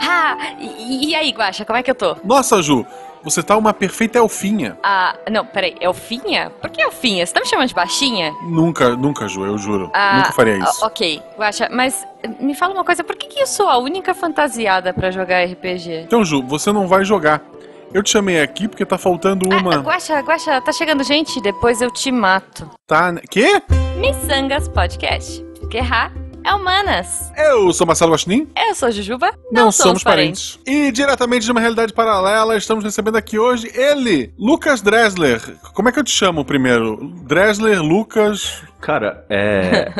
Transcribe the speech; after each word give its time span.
Ah, 0.00 0.36
e, 0.58 1.10
e 1.10 1.14
aí, 1.14 1.30
Guaxa, 1.30 1.64
como 1.64 1.78
é 1.78 1.82
que 1.82 1.90
eu 1.90 1.94
tô? 1.94 2.16
Nossa, 2.24 2.62
Ju, 2.62 2.86
você 3.22 3.42
tá 3.42 3.56
uma 3.56 3.72
perfeita 3.72 4.18
elfinha. 4.18 4.76
Ah, 4.82 5.14
não, 5.30 5.44
peraí, 5.44 5.76
Elfinha? 5.80 6.50
Por 6.60 6.70
que 6.70 6.80
Elfinha? 6.82 7.24
Você 7.24 7.32
tá 7.32 7.40
me 7.40 7.46
chamando 7.46 7.68
de 7.68 7.74
baixinha? 7.74 8.32
Nunca, 8.42 8.96
nunca, 8.96 9.28
Ju, 9.28 9.44
eu 9.44 9.56
juro. 9.58 9.90
Ah, 9.94 10.18
nunca 10.18 10.32
faria 10.32 10.58
isso. 10.58 10.84
Ok, 10.84 11.22
Guaxa, 11.38 11.68
mas 11.70 12.06
me 12.40 12.54
fala 12.54 12.74
uma 12.74 12.84
coisa, 12.84 13.04
por 13.04 13.16
que, 13.16 13.26
que 13.28 13.40
eu 13.40 13.46
sou 13.46 13.68
a 13.68 13.78
única 13.78 14.14
fantasiada 14.14 14.92
pra 14.92 15.10
jogar 15.10 15.44
RPG? 15.44 16.02
Então, 16.06 16.24
Ju, 16.24 16.42
você 16.42 16.72
não 16.72 16.86
vai 16.88 17.04
jogar. 17.04 17.42
Eu 17.92 18.02
te 18.02 18.10
chamei 18.10 18.40
aqui 18.40 18.66
porque 18.66 18.86
tá 18.86 18.96
faltando 18.96 19.46
Ah, 19.52 19.58
uma. 19.58 19.76
Guaxa, 19.76 20.18
Guaxa, 20.20 20.60
tá 20.62 20.72
chegando 20.72 21.04
gente, 21.04 21.40
depois 21.42 21.82
eu 21.82 21.90
te 21.90 22.10
mato. 22.10 22.68
Tá. 22.86 23.12
né? 23.12 23.20
Quê? 23.30 23.62
Missangas 23.98 24.66
Podcast. 24.68 25.44
Errar 25.72 26.12
é 26.44 26.54
humanas. 26.54 27.32
Eu 27.36 27.72
sou 27.72 27.86
Marcelo 27.86 28.12
Guaxinim. 28.12 28.48
Eu 28.56 28.74
sou 28.74 28.90
Jujuba. 28.90 29.30
Não, 29.50 29.70
somos 29.72 30.02
parentes. 30.02 30.58
E 30.66 30.90
diretamente 30.92 31.44
de 31.44 31.52
uma 31.52 31.60
realidade 31.60 31.92
paralela, 31.92 32.56
estamos 32.56 32.84
recebendo 32.84 33.16
aqui 33.16 33.38
hoje 33.38 33.70
ele, 33.74 34.32
Lucas 34.38 34.80
Dressler. 34.82 35.40
Como 35.74 35.88
é 35.88 35.92
que 35.92 35.98
eu 35.98 36.04
te 36.04 36.10
chamo 36.10 36.44
primeiro? 36.44 36.96
Dressler, 37.24 37.80
Lucas. 37.82 38.62
Cara, 38.80 39.24
é, 39.30 39.92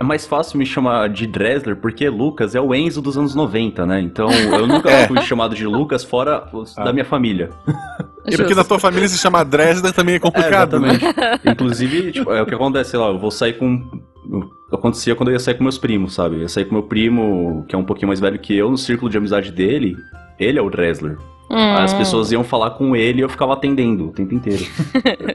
é 0.00 0.04
mais 0.04 0.26
fácil 0.26 0.58
me 0.58 0.64
chamar 0.64 1.08
de 1.10 1.26
Dressler 1.26 1.76
porque 1.76 2.08
Lucas 2.08 2.54
é 2.54 2.60
o 2.60 2.74
Enzo 2.74 3.02
dos 3.02 3.18
anos 3.18 3.34
90, 3.34 3.84
né? 3.86 4.00
Então 4.00 4.30
eu 4.30 4.66
nunca 4.66 4.88
É. 4.90 5.06
fui 5.06 5.20
chamado 5.22 5.54
de 5.54 5.66
Lucas 5.66 6.02
fora 6.04 6.48
os 6.52 6.76
Ah. 6.78 6.84
da 6.84 6.92
minha 6.92 7.04
família. 7.04 7.50
E 8.26 8.36
porque 8.36 8.54
na 8.54 8.62
tua 8.62 8.78
família 8.78 9.08
se 9.08 9.16
chama 9.16 9.42
Dressler 9.42 9.94
também 9.94 10.16
é 10.16 10.18
complicado, 10.18 10.78
né? 10.78 10.90
exatamente. 10.92 11.48
Inclusive, 11.48 12.12
tipo, 12.12 12.30
é 12.30 12.42
o 12.42 12.46
que 12.46 12.54
acontece, 12.54 12.90
sei 12.90 12.98
lá, 13.00 13.06
eu 13.08 13.18
vou 13.18 13.30
sair 13.30 13.54
com. 13.54 13.82
Acontecia 14.72 15.16
quando 15.16 15.30
eu 15.30 15.32
ia 15.32 15.40
sair 15.40 15.54
com 15.54 15.64
meus 15.64 15.78
primos, 15.78 16.14
sabe? 16.14 16.36
Eu 16.36 16.42
ia 16.42 16.48
sair 16.48 16.64
com 16.64 16.74
meu 16.74 16.84
primo, 16.84 17.64
que 17.68 17.74
é 17.74 17.78
um 17.78 17.84
pouquinho 17.84 18.08
mais 18.08 18.20
velho 18.20 18.38
que 18.38 18.56
eu, 18.56 18.70
no 18.70 18.78
círculo 18.78 19.10
de 19.10 19.18
amizade 19.18 19.50
dele. 19.50 19.96
Ele 20.38 20.58
é 20.58 20.62
o 20.62 20.70
Dressler. 20.70 21.18
Hum, 21.50 21.74
As 21.74 21.92
pessoas 21.92 22.30
iam 22.30 22.44
falar 22.44 22.70
com 22.70 22.94
ele 22.94 23.18
e 23.18 23.22
eu 23.22 23.28
ficava 23.28 23.54
atendendo 23.54 24.06
o 24.08 24.12
tempo 24.12 24.32
inteiro. 24.34 24.64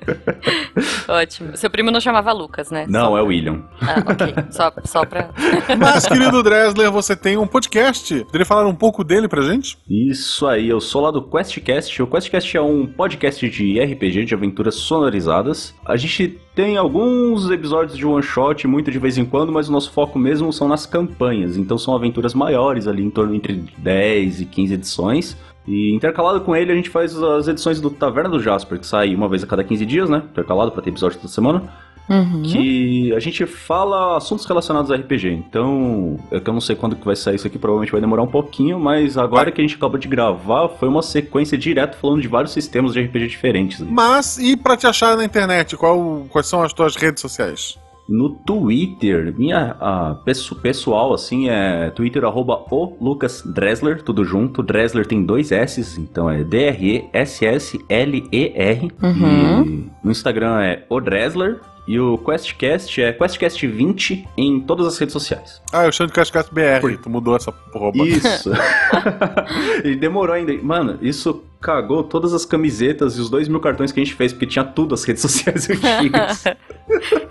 Ótimo. 1.07 1.55
Seu 1.57 1.69
primo 1.69 1.91
não 1.91 1.99
chamava 1.99 2.31
Lucas, 2.31 2.71
né? 2.71 2.85
Não, 2.87 3.07
Só 3.09 3.17
é 3.17 3.19
pra- 3.19 3.23
William. 3.27 3.63
Ah, 3.81 4.03
ok. 4.11 4.33
Só, 4.49 4.71
só 4.85 5.05
pra. 5.05 5.29
Mas, 5.77 6.05
querido 6.07 6.41
Dressler, 6.41 6.91
você 6.91 7.15
tem 7.15 7.37
um 7.37 7.45
podcast. 7.47 8.23
Poderia 8.25 8.45
falar 8.45 8.65
um 8.67 8.75
pouco 8.75 9.03
dele 9.03 9.27
pra 9.27 9.41
gente? 9.41 9.77
Isso 9.89 10.47
aí, 10.47 10.69
eu 10.69 10.79
sou 10.79 11.01
lá 11.01 11.11
do 11.11 11.21
QuestCast. 11.21 12.01
O 12.01 12.07
QuestCast 12.07 12.57
é 12.57 12.61
um 12.61 12.85
podcast 12.85 13.47
de 13.49 13.79
RPG, 13.79 14.25
de 14.25 14.33
aventuras 14.33 14.75
sonorizadas. 14.75 15.73
A 15.85 15.97
gente 15.97 16.39
tem 16.55 16.77
alguns 16.77 17.49
episódios 17.51 17.97
de 17.97 18.05
one 18.05 18.23
shot, 18.23 18.65
muito 18.67 18.89
de 18.89 18.99
vez 18.99 19.17
em 19.17 19.25
quando, 19.25 19.51
mas 19.51 19.67
o 19.67 19.71
nosso 19.71 19.91
foco 19.91 20.17
mesmo 20.17 20.51
são 20.53 20.67
nas 20.67 20.85
campanhas. 20.85 21.57
Então 21.57 21.77
são 21.77 21.93
aventuras 21.95 22.33
maiores, 22.33 22.87
ali 22.87 23.03
em 23.03 23.09
torno 23.09 23.35
entre 23.35 23.53
10 23.77 24.41
e 24.41 24.45
15 24.45 24.73
edições. 24.73 25.37
E 25.67 25.93
intercalado 25.93 26.41
com 26.41 26.55
ele, 26.55 26.71
a 26.71 26.75
gente 26.75 26.89
faz 26.89 27.15
as 27.21 27.47
edições 27.47 27.81
do 27.81 27.89
Taverna 27.89 28.29
do 28.29 28.39
Jasper, 28.39 28.79
que 28.79 28.85
sai 28.85 29.15
uma 29.15 29.27
vez 29.27 29.43
a 29.43 29.47
cada 29.47 29.63
15 29.63 29.85
dias, 29.85 30.09
né? 30.09 30.23
Intercalado 30.31 30.71
pra 30.71 30.81
ter 30.81 30.91
episódio 30.91 31.17
toda 31.17 31.31
semana. 31.31 31.63
Uhum. 32.07 32.43
Que 32.43 33.13
a 33.15 33.19
gente 33.19 33.45
fala 33.45 34.17
assuntos 34.17 34.45
relacionados 34.45 34.91
a 34.91 34.95
RPG. 34.95 35.31
Então, 35.31 36.19
é 36.31 36.39
que 36.39 36.47
eu 36.47 36.53
não 36.53 36.61
sei 36.61 36.75
quando 36.75 36.95
que 36.95 37.03
vai 37.03 37.15
sair 37.15 37.35
isso 37.35 37.47
aqui, 37.47 37.57
provavelmente 37.57 37.91
vai 37.91 37.99
demorar 38.01 38.21
um 38.21 38.27
pouquinho, 38.27 38.79
mas 38.79 39.17
agora 39.17 39.51
que 39.51 39.59
a 39.59 39.63
gente 39.63 39.75
acabou 39.75 39.97
de 39.97 40.07
gravar, 40.07 40.69
foi 40.69 40.87
uma 40.87 41.01
sequência 41.01 41.57
direto 41.57 41.97
falando 41.97 42.21
de 42.21 42.27
vários 42.27 42.53
sistemas 42.53 42.93
de 42.93 43.01
RPG 43.01 43.27
diferentes. 43.27 43.81
aí. 43.81 43.87
Mas, 43.89 44.37
e 44.37 44.55
pra 44.55 44.77
te 44.77 44.85
achar 44.85 45.17
na 45.17 45.25
internet, 45.25 45.75
qual, 45.75 46.25
quais 46.29 46.47
são 46.47 46.61
as 46.61 46.73
tuas 46.73 46.95
redes 46.95 47.21
sociais? 47.21 47.77
No 48.07 48.29
Twitter, 48.29 49.33
minha 49.35 49.75
a, 49.79 50.15
pesso- 50.23 50.55
pessoal, 50.55 51.11
assim, 51.13 51.49
é 51.49 51.89
Twitter 51.89 52.23
arroba 52.23 52.63
o 52.69 52.95
Lucas 53.01 53.41
Dressler, 53.41 54.03
tudo 54.03 54.23
junto. 54.23 54.61
Dressler 54.61 55.07
tem 55.07 55.25
dois 55.25 55.51
S, 55.51 55.99
então 55.99 56.29
é 56.29 56.43
D-R-E-S-S-L-E-R. 56.43 58.91
Uhum. 59.01 59.63
E 59.65 59.89
no 60.03 60.11
Instagram 60.11 60.61
é 60.61 60.85
o 60.89 60.99
Dressler. 60.99 61.59
E 61.87 61.99
o 61.99 62.17
QuestCast 62.17 62.99
é 63.01 63.13
QuestCast20 63.13 64.25
em 64.35 64.59
todas 64.59 64.87
as 64.87 64.97
redes 64.97 65.13
sociais. 65.13 65.61
Ah, 65.71 65.85
eu 65.85 65.91
chamo 65.91 66.07
de 66.07 66.13
Cascast 66.13 66.51
BR. 66.53 66.81
Por- 66.81 66.97
Tu 66.97 67.09
mudou 67.09 67.35
essa 67.35 67.51
porra. 67.51 67.91
Isso. 68.07 68.49
e 69.85 69.95
demorou 69.95 70.33
ainda. 70.35 70.51
Mano, 70.63 70.97
isso 71.01 71.43
cagou 71.61 72.03
todas 72.03 72.33
as 72.33 72.45
camisetas 72.45 73.17
e 73.17 73.21
os 73.21 73.29
dois 73.29 73.47
mil 73.47 73.59
cartões 73.59 73.91
que 73.91 73.99
a 73.99 74.03
gente 74.03 74.15
fez, 74.15 74.31
porque 74.33 74.45
tinha 74.45 74.63
tudo 74.65 74.93
as 74.95 75.03
redes 75.03 75.21
sociais 75.21 75.69
antigas. 75.69 76.43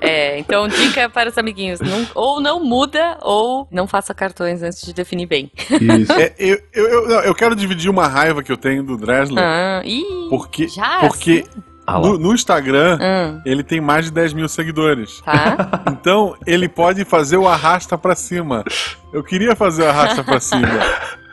É, 0.01 0.37
então 0.41 0.67
dica 0.67 1.09
para 1.09 1.31
os 1.31 1.39
amiguinhos: 1.39 1.79
não- 1.81 2.07
ou 2.15 2.41
não 2.41 2.63
muda, 2.63 3.17
ou 3.23 3.69
não 3.71 3.87
faça 3.87 4.13
cartões 4.13 4.63
antes 4.65 4.85
de 4.85 4.93
definir 4.93 5.27
bem. 5.27 5.51
Isso. 5.71 6.13
É, 6.13 6.35
eu, 6.39 6.61
eu, 6.73 6.89
eu, 6.89 7.09
não, 7.09 7.21
eu 7.21 7.35
quero 7.35 7.55
dividir 7.55 7.89
uma 7.89 8.09
raiva 8.09 8.43
que 8.43 8.51
eu 8.51 8.57
tenho 8.57 8.83
do 8.83 8.97
Dressler. 8.97 9.43
Ah, 9.43 9.81
ih, 9.85 10.27
Porque, 10.29 10.67
já? 10.67 10.99
porque 11.01 11.45
Ah 11.87 11.99
no, 11.99 12.19
no 12.19 12.33
Instagram 12.35 12.99
Ah, 13.01 13.41
ele 13.45 13.63
tem 13.63 13.81
mais 13.81 14.07
de 14.07 14.11
10 14.13 14.33
mil 14.33 14.49
seguidores. 14.49 15.21
tá. 15.21 15.83
Então 15.91 16.35
ele 16.47 16.69
pode 16.69 17.05
fazer 17.05 17.37
o 17.37 17.47
arrasta 17.49 17.97
pra 17.99 18.15
cima. 18.15 18.65
Eu 19.13 19.23
queria 19.23 19.55
fazer 19.57 19.83
o 19.83 19.89
arrasta 19.89 20.23
pra 20.25 20.39
cima. 20.41 20.69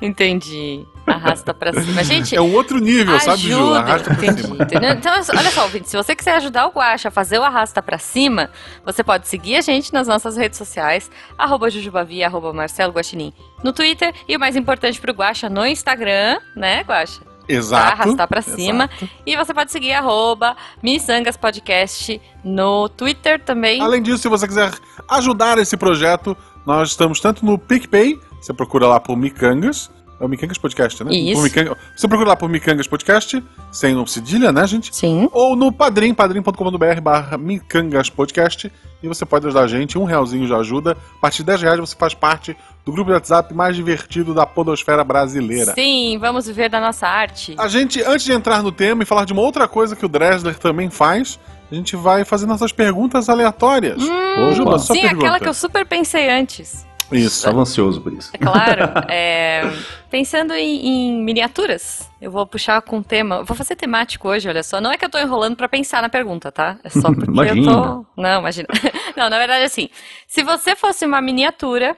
Entendi. 0.00 0.84
Arrasta 1.06 1.54
pra 1.54 1.72
cima. 1.72 2.02
Gente, 2.04 2.34
É 2.36 2.40
um 2.40 2.52
outro 2.54 2.78
nível, 2.78 3.18
sabe, 3.20 3.38
Ju? 3.42 3.54
ajuda. 3.56 3.78
Arrasta 3.78 4.14
pra 4.14 4.24
Entendi, 4.26 4.42
cima. 4.42 4.64
entendeu? 4.64 4.90
Então, 4.90 5.12
olha 5.14 5.50
só, 5.50 5.62
ouvinte, 5.62 5.88
se 5.88 5.96
você 5.96 6.14
quiser 6.14 6.36
ajudar 6.36 6.66
o 6.66 6.70
Guaxa 6.70 7.08
a 7.08 7.10
fazer 7.10 7.38
o 7.38 7.42
arrasta 7.44 7.80
pra 7.82 7.96
cima, 7.98 8.50
você 8.84 9.02
pode 9.04 9.26
seguir 9.28 9.56
a 9.56 9.60
gente 9.60 9.92
nas 9.92 10.06
nossas 10.08 10.36
redes 10.36 10.58
sociais, 10.58 11.10
arroba 11.38 11.70
Jujubavi, 11.70 12.22
arroba 12.24 12.52
Marcelo 12.52 12.92
Guaxinim, 12.92 13.32
no 13.64 13.72
Twitter, 13.72 14.12
e 14.28 14.36
o 14.36 14.40
mais 14.40 14.56
importante 14.56 15.00
pro 15.00 15.12
Guaxa, 15.12 15.48
no 15.48 15.64
Instagram, 15.64 16.38
né, 16.54 16.82
Guaxa? 16.82 17.22
Exato. 17.48 18.02
Arrastar 18.02 18.28
pra 18.28 18.42
cima. 18.42 18.90
E 19.24 19.36
você 19.36 19.52
pode 19.54 19.70
seguir 19.72 19.92
arroba 19.92 20.56
Missangas 20.82 21.36
Podcast 21.36 22.20
no 22.44 22.88
Twitter 22.88 23.40
também. 23.42 23.80
Além 23.80 24.02
disso, 24.02 24.18
se 24.18 24.28
você 24.28 24.46
quiser 24.46 24.72
ajudar 25.08 25.58
esse 25.58 25.76
projeto, 25.76 26.36
nós 26.66 26.90
estamos 26.90 27.20
tanto 27.20 27.44
no 27.44 27.58
PicPay, 27.58 28.18
você 28.40 28.52
procura 28.52 28.86
lá 28.88 28.98
por 29.00 29.16
Micangas. 29.16 29.90
É 30.18 30.24
o 30.24 30.28
Micangas 30.28 30.56
Podcast, 30.56 31.04
né? 31.04 31.12
Isso. 31.12 31.34
Por 31.34 31.42
Micanga- 31.42 31.76
Você 31.94 32.08
procura 32.08 32.30
lá 32.30 32.36
por 32.36 32.48
Micangas 32.48 32.86
Podcast, 32.86 33.44
sem 33.70 33.94
o 33.96 34.06
cedilha, 34.06 34.50
né, 34.50 34.66
gente? 34.66 34.94
Sim. 34.96 35.28
Ou 35.30 35.54
no 35.54 35.70
Padrim, 35.70 36.14
padrim.com.br 36.14 37.00
barra 37.02 37.36
Micangas 37.36 38.08
Podcast. 38.08 38.72
E 39.02 39.08
você 39.08 39.26
pode 39.26 39.46
ajudar 39.46 39.64
a 39.64 39.66
gente, 39.68 39.98
um 39.98 40.04
realzinho 40.04 40.46
já 40.48 40.56
ajuda. 40.56 40.96
A 41.18 41.20
partir 41.20 41.38
de 41.38 41.44
10 41.44 41.60
reais 41.62 41.78
você 41.80 41.94
faz 41.94 42.14
parte 42.14 42.56
do 42.86 42.92
grupo 42.92 43.10
de 43.10 43.14
WhatsApp 43.14 43.52
mais 43.52 43.74
divertido 43.74 44.32
da 44.32 44.46
podosfera 44.46 45.02
brasileira. 45.02 45.74
Sim, 45.74 46.18
vamos 46.20 46.46
viver 46.46 46.68
da 46.68 46.80
nossa 46.80 47.08
arte. 47.08 47.56
A 47.58 47.66
gente, 47.66 48.00
antes 48.00 48.24
de 48.24 48.32
entrar 48.32 48.62
no 48.62 48.70
tema 48.70 49.02
e 49.02 49.06
falar 49.06 49.24
de 49.24 49.32
uma 49.32 49.42
outra 49.42 49.66
coisa 49.66 49.96
que 49.96 50.06
o 50.06 50.08
Dressler 50.08 50.56
também 50.56 50.88
faz, 50.88 51.36
a 51.70 51.74
gente 51.74 51.96
vai 51.96 52.24
fazer 52.24 52.46
nossas 52.46 52.70
perguntas 52.70 53.28
aleatórias. 53.28 54.00
Hum, 54.00 54.52
Juba, 54.54 54.78
sim, 54.78 55.00
pergunta. 55.00 55.16
aquela 55.16 55.40
que 55.40 55.48
eu 55.48 55.54
super 55.54 55.84
pensei 55.84 56.30
antes. 56.30 56.86
Isso. 57.10 57.44
Tava 57.44 57.60
ansioso 57.60 58.00
por 58.00 58.12
isso. 58.12 58.30
É 58.32 58.38
claro. 58.38 58.82
é, 59.10 59.62
pensando 60.08 60.52
em, 60.54 60.86
em 60.86 61.24
miniaturas, 61.24 62.08
eu 62.20 62.30
vou 62.30 62.46
puxar 62.46 62.80
com 62.82 62.98
um 62.98 63.02
tema. 63.02 63.36
eu 63.36 63.44
Vou 63.44 63.56
fazer 63.56 63.74
temático 63.74 64.28
hoje, 64.28 64.48
olha 64.48 64.62
só. 64.62 64.80
Não 64.80 64.92
é 64.92 64.96
que 64.96 65.04
eu 65.04 65.10
tô 65.10 65.18
enrolando 65.18 65.56
pra 65.56 65.68
pensar 65.68 66.02
na 66.02 66.08
pergunta, 66.08 66.52
tá? 66.52 66.78
É 66.84 66.88
só 66.88 67.08
porque 67.12 67.30
eu 67.30 67.34
Imagina. 67.34 67.72
tô. 67.72 68.06
Não, 68.16 68.40
imagina. 68.40 68.68
Não, 69.16 69.28
na 69.28 69.38
verdade, 69.38 69.64
assim. 69.64 69.88
Se 70.28 70.44
você 70.44 70.76
fosse 70.76 71.04
uma 71.04 71.20
miniatura 71.20 71.96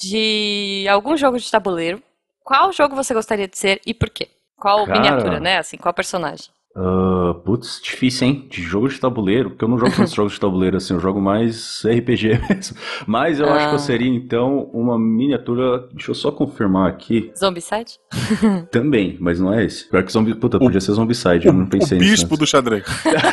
de 0.00 0.86
algum 0.88 1.16
jogo 1.16 1.38
de 1.38 1.50
tabuleiro, 1.50 2.02
qual 2.44 2.72
jogo 2.72 2.94
você 2.94 3.12
gostaria 3.14 3.48
de 3.48 3.58
ser 3.58 3.80
e 3.86 3.92
por 3.94 4.10
quê? 4.10 4.28
Qual 4.58 4.86
Cara. 4.86 4.98
miniatura, 5.00 5.40
né? 5.40 5.58
Assim, 5.58 5.76
qual 5.76 5.92
personagem? 5.92 6.46
Ah, 6.78 7.32
putz, 7.42 7.80
difícil, 7.82 8.26
hein? 8.28 8.46
De 8.50 8.60
jogo 8.62 8.86
de 8.88 9.00
tabuleiro, 9.00 9.48
porque 9.50 9.64
eu 9.64 9.68
não 9.68 9.78
jogo 9.78 9.96
tantos 9.96 10.12
jogos 10.14 10.34
de 10.34 10.40
tabuleiro 10.40 10.76
assim, 10.76 10.92
eu 10.92 11.00
jogo 11.00 11.18
mais 11.22 11.82
RPG 11.86 12.38
mesmo. 12.50 12.76
Mas 13.06 13.40
eu 13.40 13.46
acho 13.50 13.66
que 13.68 13.72
Ah. 13.72 13.76
eu 13.76 13.78
seria, 13.78 14.08
então, 14.08 14.68
uma 14.74 14.98
miniatura. 14.98 15.88
Deixa 15.92 16.10
eu 16.10 16.14
só 16.14 16.30
confirmar 16.30 16.88
aqui. 16.90 17.32
Zombicide? 17.38 17.98
Também, 18.70 19.16
mas 19.20 19.40
não 19.40 19.54
é 19.54 19.64
esse. 19.64 19.88
Pior 19.88 20.02
que 20.04 20.12
zombie. 20.12 20.34
Puta, 20.34 20.58
podia 20.58 20.80
ser 20.80 20.92
Zombicide, 20.92 21.46
eu 21.46 21.52
não 21.54 21.64
O, 21.64 21.68
pensei 21.70 21.96
o 21.96 22.00
nisso. 22.00 22.12
bispo 22.12 22.36
do 22.36 22.46
xadrez. 22.46 22.84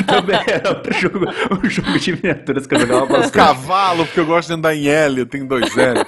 Também 0.08 0.40
era 0.48 0.70
outro 0.70 0.94
jogo, 0.94 1.26
um 1.66 1.70
jogo 1.70 2.00
de 2.00 2.12
miniaturas 2.14 2.66
que 2.66 2.76
eu 2.76 2.80
jogava 2.80 3.04
O 3.06 3.08
bastante. 3.10 3.32
cavalo, 3.34 4.06
porque 4.06 4.20
eu 4.22 4.26
gosto 4.26 4.48
de 4.48 4.54
andar 4.54 4.74
em 4.74 4.88
L, 4.88 5.20
eu 5.20 5.26
tenho 5.26 5.46
dois 5.48 5.78
L. 5.78 6.00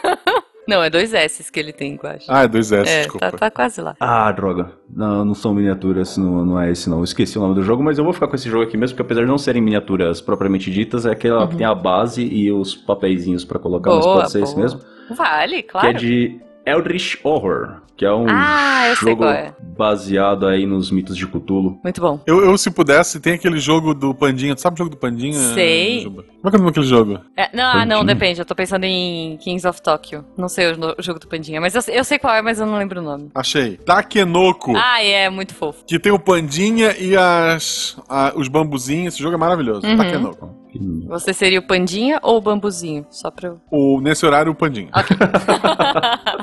Não, 0.67 0.81
é 0.83 0.89
dois 0.89 1.13
S's 1.13 1.49
que 1.49 1.59
ele 1.59 1.71
tem, 1.71 1.99
eu 2.01 2.09
acho. 2.09 2.25
Ah, 2.27 2.43
é 2.43 2.47
dois 2.47 2.71
S, 2.71 2.89
é, 2.91 3.01
desculpa. 3.03 3.31
tá, 3.31 3.37
tá 3.37 3.51
quase 3.51 3.81
lá. 3.81 3.95
Ah, 3.99 4.31
droga. 4.31 4.71
Não, 4.89 5.23
não 5.23 5.33
são 5.35 5.53
miniaturas, 5.53 6.17
não, 6.17 6.43
não 6.45 6.59
é 6.59 6.71
esse 6.71 6.89
não. 6.89 6.97
Eu 6.99 7.03
esqueci 7.03 7.37
o 7.37 7.41
nome 7.41 7.55
do 7.55 7.61
jogo, 7.63 7.83
mas 7.83 7.97
eu 7.97 8.03
vou 8.03 8.13
ficar 8.13 8.27
com 8.27 8.35
esse 8.35 8.49
jogo 8.49 8.63
aqui 8.63 8.75
mesmo, 8.77 8.95
porque 8.95 9.05
apesar 9.05 9.21
de 9.21 9.27
não 9.27 9.37
serem 9.37 9.61
miniaturas 9.61 10.21
propriamente 10.21 10.71
ditas, 10.71 11.05
é 11.05 11.11
aquela 11.11 11.41
Uhum. 11.41 11.47
que 11.49 11.57
tem 11.57 11.65
a 11.65 11.75
base 11.75 12.23
e 12.23 12.51
os 12.51 12.73
papeizinhos 12.75 13.45
pra 13.45 13.59
colocar, 13.59 13.91
mas 13.91 14.03
Boa, 14.05 14.17
pode 14.21 14.31
ser 14.31 14.41
esse 14.43 14.53
boa. 14.55 14.63
mesmo. 14.63 14.81
Vale, 15.15 15.57
Que 15.61 15.69
claro. 15.69 15.87
é 15.87 15.93
de 15.93 16.39
Eldritch 16.65 17.15
Horror, 17.23 17.81
que 17.95 18.03
é 18.05 18.11
um 18.13 18.25
Ah, 18.27 18.93
jogo 18.99 19.23
é. 19.25 19.53
baseado 19.77 20.47
aí 20.47 20.65
nos 20.65 20.91
mitos 20.91 21.15
de 21.15 21.25
Cthulhu. 21.27 21.79
Muito 21.83 22.01
bom. 22.01 22.19
Eu, 22.25 22.43
eu, 22.43 22.57
se 22.57 22.69
pudesse, 22.71 23.19
tem 23.19 23.33
aquele 23.33 23.59
jogo 23.59 23.93
do 23.93 24.13
Pandinha. 24.13 24.55
Tu 24.55 24.61
sabe 24.61 24.75
o 24.75 24.77
jogo 24.79 24.89
do 24.89 24.97
Pandinha? 24.97 25.33
Sei. 25.53 26.01
Juba? 26.01 26.23
Como 26.23 26.47
é 26.47 26.49
que 26.49 26.55
é 26.55 26.59
o 26.59 26.61
nome 26.61 26.71
daquele 26.71 26.85
jogo? 26.87 27.19
É, 27.37 27.49
não, 27.55 27.63
ah, 27.79 27.85
não, 27.85 28.03
depende. 28.05 28.39
Eu 28.39 28.45
tô 28.45 28.53
pensando 28.55 28.83
em 28.83 29.37
Kings 29.37 29.67
of 29.67 29.81
Tokyo. 29.81 30.25
Não 30.37 30.47
sei 30.49 30.73
o, 30.73 30.77
no- 30.77 30.95
o 30.97 31.01
jogo 31.01 31.19
do 31.19 31.27
Pandinha, 31.27 31.59
mas 31.61 31.73
eu, 31.75 31.81
eu 31.93 32.03
sei 32.03 32.19
qual 32.19 32.33
é, 32.35 32.41
mas 32.41 32.59
eu 32.59 32.65
não 32.65 32.77
lembro 32.77 32.99
o 32.99 33.03
nome. 33.03 33.29
Achei. 33.33 33.77
Takenoko. 33.77 34.73
Ah, 34.75 35.01
é, 35.03 35.29
muito 35.29 35.53
fofo. 35.55 35.83
Que 35.85 35.97
tem 35.99 36.11
o 36.11 36.19
Pandinha 36.19 36.95
e 36.99 37.15
as, 37.17 37.97
a- 38.09 38.33
os 38.35 38.47
bambuzinhos. 38.47 39.13
Esse 39.13 39.23
jogo 39.23 39.35
é 39.35 39.37
maravilhoso. 39.37 39.85
Uhum. 39.87 39.97
Takenoko. 39.97 40.65
Você 41.07 41.31
seria 41.31 41.59
o 41.59 41.65
Pandinha 41.65 42.19
ou 42.21 42.35
o 42.37 42.41
Bambuzinho? 42.41 43.05
Só 43.09 43.31
pra 43.31 43.47
eu. 43.47 43.61
O, 43.71 44.01
nesse 44.01 44.25
horário, 44.25 44.51
o 44.51 44.55
Pandinha. 44.55 44.89
Ok. 44.93 45.15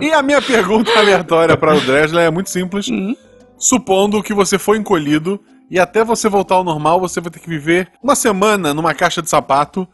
E 0.00 0.12
a 0.12 0.22
minha 0.22 0.40
pergunta 0.40 0.90
aleatória 0.98 1.56
para 1.56 1.76
o 1.76 1.80
Dresler 1.80 2.26
é 2.26 2.30
muito 2.30 2.50
simples. 2.50 2.86
Supondo 3.56 4.22
que 4.22 4.34
você 4.34 4.58
foi 4.58 4.78
encolhido 4.78 5.40
e 5.70 5.78
até 5.78 6.04
você 6.04 6.28
voltar 6.28 6.56
ao 6.56 6.64
normal, 6.64 7.00
você 7.00 7.20
vai 7.20 7.30
ter 7.30 7.38
que 7.38 7.48
viver 7.48 7.88
uma 8.02 8.14
semana 8.14 8.74
numa 8.74 8.94
caixa 8.94 9.22
de 9.22 9.30
sapato. 9.30 9.86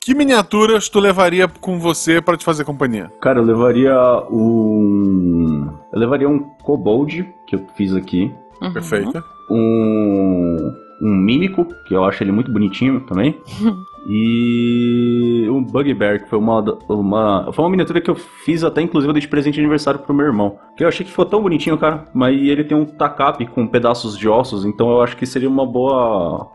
Que 0.00 0.14
miniaturas 0.14 0.88
tu 0.88 1.00
levaria 1.00 1.48
com 1.48 1.78
você 1.78 2.20
para 2.20 2.36
te 2.36 2.44
fazer 2.44 2.64
companhia? 2.64 3.10
Cara, 3.20 3.38
eu 3.38 3.44
levaria 3.44 3.96
um. 4.30 5.70
Eu 5.92 5.98
levaria 5.98 6.28
um 6.28 6.38
Kobold, 6.62 7.26
que 7.46 7.56
eu 7.56 7.66
fiz 7.74 7.94
aqui. 7.94 8.30
Uhum. 8.60 8.72
Perfeito. 8.72 9.24
Um. 9.50 10.74
Um 11.00 11.16
Mímico, 11.16 11.66
que 11.86 11.94
eu 11.94 12.04
acho 12.04 12.22
ele 12.22 12.30
muito 12.30 12.52
bonitinho 12.52 13.00
também. 13.00 13.38
E 14.06 15.46
um 15.50 15.62
Bugbear, 15.62 16.22
que 16.22 16.28
foi 16.28 16.38
uma, 16.38 16.60
uma. 16.88 17.50
Foi 17.52 17.64
uma 17.64 17.70
miniatura 17.70 18.00
que 18.00 18.10
eu 18.10 18.14
fiz 18.14 18.62
até, 18.64 18.82
inclusive, 18.82 19.08
eu 19.10 19.14
dei 19.14 19.20
de 19.22 19.28
presente 19.28 19.54
de 19.54 19.60
aniversário 19.60 20.00
pro 20.00 20.14
meu 20.14 20.26
irmão. 20.26 20.58
Que 20.76 20.84
eu 20.84 20.88
achei 20.88 21.04
que 21.04 21.10
ficou 21.10 21.24
tão 21.26 21.42
bonitinho, 21.42 21.78
cara. 21.78 22.06
Mas 22.14 22.36
ele 22.36 22.64
tem 22.64 22.76
um 22.76 22.84
tacape 22.84 23.46
com 23.46 23.66
pedaços 23.66 24.16
de 24.18 24.28
ossos, 24.28 24.64
então 24.64 24.90
eu 24.90 25.02
acho 25.02 25.16
que 25.16 25.26
seria 25.26 25.48
uma 25.48 25.66
boa. 25.66 26.48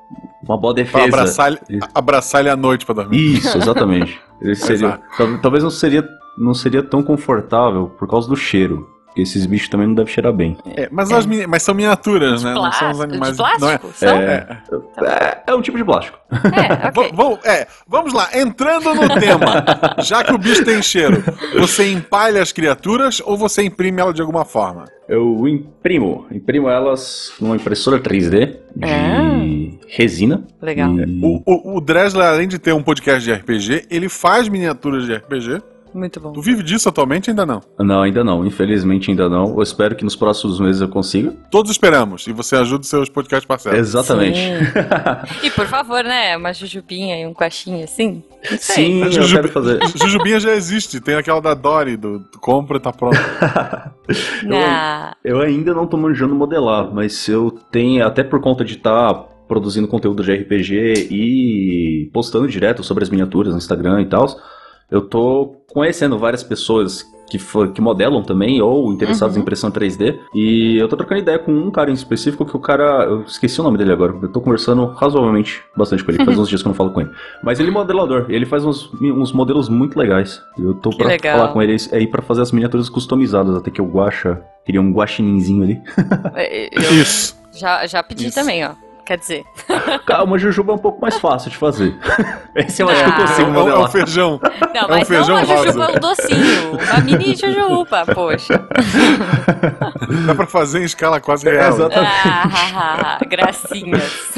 Uma 0.43 0.57
boa 0.57 0.73
Pra 0.73 0.83
defesa. 0.83 1.05
abraçar, 1.05 1.51
ele- 1.69 1.79
abraçar 1.93 2.41
ele 2.41 2.49
à 2.49 2.55
noite 2.55 2.85
pra 2.85 2.95
dormir. 2.95 3.17
Isso, 3.37 3.55
exatamente. 3.57 4.19
Ele 4.41 4.55
seria, 4.55 4.99
talvez 5.41 5.63
não 5.63 5.69
seria, 5.69 6.07
não 6.37 6.53
seria 6.53 6.81
tão 6.81 7.03
confortável 7.03 7.87
por 7.99 8.07
causa 8.07 8.27
do 8.29 8.35
cheiro. 8.35 8.87
Porque 9.09 9.21
esses 9.23 9.45
bichos 9.47 9.67
também 9.69 9.87
não 9.87 9.95
devem 9.95 10.13
cheirar 10.13 10.31
bem. 10.31 10.55
É, 10.77 10.87
mas, 10.91 11.11
as 11.11 11.25
mini- 11.25 11.47
mas 11.47 11.63
são 11.63 11.73
miniaturas, 11.73 12.43
né? 12.43 12.53
Não 12.53 12.71
são 12.71 12.91
os 12.91 12.97
Plástico, 12.97 13.03
animais. 13.03 13.31
de 13.31 13.37
plástico? 13.37 13.65
Não 13.65 13.71
é? 13.71 13.79
São? 13.93 14.17
É. 14.17 14.61
É, 15.01 15.43
é 15.47 15.55
um 15.55 15.61
tipo 15.63 15.77
de 15.77 15.83
plástico. 15.83 16.17
É, 16.31 16.87
ok. 16.89 17.09
Va- 17.11 17.15
vamos- 17.15 17.39
é, 17.45 17.67
vamos 17.87 18.13
lá, 18.13 18.29
entrando 18.35 18.93
no 18.93 19.07
tema. 19.19 19.65
Já 20.03 20.23
que 20.23 20.31
o 20.33 20.37
bicho 20.37 20.63
tem 20.63 20.79
cheiro, 20.81 21.23
você 21.57 21.91
empalha 21.91 22.41
as 22.41 22.51
criaturas 22.51 23.19
ou 23.25 23.35
você 23.35 23.63
imprime 23.63 23.99
ela 23.99 24.13
de 24.13 24.21
alguma 24.21 24.45
forma? 24.45 24.85
Eu 25.07 25.47
imprimo. 25.47 26.27
Imprimo 26.31 26.69
elas 26.69 27.33
numa 27.41 27.55
impressora 27.55 27.99
3D 27.99 28.57
de 28.75 29.79
resina. 29.87 30.43
Legal. 30.61 30.91
E- 30.99 31.19
O, 31.23 31.41
o, 31.45 31.77
o 31.77 31.81
Dresler, 31.81 32.27
além 32.27 32.47
de 32.47 32.59
ter 32.59 32.73
um 32.73 32.83
podcast 32.83 33.23
de 33.23 33.33
RPG, 33.33 33.87
ele 33.89 34.07
faz 34.07 34.47
miniaturas 34.47 35.05
de 35.05 35.15
RPG. 35.15 35.61
Muito 35.93 36.19
bom. 36.19 36.31
Tu 36.33 36.41
vive 36.41 36.61
disso 36.63 36.87
atualmente? 36.89 37.29
Ainda 37.29 37.45
não. 37.45 37.61
Não, 37.79 38.01
ainda 38.01 38.23
não. 38.23 38.45
Infelizmente 38.45 39.09
ainda 39.09 39.27
não. 39.27 39.55
Eu 39.55 39.61
espero 39.63 39.95
que 39.95 40.03
nos 40.03 40.15
próximos 40.15 40.59
meses 40.59 40.81
eu 40.81 40.87
consiga. 40.87 41.33
Todos 41.51 41.71
esperamos. 41.71 42.27
E 42.27 42.31
você 42.31 42.55
ajuda 42.55 42.81
os 42.81 42.87
seus 42.87 43.09
podcast 43.09 43.47
parceiros. 43.47 43.79
Exatamente. 43.79 44.39
E 45.43 45.49
por 45.51 45.65
favor, 45.65 46.03
né? 46.03 46.35
Uma 46.37 46.53
jujubinha 46.53 47.19
e 47.21 47.25
um 47.25 47.33
coxinha 47.33 47.83
assim? 47.85 48.23
Não 48.49 48.57
sei. 48.57 48.75
Sim, 48.85 49.03
eu 49.03 49.11
Jujubi- 49.11 49.33
quero 49.41 49.49
fazer. 49.49 49.79
Jujubinha 49.97 50.39
já 50.39 50.53
existe. 50.53 50.99
Tem 50.99 51.15
aquela 51.15 51.41
da 51.41 51.53
Dory, 51.53 51.97
do 51.97 52.19
tu 52.31 52.39
compra 52.39 52.77
e 52.77 52.79
tá 52.79 52.91
pronto. 52.91 53.17
Na... 54.43 55.15
Eu 55.23 55.39
ainda 55.41 55.73
não 55.73 55.85
tô 55.87 55.97
manjando 55.97 56.35
modelar, 56.35 56.93
mas 56.93 57.27
eu 57.27 57.51
tenho, 57.71 58.05
até 58.05 58.23
por 58.23 58.39
conta 58.41 58.63
de 58.63 58.75
estar 58.75 59.13
produzindo 59.47 59.87
conteúdo 59.87 60.23
de 60.23 60.31
RPG 60.33 61.07
e 61.09 62.09
postando 62.13 62.47
direto 62.47 62.83
sobre 62.83 63.03
as 63.03 63.09
miniaturas 63.09 63.51
no 63.51 63.57
Instagram 63.57 64.01
e 64.01 64.05
tal, 64.05 64.27
eu 64.91 65.01
tô 65.01 65.55
conhecendo 65.71 66.17
várias 66.17 66.43
pessoas 66.43 67.05
que, 67.29 67.37
fo- 67.37 67.67
que 67.67 67.79
modelam 67.79 68.23
também 68.23 68.59
ou 68.59 68.91
interessados 68.91 69.35
Uhum. 69.35 69.41
em 69.41 69.43
impressão 69.43 69.69
3D. 69.69 70.17
E 70.33 70.77
eu 70.81 70.87
tô 70.87 70.97
trocando 70.97 71.21
ideia 71.21 71.37
com 71.37 71.51
um 71.51 71.69
cara 71.69 71.91
em 71.91 71.93
específico 71.93 72.43
que 72.43 72.55
o 72.55 72.59
cara. 72.59 73.03
Eu 73.05 73.21
esqueci 73.21 73.61
o 73.61 73.63
nome 73.63 73.77
dele 73.77 73.91
agora. 73.91 74.15
Eu 74.19 74.29
tô 74.31 74.41
conversando 74.41 74.85
razoavelmente 74.87 75.61
bastante 75.77 76.03
com 76.03 76.09
ele. 76.11 76.25
Faz 76.25 76.37
uns 76.39 76.49
dias 76.49 76.63
que 76.63 76.67
eu 76.67 76.71
não 76.71 76.75
falo 76.75 76.89
com 76.91 77.01
ele. 77.01 77.11
Mas 77.43 77.59
ele 77.59 77.69
é 77.69 77.71
modelador. 77.71 78.25
Ele 78.29 78.47
faz 78.47 78.65
uns, 78.65 78.91
uns 78.99 79.31
modelos 79.31 79.69
muito 79.69 79.97
legais. 79.99 80.41
Eu 80.57 80.73
tô 80.73 80.89
Que 80.89 80.97
pra 80.97 81.07
legal. 81.07 81.37
falar 81.37 81.53
com 81.53 81.61
ele 81.61 81.77
aí 81.91 82.07
pra 82.07 82.23
fazer 82.23 82.41
as 82.41 82.51
miniaturas 82.51 82.89
customizadas. 82.89 83.55
Até 83.55 83.69
que 83.69 83.79
o 83.81 83.85
Guacha 83.85 84.41
queria 84.65 84.81
um 84.81 84.91
guaxininzinho 84.91 85.63
ali. 85.63 85.79
Eu 86.71 86.81
Isso. 86.99 87.37
já, 87.55 87.85
já 87.85 88.01
pedi 88.01 88.25
Isso. 88.25 88.35
também, 88.39 88.65
ó. 88.65 88.71
Quer 89.09 89.17
dizer, 89.17 89.43
Calma, 90.05 90.37
Jujuba 90.37 90.71
é 90.73 90.75
um 90.75 90.77
pouco 90.79 91.01
mais 91.01 91.17
fácil 91.17 91.49
de 91.49 91.57
fazer. 91.57 91.97
Esse 92.55 92.83
eu 92.83 92.89
acho 92.89 93.03
que 93.03 93.09
eu 93.09 93.13
Ah. 93.13 93.17
É, 93.17 93.21
consigo 93.27 93.49
um- 93.49 93.55
é 93.55 93.57
um 93.57 93.65
modelar. 93.65 93.89
feijão. 93.91 94.39
não, 94.75 94.85
um 94.85 94.87
mas 94.87 95.07
feijão 95.07 95.35
não 95.37 95.43
uma 95.45 95.55
rosa. 95.55 95.65
jujuba, 95.71 95.91
um 95.91 95.99
docinho. 95.99 96.71
Uma 96.73 96.99
mini 97.01 97.35
jujuba, 97.35 98.05
poxa. 98.13 98.67
Dá 100.27 100.35
pra 100.35 100.45
fazer 100.45 100.81
em 100.81 100.83
escala 100.83 101.19
quase 101.19 101.49
É, 101.49 101.53
real. 101.53 101.69
exatamente. 101.69 102.11
Ah, 102.75 103.17
gracinhas. 103.27 104.35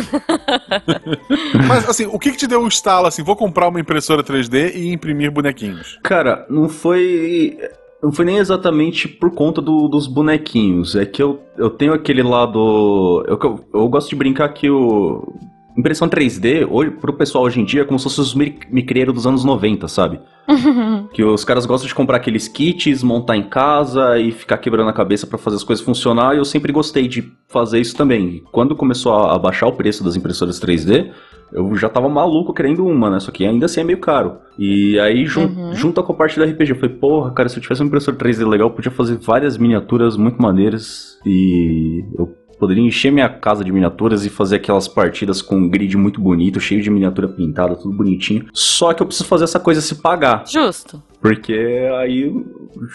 Mas 1.67 1.89
assim, 1.89 2.05
o 2.05 2.17
que, 2.17 2.31
que 2.31 2.37
te 2.37 2.47
deu 2.47 2.61
o 2.61 2.67
estalo 2.69 3.07
assim? 3.07 3.23
Vou 3.23 3.35
comprar 3.35 3.67
uma 3.67 3.79
impressora 3.79 4.23
3D 4.23 4.71
e 4.73 4.93
imprimir 4.93 5.31
bonequinhos. 5.31 5.99
Cara, 6.01 6.45
não 6.49 6.69
foi. 6.69 7.57
Não 8.01 8.11
foi 8.11 8.25
nem 8.25 8.37
exatamente 8.37 9.07
por 9.07 9.31
conta 9.31 9.61
do- 9.61 9.87
dos 9.87 10.07
bonequinhos. 10.07 10.95
É 10.95 11.05
que 11.05 11.21
eu, 11.21 11.39
eu 11.57 11.69
tenho 11.69 11.93
aquele 11.93 12.23
lado. 12.23 13.23
Eu, 13.27 13.37
eu, 13.73 13.89
gosto 13.89 14.09
de 14.09 14.15
brincar 14.15 14.49
que 14.49 14.69
o. 14.69 15.33
Impressão 15.77 16.07
3D, 16.09 16.67
hoje, 16.69 16.91
pro 16.91 17.13
pessoal 17.13 17.43
hoje 17.45 17.59
em 17.61 17.65
dia, 17.65 17.81
é 17.81 17.85
como 17.85 17.97
se 17.97 18.03
fosse 18.03 18.19
os 18.19 18.35
mi- 18.35 18.59
micreiros 18.69 19.13
dos 19.15 19.25
anos 19.27 19.43
90, 19.45 19.87
sabe? 19.87 20.19
Que 21.13 21.23
os 21.25 21.43
caras 21.43 21.65
gostam 21.65 21.87
de 21.89 21.93
comprar 21.95 22.17
aqueles 22.17 22.47
kits, 22.47 23.03
montar 23.03 23.35
em 23.35 23.43
casa 23.43 24.17
e 24.17 24.31
ficar 24.31 24.57
quebrando 24.57 24.89
a 24.89 24.93
cabeça 24.93 25.27
pra 25.27 25.37
fazer 25.37 25.57
as 25.57 25.63
coisas 25.63 25.83
funcionar. 25.83 26.33
E 26.33 26.37
eu 26.37 26.45
sempre 26.45 26.71
gostei 26.71 27.05
de 27.07 27.29
fazer 27.49 27.79
isso 27.81 27.95
também. 27.97 28.27
E 28.29 28.39
quando 28.51 28.75
começou 28.77 29.13
a, 29.13 29.37
baixar 29.37 29.67
o 29.67 29.73
preço 29.73 30.03
das 30.05 30.15
impressoras 30.15 30.57
3D, 30.59 31.11
eu 31.51 31.75
já 31.75 31.89
tava 31.89 32.07
maluco 32.07 32.53
querendo 32.53 32.85
uma, 32.85 33.09
né? 33.09 33.19
Só 33.19 33.29
que 33.29 33.45
ainda 33.45 33.65
assim 33.65 33.81
é 33.81 33.83
meio 33.83 33.99
caro. 33.99 34.37
E 34.57 34.97
aí, 34.99 35.25
jun 35.25 35.47
Uhum. 35.47 35.73
junto 35.73 36.01
com 36.01 36.13
a 36.13 36.15
parte 36.15 36.39
da 36.39 36.45
RPG, 36.45 36.71
eu 36.71 36.75
falei, 36.77 36.95
porra, 36.95 37.31
cara, 37.31 37.49
se 37.49 37.57
eu 37.57 37.61
tivesse 37.61 37.81
uma 37.81 37.87
impressora 37.87 38.15
3D 38.17 38.47
legal, 38.47 38.69
eu 38.69 38.73
podia 38.73 38.91
fazer 38.91 39.17
várias 39.17 39.57
miniaturas 39.57 40.15
muito 40.15 40.41
maneiras. 40.41 41.17
E 41.25 42.05
eu 42.17 42.27
poderia 42.61 42.83
encher 42.83 43.11
minha 43.11 43.27
casa 43.27 43.65
de 43.65 43.71
miniaturas 43.71 44.23
e 44.23 44.29
fazer 44.29 44.57
aquelas 44.57 44.87
partidas 44.87 45.41
com 45.41 45.55
um 45.55 45.67
grid 45.67 45.97
muito 45.97 46.21
bonito, 46.21 46.59
cheio 46.59 46.79
de 46.79 46.91
miniatura 46.91 47.27
pintada, 47.27 47.75
tudo 47.75 47.91
bonitinho. 47.91 48.45
Só 48.53 48.93
que 48.93 49.01
eu 49.01 49.07
preciso 49.07 49.27
fazer 49.27 49.45
essa 49.45 49.59
coisa 49.59 49.81
se 49.81 49.95
pagar. 49.95 50.45
Justo. 50.45 51.01
Porque 51.19 51.55
aí 51.99 52.21
eu 52.21 52.45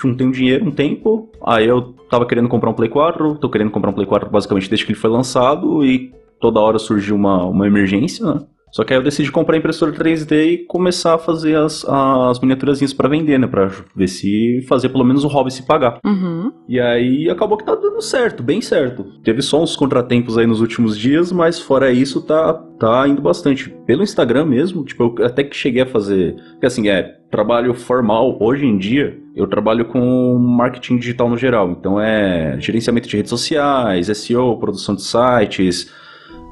juntei 0.00 0.24
um 0.24 0.30
dinheiro 0.30 0.64
um 0.64 0.70
tempo, 0.70 1.28
aí 1.44 1.66
eu 1.66 1.96
tava 2.08 2.24
querendo 2.26 2.48
comprar 2.48 2.70
um 2.70 2.74
Play 2.74 2.88
4, 2.88 3.38
tô 3.38 3.50
querendo 3.50 3.72
comprar 3.72 3.90
um 3.90 3.94
Play 3.94 4.06
4 4.06 4.30
basicamente 4.30 4.70
desde 4.70 4.86
que 4.86 4.92
ele 4.92 5.00
foi 5.00 5.10
lançado 5.10 5.84
e 5.84 6.12
toda 6.40 6.60
hora 6.60 6.78
surgiu 6.78 7.16
uma, 7.16 7.44
uma 7.44 7.66
emergência, 7.66 8.24
né? 8.24 8.40
Só 8.72 8.84
que 8.84 8.92
aí 8.92 8.98
eu 8.98 9.02
decidi 9.02 9.30
comprar 9.30 9.56
a 9.56 9.58
impressora 9.58 9.92
3D 9.92 10.32
e 10.32 10.58
começar 10.66 11.14
a 11.14 11.18
fazer 11.18 11.56
as, 11.56 11.84
as 11.84 12.40
miniaturazinhas 12.40 12.92
pra 12.92 13.08
vender, 13.08 13.38
né? 13.38 13.46
Pra 13.46 13.70
ver 13.94 14.08
se 14.08 14.64
fazer 14.68 14.88
pelo 14.88 15.04
menos 15.04 15.24
o 15.24 15.28
hobby 15.28 15.50
se 15.50 15.64
pagar. 15.64 15.98
Uhum. 16.04 16.52
E 16.68 16.80
aí 16.80 17.30
acabou 17.30 17.56
que 17.56 17.64
tá 17.64 17.74
dando 17.74 18.00
certo, 18.02 18.42
bem 18.42 18.60
certo. 18.60 19.04
Teve 19.22 19.40
só 19.40 19.62
uns 19.62 19.76
contratempos 19.76 20.36
aí 20.36 20.46
nos 20.46 20.60
últimos 20.60 20.98
dias, 20.98 21.32
mas 21.32 21.60
fora 21.60 21.90
isso 21.90 22.20
tá, 22.20 22.54
tá 22.78 23.06
indo 23.08 23.22
bastante. 23.22 23.70
Pelo 23.86 24.02
Instagram 24.02 24.46
mesmo, 24.46 24.84
tipo, 24.84 25.14
eu 25.18 25.24
até 25.24 25.44
que 25.44 25.56
cheguei 25.56 25.82
a 25.82 25.86
fazer. 25.86 26.34
Porque 26.52 26.66
assim, 26.66 26.88
é 26.88 27.16
trabalho 27.30 27.72
formal 27.74 28.36
hoje 28.40 28.66
em 28.66 28.76
dia. 28.76 29.18
Eu 29.34 29.46
trabalho 29.46 29.84
com 29.84 30.38
marketing 30.38 30.98
digital 30.98 31.28
no 31.28 31.36
geral. 31.36 31.70
Então 31.70 32.00
é 32.00 32.58
gerenciamento 32.60 33.08
de 33.08 33.16
redes 33.16 33.30
sociais, 33.30 34.06
SEO, 34.08 34.58
produção 34.58 34.94
de 34.94 35.02
sites. 35.02 35.90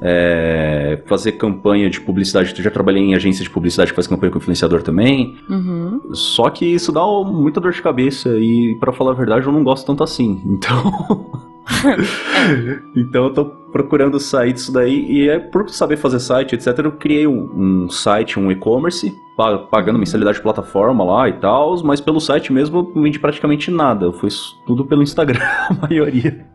É, 0.07 1.01
fazer 1.07 1.31
campanha 1.31 1.89
de 1.89 1.99
publicidade. 1.99 2.53
Eu 2.55 2.63
já 2.63 2.69
trabalhei 2.69 3.01
em 3.01 3.15
agência 3.15 3.43
de 3.43 3.49
publicidade 3.49 3.91
que 3.91 3.95
faz 3.95 4.05
campanha 4.05 4.31
com 4.31 4.37
influenciador 4.37 4.83
também. 4.83 5.35
Uhum. 5.49 6.13
Só 6.13 6.47
que 6.51 6.63
isso 6.63 6.91
dá 6.91 7.03
muita 7.03 7.59
dor 7.59 7.71
de 7.71 7.81
cabeça 7.81 8.29
e, 8.37 8.77
pra 8.79 8.93
falar 8.93 9.11
a 9.11 9.15
verdade, 9.15 9.47
eu 9.47 9.51
não 9.51 9.63
gosto 9.63 9.85
tanto 9.87 10.03
assim. 10.03 10.41
Então. 10.55 11.25
então 12.95 13.25
eu 13.25 13.33
tô 13.33 13.45
procurando 13.45 14.19
sair 14.19 14.53
disso 14.53 14.71
daí, 14.71 15.05
e 15.11 15.27
é 15.27 15.39
por 15.39 15.67
saber 15.69 15.97
fazer 15.97 16.19
site, 16.19 16.53
etc., 16.53 16.79
eu 16.79 16.91
criei 16.91 17.27
um, 17.27 17.85
um 17.85 17.89
site, 17.89 18.39
um 18.39 18.51
e-commerce, 18.51 19.11
pagando 19.69 19.99
mensalidade 19.99 20.37
de 20.37 20.43
plataforma 20.43 21.03
lá 21.03 21.27
e 21.27 21.33
tal, 21.33 21.75
mas 21.83 21.99
pelo 21.99 22.19
site 22.19 22.53
mesmo 22.53 22.79
eu 22.79 22.91
não 22.95 23.03
vendi 23.03 23.19
praticamente 23.19 23.69
nada. 23.69 24.11
Foi 24.13 24.29
tudo 24.65 24.85
pelo 24.85 25.03
Instagram, 25.03 25.39
a 25.69 25.73
maioria. 25.87 26.45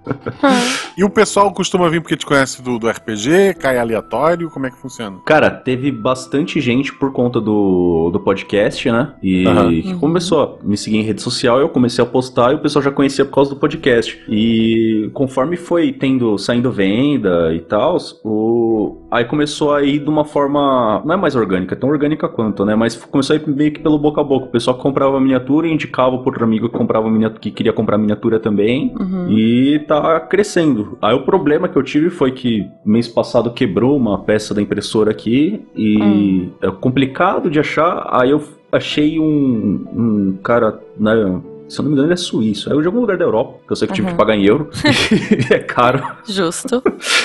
e 0.97 1.05
o 1.05 1.11
pessoal 1.11 1.53
costuma 1.53 1.89
vir 1.89 2.01
porque 2.01 2.17
te 2.17 2.25
conhece 2.25 2.63
do, 2.63 2.79
do 2.79 2.89
RPG, 2.89 3.55
cai 3.59 3.79
aleatório, 3.79 4.51
como 4.51 4.67
é 4.67 4.71
que 4.71 4.79
funciona? 4.79 5.19
Cara, 5.27 5.51
teve 5.51 5.93
bastante 5.93 6.61
gente 6.61 6.93
por 6.93 7.13
conta 7.13 7.41
do, 7.41 8.11
do 8.13 8.21
podcast, 8.21 8.91
né? 8.91 9.15
E 9.23 9.47
uhum. 9.47 9.99
começou 9.99 10.59
a 10.61 10.67
me 10.67 10.77
seguir 10.77 10.99
em 10.99 11.03
rede 11.03 11.21
social, 11.21 11.61
eu 11.61 11.69
comecei 11.69 12.03
a 12.03 12.07
postar 12.07 12.53
e 12.53 12.55
o 12.55 12.59
pessoal 12.61 12.83
já 12.83 12.91
conhecia 12.91 13.25
por 13.25 13.35
causa 13.35 13.51
do 13.51 13.57
podcast. 13.57 14.23
E 14.29 15.11
conforme 15.13 15.57
foi 15.57 15.93
tendo, 15.93 16.39
saindo 16.39 16.73
venda 16.73 17.55
e 17.55 17.61
tal, 17.61 17.99
o... 18.25 19.03
aí 19.11 19.25
começou 19.25 19.75
a 19.75 19.83
ir 19.83 19.99
de 19.99 20.09
uma 20.09 20.25
forma, 20.25 21.03
não 21.05 21.15
é 21.15 21.17
mais 21.17 21.35
orgânica, 21.35 21.75
tão 21.75 21.89
orgânica 21.89 22.29
quanto, 22.29 22.65
né? 22.65 22.75
Mas 22.75 22.97
começou 22.97 23.35
a 23.35 23.39
ir 23.39 23.49
meio 23.49 23.73
que 23.73 23.81
pelo 23.81 23.99
boca 23.99 24.21
a 24.21 24.25
boca. 24.25 24.47
O 24.47 24.51
pessoal 24.51 24.77
que 24.77 24.83
comprava 24.83 25.21
miniatura 25.21 25.67
indicava 25.67 26.17
por 26.19 26.29
outro 26.29 26.45
amigo 26.45 26.69
que 26.69 26.79
comprava 26.79 27.11
miniatura, 27.11 27.41
que 27.41 27.51
queria 27.51 27.73
comprar 27.73 27.99
miniatura 27.99 28.39
também. 28.39 28.95
Uhum. 28.99 29.31
E 29.31 29.79
tá 29.81 30.21
crescendo. 30.21 30.97
Aí 31.03 31.15
o 31.15 31.25
problema 31.25 31.69
que 31.69 31.77
eu 31.77 31.83
tive 31.83 32.11
foi 32.11 32.33
que 32.33 32.69
mês 32.85 33.09
passado 33.09 33.53
quebrou 33.53 33.97
uma 33.97 34.19
peça 34.19 34.55
da 34.55 34.63
impressora 34.63 35.11
aqui 35.11 35.65
e 35.75 35.97
uhum. 35.97 36.51
é 36.63 36.71
complicado 36.71 37.51
de 37.51 37.59
achar. 37.59 38.07
Aí 38.11 38.31
eu 38.31 38.43
achei 38.73 39.19
um, 39.19 39.87
um 39.93 40.39
cara, 40.43 40.81
né? 40.99 41.41
Se 41.71 41.79
eu 41.79 41.85
não 41.85 41.91
me 41.91 41.95
engano, 41.95 42.09
ele 42.09 42.15
é 42.15 42.17
suíço. 42.17 42.71
É 42.71 42.81
de 42.81 42.87
algum 42.87 43.01
lugar 43.01 43.17
da 43.17 43.25
Europa, 43.25 43.61
que 43.65 43.73
eu 43.73 43.77
sei 43.77 43.87
que 43.87 43.93
uhum. 43.93 43.97
tive 43.97 44.09
que 44.09 44.15
pagar 44.15 44.35
em 44.35 44.45
euro. 44.45 44.69
é 45.49 45.59
caro. 45.61 46.03
Justo. 46.27 46.83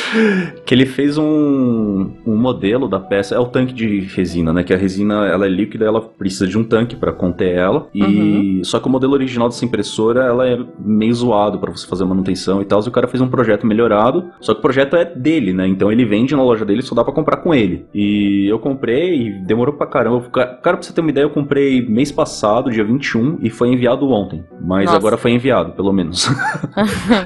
que 0.63 0.73
ele 0.73 0.85
fez 0.85 1.17
um, 1.17 2.11
um 2.25 2.35
modelo 2.35 2.87
da 2.87 2.99
peça. 2.99 3.33
É 3.33 3.39
o 3.39 3.47
tanque 3.47 3.73
de 3.73 4.01
resina, 4.01 4.53
né? 4.53 4.63
Que 4.63 4.71
a 4.71 4.77
resina 4.77 5.25
ela 5.25 5.47
é 5.47 5.49
líquida, 5.49 5.85
ela 5.85 5.99
precisa 5.99 6.45
de 6.45 6.57
um 6.57 6.63
tanque 6.63 6.95
para 6.95 7.11
conter 7.11 7.55
ela. 7.55 7.87
E 7.91 8.03
uhum. 8.03 8.63
só 8.63 8.79
que 8.79 8.87
o 8.87 8.91
modelo 8.91 9.13
original 9.13 9.49
dessa 9.49 9.65
impressora 9.65 10.25
ela 10.25 10.47
é 10.47 10.59
meio 10.77 11.13
zoado 11.15 11.57
para 11.57 11.71
você 11.71 11.87
fazer 11.87 12.05
manutenção 12.05 12.61
e 12.61 12.65
tal. 12.65 12.83
E 12.83 12.87
o 12.87 12.91
cara 12.91 13.07
fez 13.07 13.21
um 13.21 13.27
projeto 13.27 13.65
melhorado. 13.65 14.29
Só 14.39 14.53
que 14.53 14.59
o 14.59 14.61
projeto 14.61 14.95
é 14.95 15.05
dele, 15.05 15.53
né? 15.53 15.67
Então 15.67 15.91
ele 15.91 16.05
vende 16.05 16.35
na 16.35 16.43
loja 16.43 16.63
dele, 16.63 16.83
só 16.83 16.93
dá 16.93 17.03
para 17.03 17.13
comprar 17.13 17.37
com 17.37 17.51
ele. 17.51 17.87
E 17.95 18.45
eu 18.47 18.59
comprei 18.59 19.27
e 19.27 19.31
demorou 19.31 19.73
pra 19.73 19.87
caramba. 19.87 20.21
Cara, 20.29 20.77
pra 20.77 20.81
você 20.83 20.93
ter 20.93 21.01
uma 21.01 21.09
ideia, 21.09 21.25
eu 21.25 21.31
comprei 21.31 21.83
mês 21.83 22.11
passado, 22.11 22.69
dia 22.69 22.83
21, 22.83 23.39
e 23.41 23.49
foi 23.49 23.69
enviado 23.69 24.07
ontem 24.09 24.34
ontem. 24.35 24.45
Mas 24.61 24.85
Nossa. 24.85 24.97
agora 24.97 25.17
foi 25.17 25.31
enviado, 25.31 25.71
pelo 25.73 25.93
menos. 25.93 26.29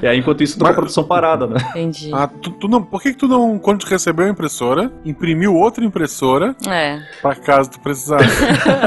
e 0.02 0.06
aí, 0.06 0.18
enquanto 0.20 0.42
isso, 0.42 0.58
tá 0.58 0.66
com 0.66 0.70
a 0.70 0.74
produção 0.74 1.04
parada, 1.04 1.46
né? 1.46 1.56
Entendi. 1.70 2.10
Ah, 2.12 2.26
tu, 2.28 2.50
tu, 2.50 2.68
não, 2.68 2.82
por 2.82 3.02
que, 3.02 3.12
que 3.12 3.18
tu 3.18 3.28
não, 3.28 3.58
quando 3.58 3.80
tu 3.80 3.86
recebeu 3.86 4.26
a 4.26 4.28
impressora, 4.28 4.92
imprimiu 5.04 5.54
outra 5.54 5.84
impressora 5.84 6.54
é. 6.66 7.00
pra 7.20 7.34
caso 7.34 7.70
tu 7.70 7.80
precisasse? 7.80 8.28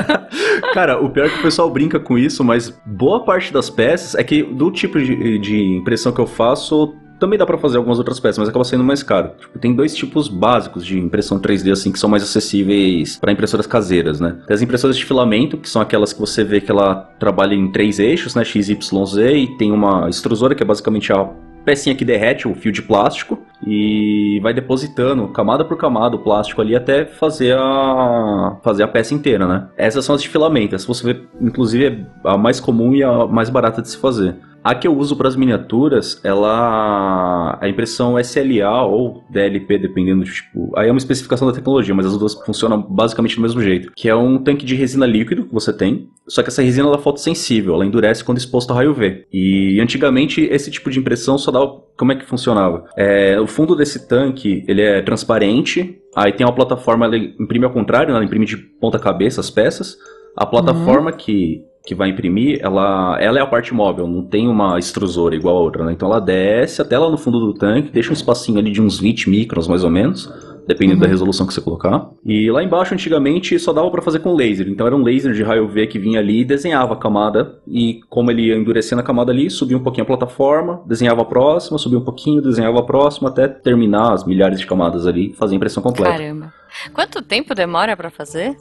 Cara, 0.73 0.99
o 1.01 1.09
pior 1.09 1.27
é 1.27 1.29
que 1.29 1.39
o 1.39 1.41
pessoal 1.41 1.69
brinca 1.69 1.99
com 1.99 2.17
isso, 2.17 2.43
mas 2.43 2.69
boa 2.85 3.23
parte 3.23 3.53
das 3.53 3.69
peças 3.69 4.15
é 4.15 4.23
que 4.23 4.43
do 4.43 4.71
tipo 4.71 4.99
de, 4.99 5.37
de 5.39 5.77
impressão 5.77 6.11
que 6.11 6.21
eu 6.21 6.27
faço, 6.27 6.95
também 7.23 7.39
dá 7.39 7.45
para 7.45 7.57
fazer 7.57 7.77
algumas 7.77 7.97
outras 7.99 8.19
peças, 8.19 8.37
mas 8.37 8.49
acaba 8.49 8.65
sendo 8.65 8.83
mais 8.83 9.01
caro. 9.01 9.31
Tipo, 9.39 9.57
tem 9.57 9.73
dois 9.73 9.95
tipos 9.95 10.27
básicos 10.27 10.85
de 10.85 10.99
impressão 10.99 11.39
3D 11.39 11.71
assim 11.71 11.89
que 11.89 11.97
são 11.97 12.09
mais 12.09 12.21
acessíveis 12.21 13.15
para 13.15 13.31
impressoras 13.31 13.65
caseiras, 13.65 14.19
né? 14.19 14.35
Tem 14.45 14.53
as 14.53 14.61
impressoras 14.61 14.97
de 14.97 15.05
filamento, 15.05 15.57
que 15.57 15.69
são 15.69 15.81
aquelas 15.81 16.11
que 16.11 16.19
você 16.19 16.43
vê 16.43 16.59
que 16.59 16.69
ela 16.69 16.95
trabalha 17.17 17.55
em 17.55 17.71
três 17.71 17.97
eixos, 17.97 18.35
né, 18.35 18.43
X, 18.43 18.67
Y, 18.67 19.05
Z, 19.05 19.37
e 19.37 19.57
tem 19.57 19.71
uma 19.71 20.09
extrusora 20.09 20.53
que 20.53 20.63
é 20.63 20.65
basicamente 20.65 21.13
a 21.13 21.29
pecinha 21.63 21.95
que 21.95 22.03
derrete 22.03 22.45
o 22.45 22.53
fio 22.53 22.73
de 22.73 22.81
plástico 22.81 23.39
e 23.65 24.37
vai 24.43 24.53
depositando 24.53 25.29
camada 25.29 25.63
por 25.63 25.77
camada 25.77 26.17
o 26.17 26.19
plástico 26.19 26.59
ali 26.59 26.75
até 26.75 27.05
fazer 27.05 27.55
a 27.57 28.57
fazer 28.61 28.83
a 28.83 28.87
peça 28.89 29.13
inteira, 29.13 29.47
né? 29.47 29.67
Essas 29.77 30.03
são 30.03 30.13
as 30.13 30.21
de 30.21 30.27
filamento. 30.27 30.75
Essa 30.75 30.85
você 30.85 31.13
vê, 31.13 31.21
inclusive, 31.39 31.85
é 31.85 32.29
a 32.29 32.37
mais 32.37 32.59
comum 32.59 32.93
e 32.93 33.01
a 33.01 33.25
mais 33.25 33.49
barata 33.49 33.81
de 33.81 33.87
se 33.87 33.97
fazer. 33.97 34.35
A 34.63 34.73
que 34.73 34.87
eu 34.87 34.97
uso 34.97 35.15
para 35.17 35.27
as 35.27 35.35
miniaturas, 35.35 36.21
ela 36.23 37.57
a 37.59 37.67
impressão 37.67 38.17
SLA 38.17 38.83
ou 38.83 39.23
DLP, 39.29 39.77
dependendo 39.77 40.23
do 40.23 40.29
tipo. 40.29 40.71
Aí 40.77 40.87
é 40.87 40.91
uma 40.91 40.97
especificação 40.97 41.47
da 41.47 41.53
tecnologia, 41.53 41.93
mas 41.93 42.05
as 42.05 42.17
duas 42.17 42.33
funcionam 42.45 42.81
basicamente 42.81 43.35
do 43.35 43.41
mesmo 43.41 43.61
jeito. 43.61 43.91
Que 43.95 44.07
é 44.07 44.15
um 44.15 44.37
tanque 44.37 44.65
de 44.65 44.75
resina 44.75 45.05
líquido 45.05 45.45
que 45.45 45.53
você 45.53 45.73
tem, 45.73 46.07
só 46.27 46.41
que 46.41 46.49
essa 46.49 46.61
resina 46.61 46.87
ela 46.87 46.97
é 46.97 47.01
fotossensível, 47.01 47.73
ela 47.73 47.85
endurece 47.85 48.23
quando 48.23 48.37
exposta 48.37 48.71
ao 48.71 48.77
raio 48.77 48.93
V. 48.93 49.25
E 49.31 49.79
antigamente 49.81 50.41
esse 50.41 50.71
tipo 50.71 50.89
de 50.89 50.99
impressão 50.99 51.37
só 51.37 51.51
dava 51.51 51.83
como 51.97 52.11
é 52.11 52.15
que 52.15 52.25
funcionava? 52.25 52.85
É, 52.97 53.39
o 53.39 53.47
fundo 53.47 53.75
desse 53.75 54.07
tanque 54.07 54.63
ele 54.67 54.81
é 54.81 55.01
transparente, 55.01 55.99
aí 56.15 56.31
tem 56.31 56.45
uma 56.45 56.55
plataforma, 56.55 57.05
ela 57.05 57.17
imprime 57.17 57.65
ao 57.65 57.71
contrário, 57.71 58.09
né? 58.09 58.15
ela 58.15 58.25
imprime 58.25 58.45
de 58.45 58.57
ponta 58.57 58.97
cabeça 58.97 59.41
as 59.41 59.49
peças. 59.49 59.97
A 60.35 60.45
plataforma 60.45 61.11
uhum. 61.11 61.17
que 61.17 61.61
que 61.85 61.93
vai 61.93 62.09
imprimir, 62.09 62.59
ela, 62.61 63.17
ela 63.19 63.39
é 63.39 63.41
a 63.41 63.45
parte 63.45 63.73
móvel, 63.73 64.07
não 64.07 64.23
tem 64.23 64.47
uma 64.47 64.79
extrusora 64.79 65.35
igual 65.35 65.57
a 65.57 65.59
outra, 65.59 65.83
né? 65.83 65.91
Então 65.91 66.07
ela 66.07 66.19
desce 66.19 66.81
até 66.81 66.97
lá 66.97 67.09
no 67.09 67.17
fundo 67.17 67.39
do 67.39 67.53
tanque, 67.53 67.91
deixa 67.91 68.09
um 68.09 68.13
espacinho 68.13 68.57
ali 68.57 68.71
de 68.71 68.81
uns 68.81 68.99
20 68.99 69.29
microns 69.29 69.67
mais 69.67 69.83
ou 69.83 69.89
menos, 69.89 70.31
dependendo 70.65 70.99
uhum. 70.99 71.01
da 71.01 71.07
resolução 71.07 71.45
que 71.45 71.53
você 71.53 71.59
colocar. 71.59 72.09
E 72.25 72.49
lá 72.49 72.63
embaixo, 72.63 72.93
antigamente, 72.93 73.59
só 73.59 73.73
dava 73.73 73.91
para 73.91 74.01
fazer 74.01 74.19
com 74.19 74.33
laser. 74.33 74.69
Então 74.69 74.87
era 74.87 74.95
um 74.95 75.03
laser 75.03 75.33
de 75.33 75.43
raio 75.43 75.67
V 75.67 75.87
que 75.87 75.99
vinha 75.99 76.19
ali 76.19 76.39
e 76.39 76.45
desenhava 76.45 76.93
a 76.93 76.97
camada. 76.97 77.55
E 77.67 77.99
como 78.09 78.31
ele 78.31 78.43
ia 78.43 78.55
endurecendo 78.55 79.01
a 79.01 79.03
camada 79.03 79.33
ali, 79.33 79.49
subia 79.49 79.77
um 79.77 79.83
pouquinho 79.83 80.03
a 80.03 80.07
plataforma, 80.07 80.81
desenhava 80.85 81.23
a 81.23 81.25
próxima, 81.25 81.77
subia 81.77 81.99
um 81.99 82.03
pouquinho, 82.03 82.41
desenhava 82.41 82.79
a 82.79 82.83
próxima, 82.83 83.27
até 83.27 83.45
terminar 83.47 84.13
as 84.13 84.23
milhares 84.23 84.57
de 84.57 84.65
camadas 84.65 85.05
ali 85.05 85.31
e 85.31 85.33
fazer 85.33 85.55
a 85.55 85.57
impressão 85.57 85.83
completa. 85.83 86.11
Caramba. 86.11 86.62
Quanto 86.93 87.21
tempo 87.21 87.53
demora 87.53 87.95
para 87.95 88.09
fazer? 88.09 88.55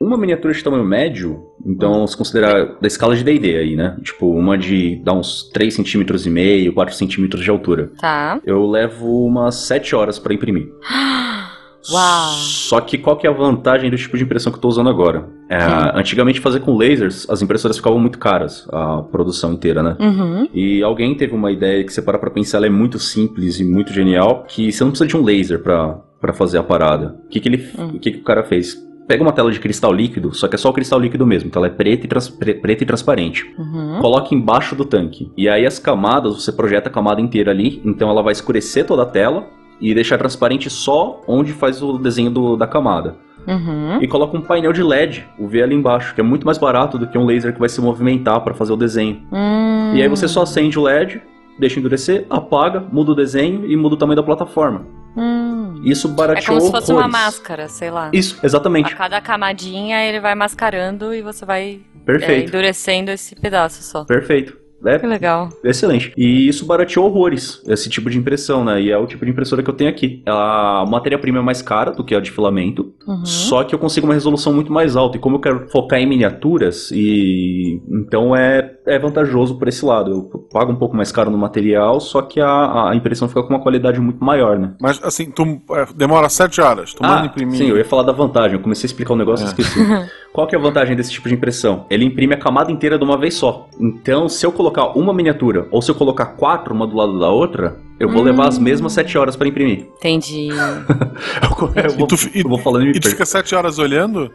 Uma 0.00 0.16
miniatura 0.16 0.52
de 0.52 0.62
tamanho 0.62 0.84
médio, 0.84 1.42
então 1.64 2.06
se 2.06 2.16
considerar 2.16 2.78
da 2.80 2.86
escala 2.86 3.16
de 3.16 3.24
D&D 3.24 3.56
aí, 3.56 3.76
né? 3.76 3.96
Tipo, 4.02 4.30
uma 4.30 4.56
de 4.58 4.96
dá 5.04 5.12
uns 5.12 5.50
3 5.52 5.74
centímetros 5.74 6.26
e 6.26 6.30
meio, 6.30 6.72
4 6.72 6.94
centímetros 6.94 7.42
de 7.42 7.50
altura. 7.50 7.92
Tá. 8.00 8.40
Eu 8.44 8.66
levo 8.66 9.24
umas 9.26 9.54
7 9.66 9.94
horas 9.94 10.18
para 10.18 10.34
imprimir. 10.34 10.68
Uau. 11.90 12.32
Só 12.32 12.80
que 12.80 12.96
qual 12.96 13.16
que 13.16 13.26
é 13.26 13.30
a 13.30 13.32
vantagem 13.32 13.90
do 13.90 13.96
tipo 13.96 14.16
de 14.16 14.24
impressão 14.24 14.50
que 14.50 14.56
eu 14.56 14.58
estou 14.58 14.70
usando 14.70 14.88
agora? 14.88 15.28
É, 15.50 15.58
antigamente 15.94 16.40
fazer 16.40 16.60
com 16.60 16.76
lasers, 16.76 17.28
as 17.28 17.42
impressoras 17.42 17.76
ficavam 17.76 17.98
muito 17.98 18.18
caras, 18.18 18.66
a 18.72 19.02
produção 19.02 19.52
inteira, 19.52 19.82
né? 19.82 19.96
Uhum. 20.00 20.48
E 20.54 20.82
alguém 20.82 21.14
teve 21.14 21.34
uma 21.34 21.52
ideia 21.52 21.84
que 21.84 21.92
você 21.92 22.00
para 22.00 22.18
pra 22.18 22.30
pensar, 22.30 22.56
ela 22.56 22.66
é 22.66 22.70
muito 22.70 22.98
simples 22.98 23.60
e 23.60 23.64
muito 23.64 23.92
genial, 23.92 24.44
que 24.48 24.72
você 24.72 24.82
não 24.82 24.90
precisa 24.90 25.06
de 25.06 25.16
um 25.16 25.22
laser 25.22 25.62
para 25.62 25.98
para 26.24 26.32
fazer 26.32 26.56
a 26.56 26.62
parada. 26.62 27.16
O 27.26 27.28
que 27.28 27.38
que 27.38 27.48
ele, 27.50 27.68
hum. 27.78 27.96
o 27.96 27.98
que 27.98 28.12
que 28.12 28.18
o 28.20 28.24
cara 28.24 28.42
fez? 28.42 28.82
Pega 29.06 29.22
uma 29.22 29.32
tela 29.32 29.52
de 29.52 29.60
cristal 29.60 29.92
líquido, 29.92 30.34
só 30.34 30.48
que 30.48 30.54
é 30.54 30.58
só 30.58 30.70
o 30.70 30.72
cristal 30.72 30.98
líquido 30.98 31.26
mesmo, 31.26 31.48
então 31.48 31.60
ela 31.60 31.70
é 31.70 31.76
preta 31.76 32.06
e, 32.06 32.08
trans, 32.08 32.30
pre, 32.30 32.54
preta 32.54 32.82
e 32.82 32.86
transparente. 32.86 33.54
Uhum. 33.58 33.98
Coloca 34.00 34.34
embaixo 34.34 34.74
do 34.74 34.86
tanque. 34.86 35.30
E 35.36 35.50
aí 35.50 35.66
as 35.66 35.78
camadas, 35.78 36.42
você 36.42 36.50
projeta 36.50 36.88
a 36.88 36.92
camada 36.92 37.20
inteira 37.20 37.50
ali, 37.50 37.82
então 37.84 38.08
ela 38.08 38.22
vai 38.22 38.32
escurecer 38.32 38.86
toda 38.86 39.02
a 39.02 39.06
tela 39.06 39.46
e 39.78 39.94
deixar 39.94 40.16
transparente 40.16 40.70
só 40.70 41.20
onde 41.28 41.52
faz 41.52 41.82
o 41.82 41.98
desenho 41.98 42.30
do, 42.30 42.56
da 42.56 42.66
camada. 42.66 43.16
Uhum. 43.46 44.02
E 44.02 44.08
coloca 44.08 44.34
um 44.34 44.40
painel 44.40 44.72
de 44.72 44.82
LED, 44.82 45.26
o 45.38 45.46
V 45.46 45.62
ali 45.62 45.74
embaixo, 45.74 46.14
que 46.14 46.22
é 46.22 46.24
muito 46.24 46.46
mais 46.46 46.56
barato 46.56 46.96
do 46.96 47.06
que 47.06 47.18
um 47.18 47.26
laser 47.26 47.52
que 47.52 47.60
vai 47.60 47.68
se 47.68 47.82
movimentar 47.82 48.40
para 48.40 48.54
fazer 48.54 48.72
o 48.72 48.76
desenho. 48.76 49.20
Uhum. 49.30 49.94
E 49.94 50.00
aí 50.00 50.08
você 50.08 50.26
só 50.26 50.44
acende 50.44 50.78
o 50.78 50.82
LED, 50.82 51.20
deixa 51.58 51.78
endurecer, 51.78 52.24
apaga, 52.30 52.80
muda 52.80 53.12
o 53.12 53.14
desenho 53.14 53.70
e 53.70 53.76
muda 53.76 53.96
o 53.96 53.98
tamanho 53.98 54.16
da 54.16 54.22
plataforma. 54.22 54.86
Hum. 55.16 55.43
Isso 55.84 56.08
barateou 56.08 56.42
É 56.42 56.46
como 56.46 56.60
se 56.60 56.70
fosse 56.70 56.92
horrores. 56.92 57.08
uma 57.08 57.18
máscara, 57.24 57.68
sei 57.68 57.90
lá. 57.90 58.10
Isso, 58.12 58.38
exatamente. 58.42 58.92
A 58.92 58.96
cada 58.96 59.20
camadinha 59.20 60.02
ele 60.02 60.20
vai 60.20 60.34
mascarando 60.34 61.14
e 61.14 61.22
você 61.22 61.44
vai 61.44 61.80
Perfeito. 62.04 62.30
É, 62.32 62.48
endurecendo 62.48 63.10
esse 63.10 63.34
pedaço 63.36 63.82
só. 63.82 64.04
Perfeito. 64.04 64.63
É 64.84 64.98
que 64.98 65.06
legal. 65.06 65.48
Excelente. 65.62 66.12
E 66.16 66.48
isso 66.48 66.66
barateou 66.66 67.06
horrores, 67.06 67.62
esse 67.66 67.88
tipo 67.88 68.10
de 68.10 68.18
impressão, 68.18 68.64
né? 68.64 68.80
E 68.80 68.90
é 68.90 68.98
o 68.98 69.06
tipo 69.06 69.24
de 69.24 69.30
impressora 69.30 69.62
que 69.62 69.70
eu 69.70 69.74
tenho 69.74 69.90
aqui. 69.90 70.22
A 70.26 70.84
matéria-prima 70.88 71.38
é 71.38 71.42
mais 71.42 71.62
cara 71.62 71.92
do 71.92 72.04
que 72.04 72.14
a 72.14 72.20
de 72.20 72.30
filamento, 72.30 72.92
uhum. 73.06 73.24
só 73.24 73.64
que 73.64 73.74
eu 73.74 73.78
consigo 73.78 74.06
uma 74.06 74.14
resolução 74.14 74.52
muito 74.52 74.72
mais 74.72 74.96
alta. 74.96 75.16
E 75.16 75.20
como 75.20 75.36
eu 75.36 75.40
quero 75.40 75.68
focar 75.68 75.98
em 75.98 76.06
miniaturas, 76.06 76.90
e 76.90 77.80
então 77.90 78.34
é, 78.36 78.74
é 78.86 78.98
vantajoso 78.98 79.58
por 79.58 79.68
esse 79.68 79.84
lado. 79.84 80.10
Eu 80.10 80.48
pago 80.52 80.72
um 80.72 80.76
pouco 80.76 80.96
mais 80.96 81.10
caro 81.10 81.30
no 81.30 81.38
material, 81.38 82.00
só 82.00 82.22
que 82.22 82.40
a, 82.40 82.90
a 82.90 82.96
impressão 82.96 83.28
fica 83.28 83.42
com 83.42 83.54
uma 83.54 83.60
qualidade 83.62 84.00
muito 84.00 84.24
maior, 84.24 84.58
né? 84.58 84.74
Mas 84.80 85.00
assim, 85.02 85.30
tu 85.30 85.60
é, 85.70 85.86
demora 85.94 86.28
sete 86.28 86.60
horas, 86.60 86.94
tu 86.94 87.04
ah, 87.04 87.08
manda 87.08 87.26
imprimir. 87.26 87.56
Sim, 87.56 87.68
eu 87.68 87.76
ia 87.76 87.84
falar 87.84 88.02
da 88.02 88.12
vantagem. 88.12 88.56
Eu 88.56 88.62
comecei 88.62 88.86
a 88.86 88.88
explicar 88.88 89.14
um 89.14 89.16
negócio 89.16 89.44
e 89.44 89.46
É. 89.46 89.50
esqueci. 89.50 89.80
Qual 90.34 90.48
que 90.48 90.56
é 90.56 90.58
a 90.58 90.60
vantagem 90.60 90.96
desse 90.96 91.12
tipo 91.12 91.28
de 91.28 91.34
impressão? 91.34 91.86
Ele 91.88 92.04
imprime 92.04 92.34
a 92.34 92.36
camada 92.36 92.72
inteira 92.72 92.98
de 92.98 93.04
uma 93.04 93.16
vez 93.16 93.34
só. 93.34 93.68
Então, 93.80 94.28
se 94.28 94.44
eu 94.44 94.50
colocar 94.50 94.86
uma 94.98 95.14
miniatura 95.14 95.68
ou 95.70 95.80
se 95.80 95.88
eu 95.92 95.94
colocar 95.94 96.26
quatro 96.26 96.74
uma 96.74 96.88
do 96.88 96.96
lado 96.96 97.20
da 97.20 97.30
outra, 97.30 97.76
Eu 98.00 98.08
vou 98.10 98.20
levar 98.24 98.48
as 98.48 98.58
mesmas 98.58 98.92
7 98.92 99.16
horas 99.16 99.36
pra 99.36 99.46
imprimir. 99.46 99.86
Entendi. 99.98 100.48
eu, 101.40 101.90
vou, 101.96 102.04
E 102.04 102.08
tu, 102.08 102.16
e, 102.34 102.40
eu 102.42 102.48
vou 102.48 102.58
falando 102.58 102.86
e 102.88 102.90
e 102.90 103.00
tu 103.00 103.08
fica 103.08 103.24
sete 103.24 103.54
horas 103.54 103.78
olhando? 103.78 104.28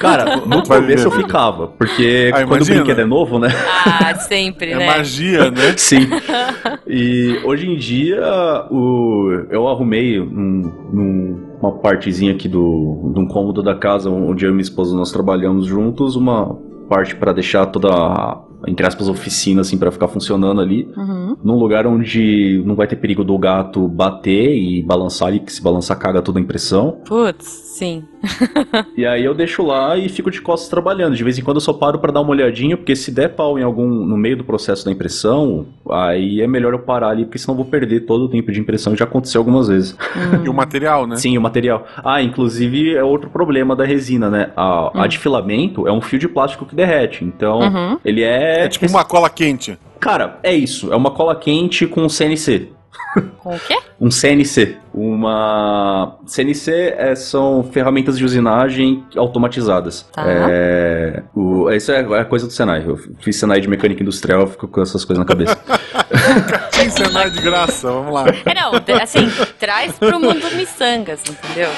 Cara, 0.00 0.38
no 0.44 0.64
começo 0.64 1.06
eu 1.06 1.10
viver. 1.12 1.22
ficava, 1.22 1.68
porque 1.68 2.32
Ah, 2.34 2.38
quando 2.38 2.50
o 2.50 2.56
imagina. 2.56 2.76
brinquedo 2.80 2.98
é 2.98 3.04
novo, 3.04 3.38
né? 3.38 3.48
Ah, 3.86 4.12
sempre, 4.16 4.72
É 4.72 4.78
né? 4.78 4.86
magia, 4.88 5.48
né? 5.52 5.74
Sim. 5.78 6.08
E 6.84 7.38
hoje 7.44 7.68
em 7.68 7.76
dia, 7.76 8.20
o, 8.72 9.44
eu 9.50 9.68
arrumei 9.68 10.18
num, 10.18 10.72
num- 10.92 11.45
uma 11.60 11.72
partezinha 11.72 12.32
aqui 12.32 12.48
do, 12.48 13.12
de 13.14 13.20
um 13.20 13.26
cômodo 13.26 13.62
da 13.62 13.74
casa 13.74 14.10
onde 14.10 14.44
eu 14.44 14.50
e 14.50 14.52
minha 14.52 14.62
esposa 14.62 14.96
nós 14.96 15.10
trabalhamos 15.10 15.66
juntos, 15.66 16.16
uma 16.16 16.54
parte 16.88 17.16
pra 17.16 17.32
deixar 17.32 17.66
toda 17.66 17.88
a, 17.88 18.40
entre 18.66 18.86
aspas, 18.86 19.08
oficina, 19.08 19.60
assim, 19.60 19.76
pra 19.76 19.90
ficar 19.90 20.08
funcionando 20.08 20.60
ali. 20.60 20.88
Uhum. 20.96 21.36
Num 21.42 21.58
lugar 21.58 21.86
onde 21.86 22.62
não 22.64 22.74
vai 22.74 22.86
ter 22.86 22.96
perigo 22.96 23.24
do 23.24 23.36
gato 23.38 23.88
bater 23.88 24.56
e 24.56 24.82
balançar 24.82 25.28
ali, 25.28 25.40
que 25.40 25.52
se 25.52 25.62
balançar 25.62 25.98
caga 25.98 26.22
toda 26.22 26.38
a 26.38 26.42
impressão. 26.42 27.00
Putz, 27.04 27.65
sim. 27.76 28.04
E 28.96 29.04
aí 29.04 29.24
eu 29.24 29.34
deixo 29.34 29.62
lá 29.64 29.96
e 29.96 30.08
fico 30.08 30.30
de 30.30 30.40
costas 30.40 30.68
trabalhando. 30.68 31.14
De 31.14 31.22
vez 31.22 31.38
em 31.38 31.42
quando 31.42 31.56
eu 31.58 31.60
só 31.60 31.72
paro 31.72 31.98
pra 31.98 32.12
dar 32.12 32.20
uma 32.20 32.30
olhadinha, 32.30 32.76
porque 32.76 32.96
se 32.96 33.10
der 33.10 33.28
pau 33.34 33.58
em 33.58 33.62
algum 33.62 33.86
no 33.86 34.16
meio 34.16 34.36
do 34.36 34.44
processo 34.44 34.84
da 34.84 34.90
impressão, 34.90 35.66
aí 35.90 36.40
é 36.40 36.46
melhor 36.46 36.72
eu 36.72 36.78
parar 36.78 37.08
ali, 37.08 37.24
porque 37.24 37.38
senão 37.38 37.52
eu 37.54 37.62
vou 37.62 37.70
perder 37.70 38.00
todo 38.00 38.24
o 38.24 38.28
tempo 38.28 38.50
de 38.50 38.60
impressão. 38.60 38.96
Já 38.96 39.04
aconteceu 39.04 39.40
algumas 39.40 39.68
vezes. 39.68 39.96
E 40.44 40.48
o 40.48 40.54
material, 40.54 41.06
né? 41.06 41.16
Sim, 41.16 41.36
o 41.36 41.40
material. 41.40 41.86
Ah, 42.04 42.22
inclusive 42.22 42.94
é 42.96 43.04
outro 43.04 43.28
problema 43.30 43.76
da 43.76 43.84
resina, 43.84 44.28
né? 44.30 44.50
A, 44.56 44.90
a 45.00 45.04
Hum. 45.04 45.08
de 45.08 45.18
filamento 45.18 45.86
é 45.86 45.92
um 45.92 46.00
fio 46.00 46.18
de 46.18 46.28
plástico 46.28 46.64
que 46.66 46.74
derrete. 46.74 47.24
Então, 47.24 47.58
Uhum. 47.60 47.98
ele 48.04 48.22
é. 48.22 48.64
É 48.64 48.68
tipo 48.68 48.86
uma 48.88 49.04
cola 49.04 49.28
quente. 49.28 49.78
Cara, 50.00 50.38
é 50.42 50.54
isso. 50.54 50.92
É 50.92 50.96
uma 50.96 51.10
cola 51.10 51.34
quente 51.34 51.86
com 51.86 52.08
CNC. 52.08 52.68
Com 53.38 53.54
o 53.54 53.60
quê? 53.60 53.78
Um 54.00 54.10
CNC. 54.10 54.76
Uma. 54.92 56.18
CNC 56.26 56.94
é- 56.96 57.14
são 57.14 57.62
ferramentas 57.62 58.18
de 58.18 58.24
usinagem 58.24 59.04
automatizadas. 59.16 60.02
Tá. 60.12 60.24
É... 60.26 61.22
O... 61.34 61.70
Isso 61.70 61.92
é 61.92 62.00
a 62.00 62.24
coisa 62.24 62.46
do 62.46 62.52
Senai. 62.52 62.84
Eu 62.86 62.98
fiz 63.20 63.36
Senai 63.36 63.60
de 63.60 63.68
mecânica 63.68 64.02
industrial, 64.02 64.46
fico 64.46 64.68
com 64.68 64.82
essas 64.82 65.04
coisas 65.04 65.18
na 65.18 65.26
cabeça. 65.26 65.56
Cenário 66.90 67.30
de 67.30 67.40
graça, 67.40 67.90
vamos 67.90 68.12
lá. 68.12 68.26
É, 68.44 68.54
não, 68.54 68.72
assim, 69.02 69.28
traz 69.58 69.98
pro 69.98 70.18
mundo 70.20 70.44
miçangas, 70.56 71.20
entendeu? 71.28 71.68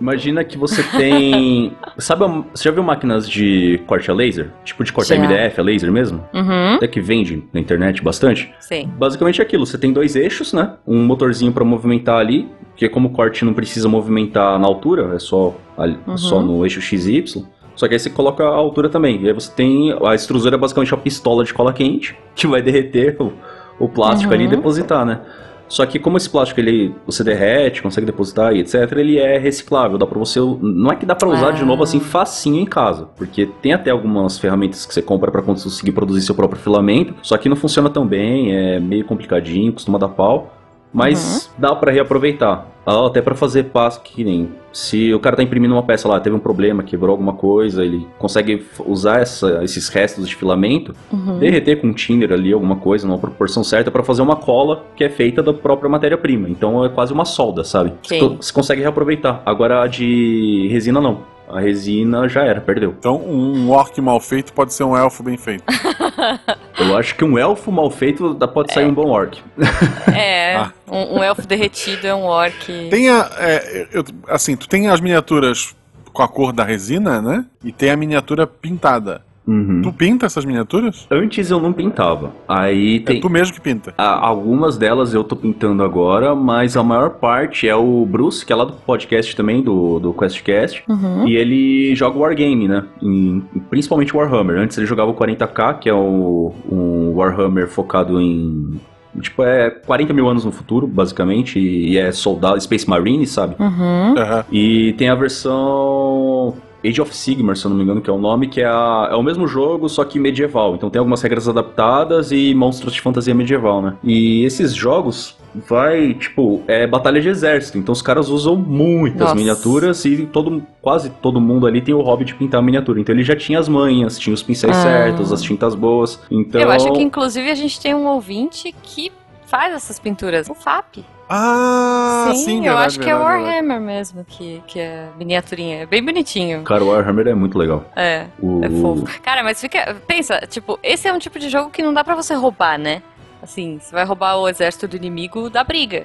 Imagina 0.00 0.42
que 0.44 0.56
você 0.58 0.82
tem. 0.82 1.72
Sabe, 1.98 2.24
você 2.52 2.64
já 2.64 2.70
viu 2.70 2.82
máquinas 2.82 3.28
de 3.28 3.80
corte 3.86 4.10
a 4.10 4.14
laser? 4.14 4.50
Tipo 4.64 4.84
de 4.84 4.92
cortar 4.92 5.16
Já. 5.16 5.22
MDF 5.22 5.60
a 5.60 5.62
laser 5.62 5.92
mesmo? 5.92 6.24
Uhum, 6.34 6.74
Até 6.76 6.88
que 6.88 7.00
vende 7.00 7.42
na 7.52 7.60
internet 7.60 8.02
bastante. 8.02 8.52
sim. 8.60 8.90
Basicamente 8.96 9.40
é 9.40 9.44
aquilo, 9.44 9.64
você 9.66 9.78
tem 9.78 9.92
dois 9.92 10.16
eixos, 10.16 10.52
né? 10.52 10.72
Um 10.86 11.04
motorzinho 11.04 11.52
pra 11.52 11.64
movimentar 11.64 12.18
ali, 12.18 12.48
que 12.76 12.88
como 12.88 13.08
o 13.08 13.10
corte 13.12 13.44
não 13.44 13.52
precisa 13.54 13.88
movimentar 13.88 14.58
na 14.58 14.66
altura, 14.66 15.14
é 15.14 15.18
só, 15.18 15.54
ali- 15.76 15.98
Uhum. 16.06 16.16
só 16.16 16.40
no 16.40 16.64
eixo 16.64 16.80
XY. 16.80 17.44
Só 17.74 17.86
que 17.86 17.92
aí 17.94 18.00
você 18.00 18.08
coloca 18.08 18.42
a 18.42 18.48
altura 18.54 18.88
também. 18.88 19.20
E 19.22 19.26
aí 19.28 19.34
você 19.34 19.52
tem. 19.52 19.94
A 20.02 20.14
extrusora 20.14 20.54
é 20.54 20.58
basicamente 20.58 20.94
uma 20.94 21.00
pistola 21.00 21.44
de 21.44 21.52
cola 21.52 21.72
quente, 21.74 22.16
que 22.34 22.46
vai 22.46 22.62
derreter 22.62 23.16
o, 23.20 23.32
o 23.78 23.86
plástico 23.88 24.32
ali 24.32 24.44
e 24.44 24.46
Uhum. 24.46 24.50
depositar, 24.52 25.04
né? 25.04 25.20
Só 25.68 25.84
que 25.86 25.98
como 25.98 26.16
esse 26.16 26.28
plástico 26.30 26.60
ele 26.60 26.94
você 27.04 27.24
derrete, 27.24 27.82
consegue 27.82 28.06
depositar 28.06 28.54
e 28.54 28.60
etc, 28.60 28.74
ele 28.96 29.18
é 29.18 29.36
reciclável, 29.38 29.98
dá 29.98 30.06
pra 30.06 30.18
você, 30.18 30.38
não 30.40 30.90
é 30.92 30.96
que 30.96 31.04
dá 31.06 31.14
pra 31.14 31.28
usar 31.28 31.50
de 31.52 31.62
Ah. 31.62 31.66
novo 31.66 31.82
assim 31.82 32.00
facinho 32.00 32.60
em 32.60 32.64
casa, 32.64 33.08
porque 33.16 33.46
tem 33.60 33.72
até 33.72 33.90
algumas 33.90 34.38
ferramentas 34.38 34.86
que 34.86 34.94
você 34.94 35.02
compra 35.02 35.30
pra 35.30 35.42
conseguir 35.42 35.92
produzir 35.92 36.20
seu 36.22 36.34
próprio 36.34 36.60
filamento, 36.60 37.14
só 37.22 37.36
que 37.36 37.48
não 37.48 37.56
funciona 37.56 37.90
tão 37.90 38.06
bem, 38.06 38.54
é 38.54 38.78
meio 38.80 39.04
complicadinho, 39.04 39.72
costuma 39.72 39.98
dar 39.98 40.08
pau, 40.08 40.55
mas 40.92 41.50
dá 41.58 41.74
pra 41.74 41.90
reaproveitar. 41.92 42.68
Até 42.86 43.20
pra 43.20 43.34
fazer 43.34 43.64
passo 43.64 44.00
que 44.00 44.22
nem 44.22 44.48
se 44.72 45.12
o 45.12 45.18
cara 45.18 45.34
tá 45.34 45.42
imprimindo 45.42 45.74
uma 45.74 45.82
peça 45.82 46.06
lá, 46.06 46.20
teve 46.20 46.36
um 46.36 46.38
problema, 46.38 46.84
quebrou 46.84 47.10
alguma 47.10 47.32
coisa, 47.32 47.84
ele 47.84 48.06
consegue 48.16 48.64
usar 48.86 49.20
essa- 49.20 49.64
esses 49.64 49.88
restos 49.88 50.28
de 50.28 50.36
filamento 50.36 50.94
Uhum. 51.12 51.38
derreter 51.40 51.80
com 51.80 51.92
tinder 51.92 52.30
ali 52.32 52.52
alguma 52.52 52.76
coisa, 52.76 53.04
numa 53.04 53.18
proporção 53.18 53.64
certa, 53.64 53.90
pra 53.90 54.04
fazer 54.04 54.22
uma 54.22 54.36
cola 54.36 54.84
que 54.94 55.02
é 55.02 55.08
feita 55.08 55.42
da 55.42 55.52
própria 55.52 55.88
matéria-prima. 55.90 56.48
Então 56.48 56.84
é 56.84 56.88
quase 56.88 57.12
uma 57.12 57.24
solda, 57.24 57.64
sabe? 57.64 57.92
Sim. 58.04 58.36
você 58.40 58.52
consegue 58.52 58.82
reaproveitar. 58.82 59.42
Agora 59.44 59.82
a 59.82 59.86
de 59.88 60.68
resina 60.70 61.00
não. 61.00 61.22
A 61.48 61.60
resina 61.60 62.28
já 62.28 62.44
era, 62.44 62.60
perdeu. 62.60 62.94
Então, 62.98 63.16
um 63.20 63.70
orc 63.70 64.00
mal 64.00 64.18
feito 64.20 64.52
pode 64.52 64.74
ser 64.74 64.82
um 64.84 64.96
elfo 64.96 65.22
bem 65.22 65.36
feito. 65.36 65.62
Eu 66.78 66.96
acho 66.96 67.14
que 67.14 67.24
um 67.24 67.38
elfo 67.38 67.70
mal 67.72 67.90
feito 67.90 68.34
dá- 68.34 68.48
pode 68.48 68.72
sair 68.72 68.86
um 68.86 68.92
bom 68.94 69.08
orc. 69.08 69.38
É, 70.14 70.56
Ah. 70.56 70.72
um, 70.90 71.18
um 71.18 71.22
elfo 71.22 71.46
derretido 71.46 72.06
é 72.06 72.14
um 72.14 72.24
orc. 72.24 72.66
Tem 72.90 73.08
a. 73.10 73.30
é, 73.38 73.88
eu- 73.92 74.04
assim, 74.28 74.56
tu 74.56 74.68
tem 74.68 74.88
as 74.88 75.00
miniaturas 75.00 75.74
com 76.12 76.22
a 76.22 76.28
cor 76.28 76.52
da 76.52 76.64
resina, 76.64 77.20
né? 77.20 77.44
E 77.62 77.70
tem 77.72 77.90
a 77.90 77.96
miniatura 77.96 78.46
pintada. 78.46 79.22
Uhum. 79.46 79.80
Tu 79.82 79.92
pinta 79.92 80.26
essas 80.26 80.44
miniaturas? 80.44 81.06
Antes 81.10 81.50
eu 81.50 81.60
não 81.60 81.72
pintava. 81.72 82.32
Aí 82.48 82.96
É 82.96 83.00
tem. 83.00 83.20
tu 83.20 83.30
mesmo 83.30 83.54
que 83.54 83.60
pinta. 83.60 83.94
a- 83.96 84.26
Algumas 84.26 84.76
delas 84.76 85.14
eu 85.14 85.22
tô 85.22 85.36
pintando 85.36 85.82
agora, 85.84 86.34
mas 86.34 86.76
a 86.76 86.82
maior 86.82 87.10
parte 87.10 87.68
é 87.68 87.76
o 87.76 88.04
Bruce, 88.04 88.44
que 88.44 88.52
é 88.52 88.56
lá 88.56 88.64
do 88.64 88.72
podcast 88.72 89.36
também, 89.36 89.62
do, 89.62 89.98
do 90.00 90.12
QuestCast. 90.12 90.82
Uhum. 90.88 91.28
E 91.28 91.36
ele 91.36 91.94
joga 91.94 92.18
Wargame, 92.18 92.66
né? 92.68 92.84
Em- 93.02 93.42
principalmente 93.70 94.16
Warhammer. 94.16 94.58
Antes 94.58 94.76
ele 94.78 94.86
jogava 94.86 95.10
o 95.10 95.14
40k, 95.14 95.78
que 95.78 95.88
é 95.88 95.94
o, 95.94 96.52
um 96.70 97.12
Warhammer 97.14 97.68
focado 97.68 98.20
em. 98.20 98.80
Tipo, 99.20 99.42
é 99.44 99.70
40 99.70 100.12
mil 100.12 100.28
anos 100.28 100.44
no 100.44 100.52
futuro, 100.52 100.86
basicamente. 100.86 101.58
E, 101.58 101.96
é 101.96 102.12
soldado, 102.12 102.60
Space 102.60 102.86
Marine, 102.88 103.26
sabe? 103.26 103.54
Uhum. 103.58 104.14
Aham. 104.18 104.44
E 104.52 104.92
tem 104.98 105.08
a 105.08 105.14
versão 105.14 106.54
Age 106.86 107.00
of 107.00 107.14
Sigmar, 107.16 107.56
se 107.56 107.64
eu 107.64 107.70
não 107.70 107.76
me 107.76 107.82
engano, 107.82 108.00
que 108.00 108.08
é 108.08 108.12
o 108.12 108.18
nome, 108.18 108.46
que 108.48 108.60
é, 108.60 108.66
a- 108.66 109.08
é 109.10 109.14
o 109.14 109.22
mesmo 109.22 109.46
jogo, 109.46 109.88
só 109.88 110.04
que 110.04 110.18
medieval. 110.18 110.74
Então 110.74 110.88
tem 110.90 110.98
algumas 110.98 111.20
regras 111.22 111.48
adaptadas 111.48 112.32
e 112.32 112.54
monstros 112.54 112.92
de 112.92 113.00
fantasia 113.00 113.34
medieval, 113.34 113.80
né? 113.82 113.94
E 114.04 114.44
esses 114.44 114.74
jogos 114.74 115.36
vai, 115.68 116.12
tipo, 116.14 116.62
é 116.66 116.86
batalha 116.86 117.20
de 117.20 117.28
exército. 117.28 117.78
Então 117.78 117.92
os 117.92 118.02
caras 118.02 118.28
usam 118.28 118.54
muitas 118.56 119.20
Nossa. 119.20 119.34
miniaturas 119.34 120.04
e 120.04 120.26
todo, 120.26 120.62
quase 120.82 121.08
todo 121.10 121.40
mundo 121.40 121.66
ali 121.66 121.80
tem 121.80 121.94
o 121.94 122.02
hobby 122.02 122.24
de 122.26 122.34
pintar 122.34 122.62
miniatura. 122.62 123.00
Então 123.00 123.14
ele 123.14 123.24
já 123.24 123.34
tinha 123.34 123.58
as 123.58 123.68
manhas, 123.68 124.18
tinha 124.18 124.34
os 124.34 124.42
pincéis 124.42 124.76
Ah. 124.76 124.82
certos, 124.82 125.32
as 125.32 125.40
tintas 125.42 125.74
boas. 125.74 126.20
Então 126.30 126.60
Eu 126.60 126.70
acho 126.70 126.92
que 126.92 127.02
inclusive 127.02 127.50
a 127.50 127.54
gente 127.54 127.80
tem 127.80 127.94
um 127.94 128.06
ouvinte 128.06 128.74
que 128.82 129.10
faz 129.46 129.74
essas 129.74 129.98
pinturas. 129.98 130.48
O 130.48 130.54
FAP. 130.54 131.04
Ah, 131.28 132.32
sim, 132.36 132.58
eu 132.58 132.62
verdade, 132.62 132.86
acho 132.86 133.00
que 133.00 133.10
é 133.10 133.14
o 133.14 133.18
verdade, 133.18 133.42
verdade. 133.42 133.66
Warhammer 133.66 133.80
mesmo, 133.80 134.24
que, 134.24 134.62
que 134.66 134.78
é 134.78 135.08
miniaturinha. 135.18 135.82
É 135.82 135.86
bem 135.86 136.04
bonitinho. 136.04 136.62
Cara, 136.62 136.84
o 136.84 136.88
Warhammer 136.88 137.26
é 137.26 137.34
muito 137.34 137.58
legal. 137.58 137.84
É. 137.96 138.26
O... 138.40 138.64
É 138.64 138.70
fofo. 138.70 139.20
Cara, 139.22 139.42
mas 139.42 139.60
fica. 139.60 139.96
Pensa, 140.06 140.40
tipo, 140.48 140.78
esse 140.82 141.08
é 141.08 141.12
um 141.12 141.18
tipo 141.18 141.38
de 141.38 141.48
jogo 141.48 141.70
que 141.70 141.82
não 141.82 141.92
dá 141.92 142.04
pra 142.04 142.14
você 142.14 142.32
roubar, 142.34 142.78
né? 142.78 143.02
Assim, 143.46 143.78
você 143.80 143.94
vai 143.94 144.04
roubar 144.04 144.36
o 144.38 144.48
exército 144.48 144.88
do 144.88 144.96
inimigo 144.96 145.48
da 145.48 145.62
briga. 145.62 146.04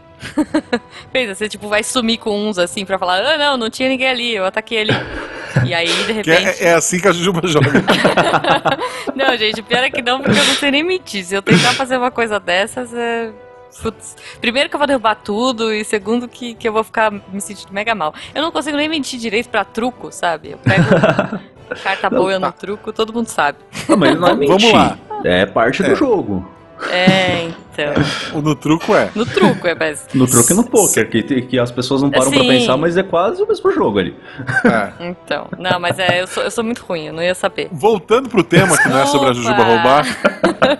Pensa, 1.11 1.33
você 1.33 1.49
tipo 1.49 1.67
vai 1.67 1.81
sumir 1.83 2.19
com 2.19 2.47
uns 2.47 2.59
assim 2.59 2.85
pra 2.85 2.99
falar: 2.99 3.17
ah, 3.25 3.35
não, 3.37 3.57
não 3.57 3.67
tinha 3.69 3.89
ninguém 3.89 4.07
ali, 4.07 4.35
eu 4.35 4.45
ataquei 4.45 4.81
ali. 4.81 4.91
E 5.65 5.73
aí, 5.73 5.85
de 5.85 6.05
Que 6.05 6.11
repente. 6.13 6.63
é, 6.63 6.67
é 6.69 6.73
assim 6.75 6.97
que 6.97 7.09
a 7.09 7.11
Jujuba 7.11 7.45
joga. 7.45 7.67
Não, 9.13 9.35
gente, 9.35 9.61
pior 9.61 9.83
é 9.83 9.89
que 9.89 10.01
não, 10.01 10.21
porque 10.21 10.39
eu 10.39 10.45
não 10.45 10.53
sei 10.55 10.71
nem 10.71 10.81
mentir. 10.81 11.25
Se 11.25 11.35
eu 11.35 11.41
tentar 11.41 11.73
fazer 11.73 11.97
uma 11.97 12.09
coisa 12.09 12.39
dessas, 12.39 12.93
é. 12.93 13.31
Putz. 13.81 14.15
Primeiro 14.39 14.69
que 14.69 14.75
eu 14.75 14.77
vou 14.77 14.87
derrubar 14.87 15.15
tudo, 15.15 15.73
e 15.73 15.83
segundo 15.83 16.25
que, 16.27 16.53
que 16.55 16.65
eu 16.67 16.71
vou 16.71 16.85
ficar 16.85 17.11
me 17.11 17.41
sentindo 17.41 17.73
mega 17.73 17.93
mal. 17.93 18.13
Eu 18.33 18.41
não 18.41 18.49
consigo 18.49 18.77
nem 18.77 18.87
mentir 18.87 19.19
direito 19.19 19.49
pra 19.49 19.65
truco, 19.65 20.09
sabe? 20.09 20.51
Eu 20.51 20.57
pego 20.57 20.83
carta 21.83 22.09
boa 22.09 22.39
no 22.39 22.51
truco, 22.53 22.93
todo 22.93 23.13
mundo 23.13 23.27
sabe. 23.27 23.57
Não, 23.89 23.97
mas 23.97 24.17
não 24.17 24.27
é 24.29 24.31
Vamos 24.35 24.47
mentir. 24.63 24.73
lá. 24.73 24.97
É 25.25 25.45
parte 25.45 25.83
É. 25.83 25.89
do 25.89 25.95
jogo. 25.97 26.49
É, 26.89 27.43
então. 27.45 27.93
O 28.33 28.41
no 28.41 28.55
truco 28.55 28.93
é. 28.95 29.09
No 29.15 29.25
truco, 29.25 29.67
é 29.67 29.75
mas. 29.75 30.05
No 30.13 30.27
truque 30.27 30.51
e 30.53 30.55
no 30.55 30.63
poker, 30.63 31.09
que, 31.09 31.23
que 31.41 31.59
as 31.59 31.71
pessoas 31.71 32.01
não 32.01 32.09
param 32.09 32.29
pra 32.31 32.41
Sim. 32.41 32.47
pensar, 32.47 32.77
mas 32.77 32.97
é 32.97 33.03
quase 33.03 33.41
o 33.41 33.47
mesmo 33.47 33.71
jogo 33.71 33.99
ali. 33.99 34.15
é. 34.65 34.91
Então. 35.11 35.47
Não, 35.57 35.79
mas 35.79 35.97
é, 35.99 36.21
eu 36.21 36.27
sou, 36.27 36.43
eu 36.43 36.51
sou 36.51 36.63
muito 36.63 36.83
ruim, 36.87 37.07
eu 37.07 37.13
não 37.13 37.23
ia 37.23 37.33
saber. 37.35 37.69
Voltando 37.71 38.29
pro 38.29 38.43
tema, 38.43 38.77
que 38.77 38.87
não 38.89 38.99
é 38.99 39.05
sobre 39.05 39.29
a! 39.29 39.33
Jujuba 39.33 39.63
roubar. 39.63 40.05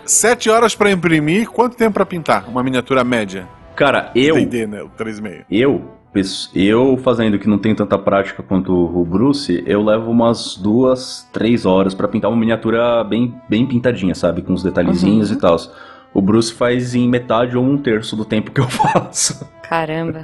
Sete 0.06 0.50
horas 0.50 0.76
pra 0.76 0.92
imprimir, 0.92 1.50
quanto 1.50 1.76
tempo 1.76 1.94
pra 1.94 2.06
pintar? 2.06 2.46
Uma 2.48 2.62
miniatura 2.64 3.04
média. 3.04 3.48
Cara, 3.76 4.12
eu. 4.16 4.36
D&D, 4.36 4.68
né? 4.68 4.82
O 4.84 4.90
3,5. 4.90 5.46
Eu. 5.50 5.82
Eu 6.54 6.98
fazendo 7.02 7.40
que 7.40 7.48
não 7.48 7.58
tem 7.58 7.74
tanta 7.74 7.98
prática 7.98 8.44
quanto 8.44 8.74
o 8.74 9.06
Bruce, 9.06 9.64
eu 9.66 9.82
levo 9.82 10.12
umas 10.12 10.58
duas, 10.58 11.26
três 11.32 11.66
horas 11.66 11.94
pra 11.94 12.06
pintar 12.06 12.30
uma 12.30 12.38
miniatura 12.38 13.02
bem, 13.06 13.34
bem 13.48 13.66
pintadinha, 13.66 14.14
sabe? 14.14 14.42
Com 14.42 14.52
os 14.54 14.62
detalhezinhos 14.62 15.30
Uhum. 15.32 15.38
e 15.38 15.40
tal. 15.40 15.56
O 16.14 16.22
Bruce 16.22 16.54
faz 16.54 16.94
em 16.94 17.08
metade 17.08 17.58
ou 17.58 17.64
um 17.64 17.78
terço 17.78 18.16
do 18.16 18.26
tempo 18.26 18.52
que 18.52 18.60
eu 18.60 18.68
faço. 18.70 19.50
Caramba. 19.72 20.22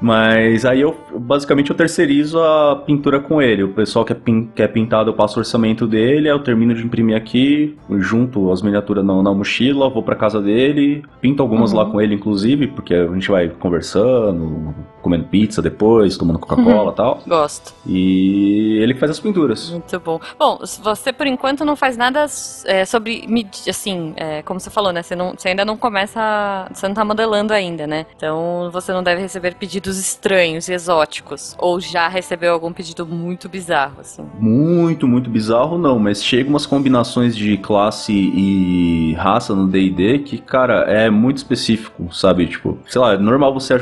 Mas 0.00 0.64
aí 0.64 0.80
eu 0.80 0.96
basicamente 1.18 1.70
eu 1.70 1.76
terceirizo 1.76 2.40
a 2.40 2.76
pintura 2.76 3.20
com 3.20 3.42
ele. 3.42 3.62
O 3.62 3.68
pessoal 3.68 4.06
que 4.06 4.12
é, 4.12 4.14
pin, 4.14 4.48
que 4.54 4.62
é 4.62 4.66
pintado, 4.66 5.10
eu 5.10 5.14
passo 5.14 5.36
o 5.36 5.40
orçamento 5.40 5.86
dele, 5.86 6.30
eu 6.30 6.38
termino 6.38 6.74
de 6.74 6.82
imprimir 6.82 7.14
aqui, 7.14 7.76
junto 7.98 8.50
as 8.50 8.62
miniaturas 8.62 9.04
na, 9.04 9.22
na 9.22 9.34
mochila, 9.34 9.90
vou 9.90 10.02
pra 10.02 10.16
casa 10.16 10.40
dele, 10.40 11.04
pinto 11.20 11.42
algumas 11.42 11.72
uhum. 11.72 11.78
lá 11.78 11.84
com 11.84 12.00
ele, 12.00 12.14
inclusive, 12.14 12.68
porque 12.68 12.94
a 12.94 13.06
gente 13.08 13.30
vai 13.30 13.50
conversando, 13.50 14.74
comendo 15.04 15.24
pizza 15.24 15.60
depois, 15.60 16.16
tomando 16.16 16.38
Coca-Cola 16.38 16.90
e 16.90 16.94
tal. 16.94 17.20
Gosto. 17.26 17.74
E 17.86 18.78
ele 18.80 18.94
que 18.94 19.00
faz 19.00 19.10
as 19.10 19.20
pinturas. 19.20 19.68
Muito 19.68 20.00
bom. 20.00 20.18
Bom, 20.38 20.58
você 20.82 21.12
por 21.12 21.26
enquanto 21.26 21.62
não 21.64 21.76
faz 21.76 21.96
nada 21.96 22.24
é, 22.64 22.84
sobre, 22.86 23.26
assim, 23.68 24.14
é, 24.16 24.42
como 24.42 24.58
você 24.58 24.70
falou, 24.70 24.92
né? 24.92 25.02
Você, 25.02 25.14
não, 25.14 25.34
você 25.36 25.48
ainda 25.50 25.64
não 25.64 25.76
começa, 25.76 26.66
você 26.72 26.88
não 26.88 26.94
tá 26.94 27.04
modelando 27.04 27.52
ainda, 27.52 27.86
né? 27.86 28.06
Então 28.16 28.70
você 28.72 28.92
não 28.92 29.02
deve 29.02 29.20
receber 29.20 29.54
pedidos 29.54 29.98
estranhos 29.98 30.68
e 30.68 30.72
exóticos. 30.72 31.54
Ou 31.58 31.78
já 31.78 32.08
recebeu 32.08 32.54
algum 32.54 32.72
pedido 32.72 33.04
muito 33.04 33.46
bizarro, 33.46 34.00
assim? 34.00 34.24
Muito, 34.40 35.06
muito 35.06 35.28
bizarro 35.28 35.76
não, 35.76 35.98
mas 35.98 36.24
chega 36.24 36.48
umas 36.48 36.64
combinações 36.64 37.36
de 37.36 37.58
classe 37.58 38.12
e 38.12 39.12
raça 39.14 39.54
no 39.54 39.68
D&D 39.68 40.20
que, 40.20 40.38
cara, 40.38 40.84
é 40.88 41.10
muito 41.10 41.36
específico, 41.36 42.12
sabe? 42.14 42.46
Tipo, 42.46 42.78
sei 42.86 43.00
lá, 43.00 43.12
é 43.12 43.18
normal 43.18 43.52
você 43.52 43.74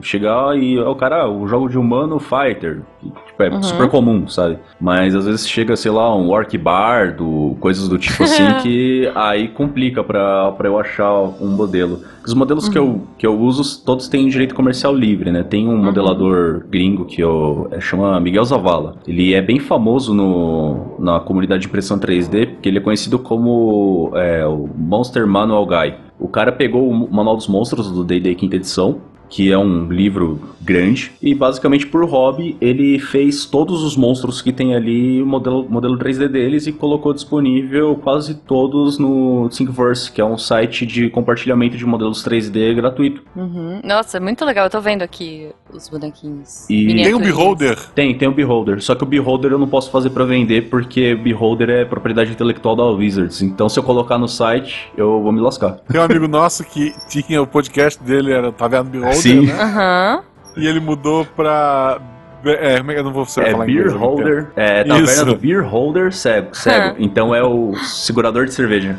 chegar 0.00 0.56
e 0.56 0.78
é 0.78 0.84
o 0.84 0.94
cara, 0.94 1.28
o 1.28 1.46
jogo 1.46 1.68
de 1.68 1.78
humano 1.78 2.18
fighter, 2.18 2.82
tipo, 3.00 3.42
é 3.42 3.50
uhum. 3.50 3.62
super 3.62 3.88
comum, 3.88 4.28
sabe? 4.28 4.58
Mas 4.80 5.14
às 5.14 5.26
vezes 5.26 5.48
chega, 5.48 5.76
sei 5.76 5.90
lá, 5.90 6.14
um 6.14 6.30
orc 6.30 6.56
bardo, 6.56 7.56
coisas 7.60 7.88
do 7.88 7.98
tipo 7.98 8.22
assim, 8.22 8.44
que 8.62 9.10
aí 9.14 9.48
complica 9.48 10.02
pra, 10.02 10.52
pra 10.52 10.68
eu 10.68 10.78
achar 10.78 11.12
um 11.12 11.48
modelo. 11.48 12.00
Os 12.24 12.34
modelos 12.34 12.66
uhum. 12.66 12.72
que, 12.72 12.78
eu, 12.78 12.84
uhum. 12.84 13.00
que 13.18 13.26
eu 13.26 13.38
uso, 13.38 13.84
todos 13.84 14.08
têm 14.08 14.28
direito 14.28 14.54
comercial 14.54 14.94
livre, 14.94 15.30
né? 15.30 15.42
Tem 15.42 15.66
um 15.66 15.72
uhum. 15.72 15.84
modelador 15.84 16.64
gringo 16.68 17.04
que 17.04 17.20
eu, 17.20 17.68
é, 17.72 17.80
chama 17.80 18.18
Miguel 18.20 18.44
Zavala. 18.44 18.96
Ele 19.06 19.34
é 19.34 19.42
bem 19.42 19.58
famoso 19.58 20.14
no, 20.14 20.96
na 20.98 21.18
comunidade 21.20 21.62
de 21.62 21.68
impressão 21.68 21.98
3D, 21.98 22.46
porque 22.46 22.68
ele 22.68 22.78
é 22.78 22.80
conhecido 22.80 23.18
como 23.18 24.12
é, 24.14 24.46
o 24.46 24.68
Monster 24.76 25.26
Manual 25.26 25.66
Guy. 25.66 25.94
O 26.18 26.28
cara 26.28 26.52
pegou 26.52 26.88
o 26.88 27.12
Manual 27.12 27.36
dos 27.36 27.48
Monstros 27.48 27.90
do 27.90 28.04
D&D 28.04 28.36
quinta 28.36 28.54
edição, 28.54 29.00
que 29.32 29.50
é 29.50 29.56
um 29.56 29.88
livro 29.88 30.38
grande, 30.60 31.10
e 31.20 31.34
basicamente 31.34 31.86
por 31.86 32.04
hobby 32.04 32.54
ele 32.60 32.98
fez 32.98 33.46
todos 33.46 33.82
os 33.82 33.96
monstros 33.96 34.42
que 34.42 34.52
tem 34.52 34.76
ali, 34.76 35.20
o 35.22 35.26
modelo, 35.26 35.66
modelo 35.68 35.98
3D 35.98 36.28
deles, 36.28 36.66
e 36.66 36.72
colocou 36.72 37.14
disponível 37.14 37.96
quase 37.96 38.34
todos 38.34 38.98
no 38.98 39.48
Thingiverse, 39.48 40.12
que 40.12 40.20
é 40.20 40.24
um 40.24 40.36
site 40.36 40.84
de 40.84 41.08
compartilhamento 41.08 41.78
de 41.78 41.86
modelos 41.86 42.22
3D 42.22 42.74
gratuito. 42.74 43.22
Uhum. 43.34 43.80
Nossa, 43.82 44.20
muito 44.20 44.44
legal, 44.44 44.66
eu 44.66 44.70
tô 44.70 44.80
vendo 44.82 45.00
aqui 45.00 45.48
os 45.72 45.88
bonequinhos. 45.88 46.68
E 46.68 47.02
tem 47.02 47.14
o 47.14 47.18
Beholder? 47.18 47.78
Tem, 47.94 48.14
tem 48.16 48.28
o 48.28 48.32
Beholder, 48.32 48.82
só 48.82 48.94
que 48.94 49.02
o 49.02 49.06
Beholder 49.06 49.52
eu 49.52 49.58
não 49.58 49.66
posso 49.66 49.90
fazer 49.90 50.10
para 50.10 50.26
vender, 50.26 50.68
porque 50.68 51.14
Beholder 51.14 51.70
é 51.70 51.84
propriedade 51.86 52.30
intelectual 52.30 52.76
da 52.76 52.84
Wizards, 52.84 53.40
então 53.40 53.66
se 53.66 53.78
eu 53.78 53.82
colocar 53.82 54.18
no 54.18 54.28
site, 54.28 54.92
eu 54.94 55.22
vou 55.22 55.32
me 55.32 55.40
lascar. 55.40 55.78
Tem 55.88 55.98
um 55.98 56.04
amigo 56.04 56.28
nosso 56.28 56.62
que 56.64 56.92
tinha 57.08 57.40
o 57.40 57.46
podcast 57.46 58.00
dele, 58.02 58.30
era 58.30 58.50
Vendo 58.50 58.90
Beholder? 58.90 59.21
Sim. 59.22 59.46
né? 59.46 60.20
E 60.56 60.66
ele 60.66 60.80
mudou 60.80 61.24
pra. 61.24 62.00
É, 62.44 62.78
como 62.78 62.90
é 62.90 62.94
que 62.94 63.00
eu 63.00 63.04
não 63.04 63.12
vou 63.12 63.24
saber 63.24 63.48
é 63.48 63.52
falar 63.52 63.64
Beer 63.66 63.78
inglês, 63.86 64.00
Holder. 64.00 64.46
É, 64.56 64.82
taverna 64.84 65.24
do 65.24 65.36
Beer 65.36 65.64
Holder 65.64 66.12
cego. 66.12 66.54
cego. 66.56 66.96
então 66.98 67.32
é 67.34 67.42
o 67.42 67.72
segurador 67.84 68.46
de 68.46 68.52
cerveja. 68.52 68.96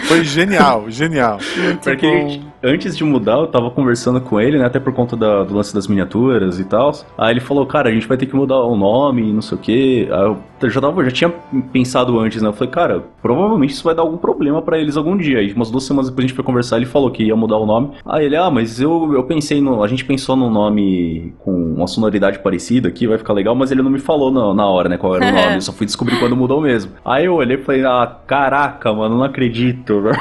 Foi 0.04 0.24
genial, 0.24 0.90
genial. 0.90 1.38
Porque 1.82 2.40
antes 2.62 2.96
de 2.96 3.04
mudar, 3.04 3.38
eu 3.38 3.46
tava 3.46 3.70
conversando 3.70 4.20
com 4.20 4.40
ele, 4.40 4.58
né? 4.58 4.64
Até 4.64 4.80
por 4.80 4.92
conta 4.92 5.16
da, 5.16 5.44
do 5.44 5.54
lance 5.54 5.74
das 5.74 5.86
miniaturas 5.86 6.58
e 6.58 6.64
tal. 6.64 6.92
Aí 7.18 7.32
ele 7.32 7.40
falou, 7.40 7.66
cara, 7.66 7.88
a 7.88 7.92
gente 7.92 8.06
vai 8.06 8.16
ter 8.16 8.26
que 8.26 8.34
mudar 8.34 8.60
o 8.60 8.76
nome 8.76 9.22
e 9.22 9.32
não 9.32 9.42
sei 9.42 9.58
o 9.58 9.60
quê. 9.60 10.08
Aí 10.10 10.20
eu 10.20 10.70
já, 10.70 10.80
tava, 10.80 11.04
já 11.04 11.10
tinha 11.10 11.30
pensado 11.72 12.18
antes, 12.18 12.40
né? 12.40 12.48
Eu 12.48 12.52
falei, 12.52 12.70
cara, 12.70 13.04
provavelmente 13.20 13.70
isso 13.72 13.84
vai 13.84 13.94
dar 13.94 14.02
algum 14.02 14.16
problema 14.16 14.62
para 14.62 14.78
eles 14.78 14.96
algum 14.96 15.16
dia. 15.16 15.38
Aí 15.38 15.52
umas 15.52 15.70
duas 15.70 15.84
semanas 15.84 16.08
depois 16.10 16.24
a 16.24 16.28
gente 16.28 16.36
foi 16.36 16.44
conversar, 16.44 16.76
ele 16.76 16.86
falou 16.86 17.10
que 17.10 17.24
ia 17.24 17.36
mudar 17.36 17.58
o 17.58 17.66
nome. 17.66 17.90
Aí 18.06 18.26
ele, 18.26 18.36
ah, 18.36 18.50
mas 18.50 18.80
eu, 18.80 19.12
eu 19.14 19.24
pensei 19.24 19.60
no. 19.60 19.82
A 19.82 19.88
gente 19.88 20.04
pensou 20.04 20.36
num 20.36 20.50
nome 20.50 21.34
com 21.40 21.52
uma 21.74 21.86
sonoridade 21.86 22.38
parecida 22.38 22.88
aqui, 22.88 23.06
vai 23.06 23.18
ficar 23.18 23.32
legal, 23.32 23.54
mas 23.54 23.70
ele 23.70 23.82
não 23.82 23.90
me 23.90 23.98
falou 23.98 24.30
na, 24.30 24.54
na 24.54 24.66
hora, 24.66 24.88
né? 24.88 24.96
Qual 24.96 25.14
era 25.14 25.24
o 25.26 25.32
nome. 25.32 25.54
eu 25.56 25.60
só 25.60 25.72
fui 25.72 25.86
descobrir 25.86 26.18
quando 26.18 26.36
mudou 26.36 26.60
mesmo. 26.60 26.92
Aí 27.04 27.26
eu 27.26 27.34
olhei 27.34 27.56
e 27.56 27.62
falei, 27.62 27.84
ah, 27.84 28.18
caraca, 28.26 28.92
mano, 28.92 29.16
não 29.16 29.24
acredito, 29.24 29.93
velho. 30.02 30.18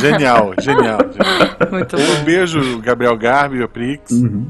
genial, 0.00 0.54
genial, 0.60 0.98
genial. 1.10 1.70
Muito 1.70 1.96
um 1.96 2.06
bom. 2.06 2.24
beijo, 2.24 2.80
Gabriel 2.80 3.16
Garbi, 3.16 3.62
o 3.62 3.68
Prix. 3.68 4.10
Uhum. 4.10 4.46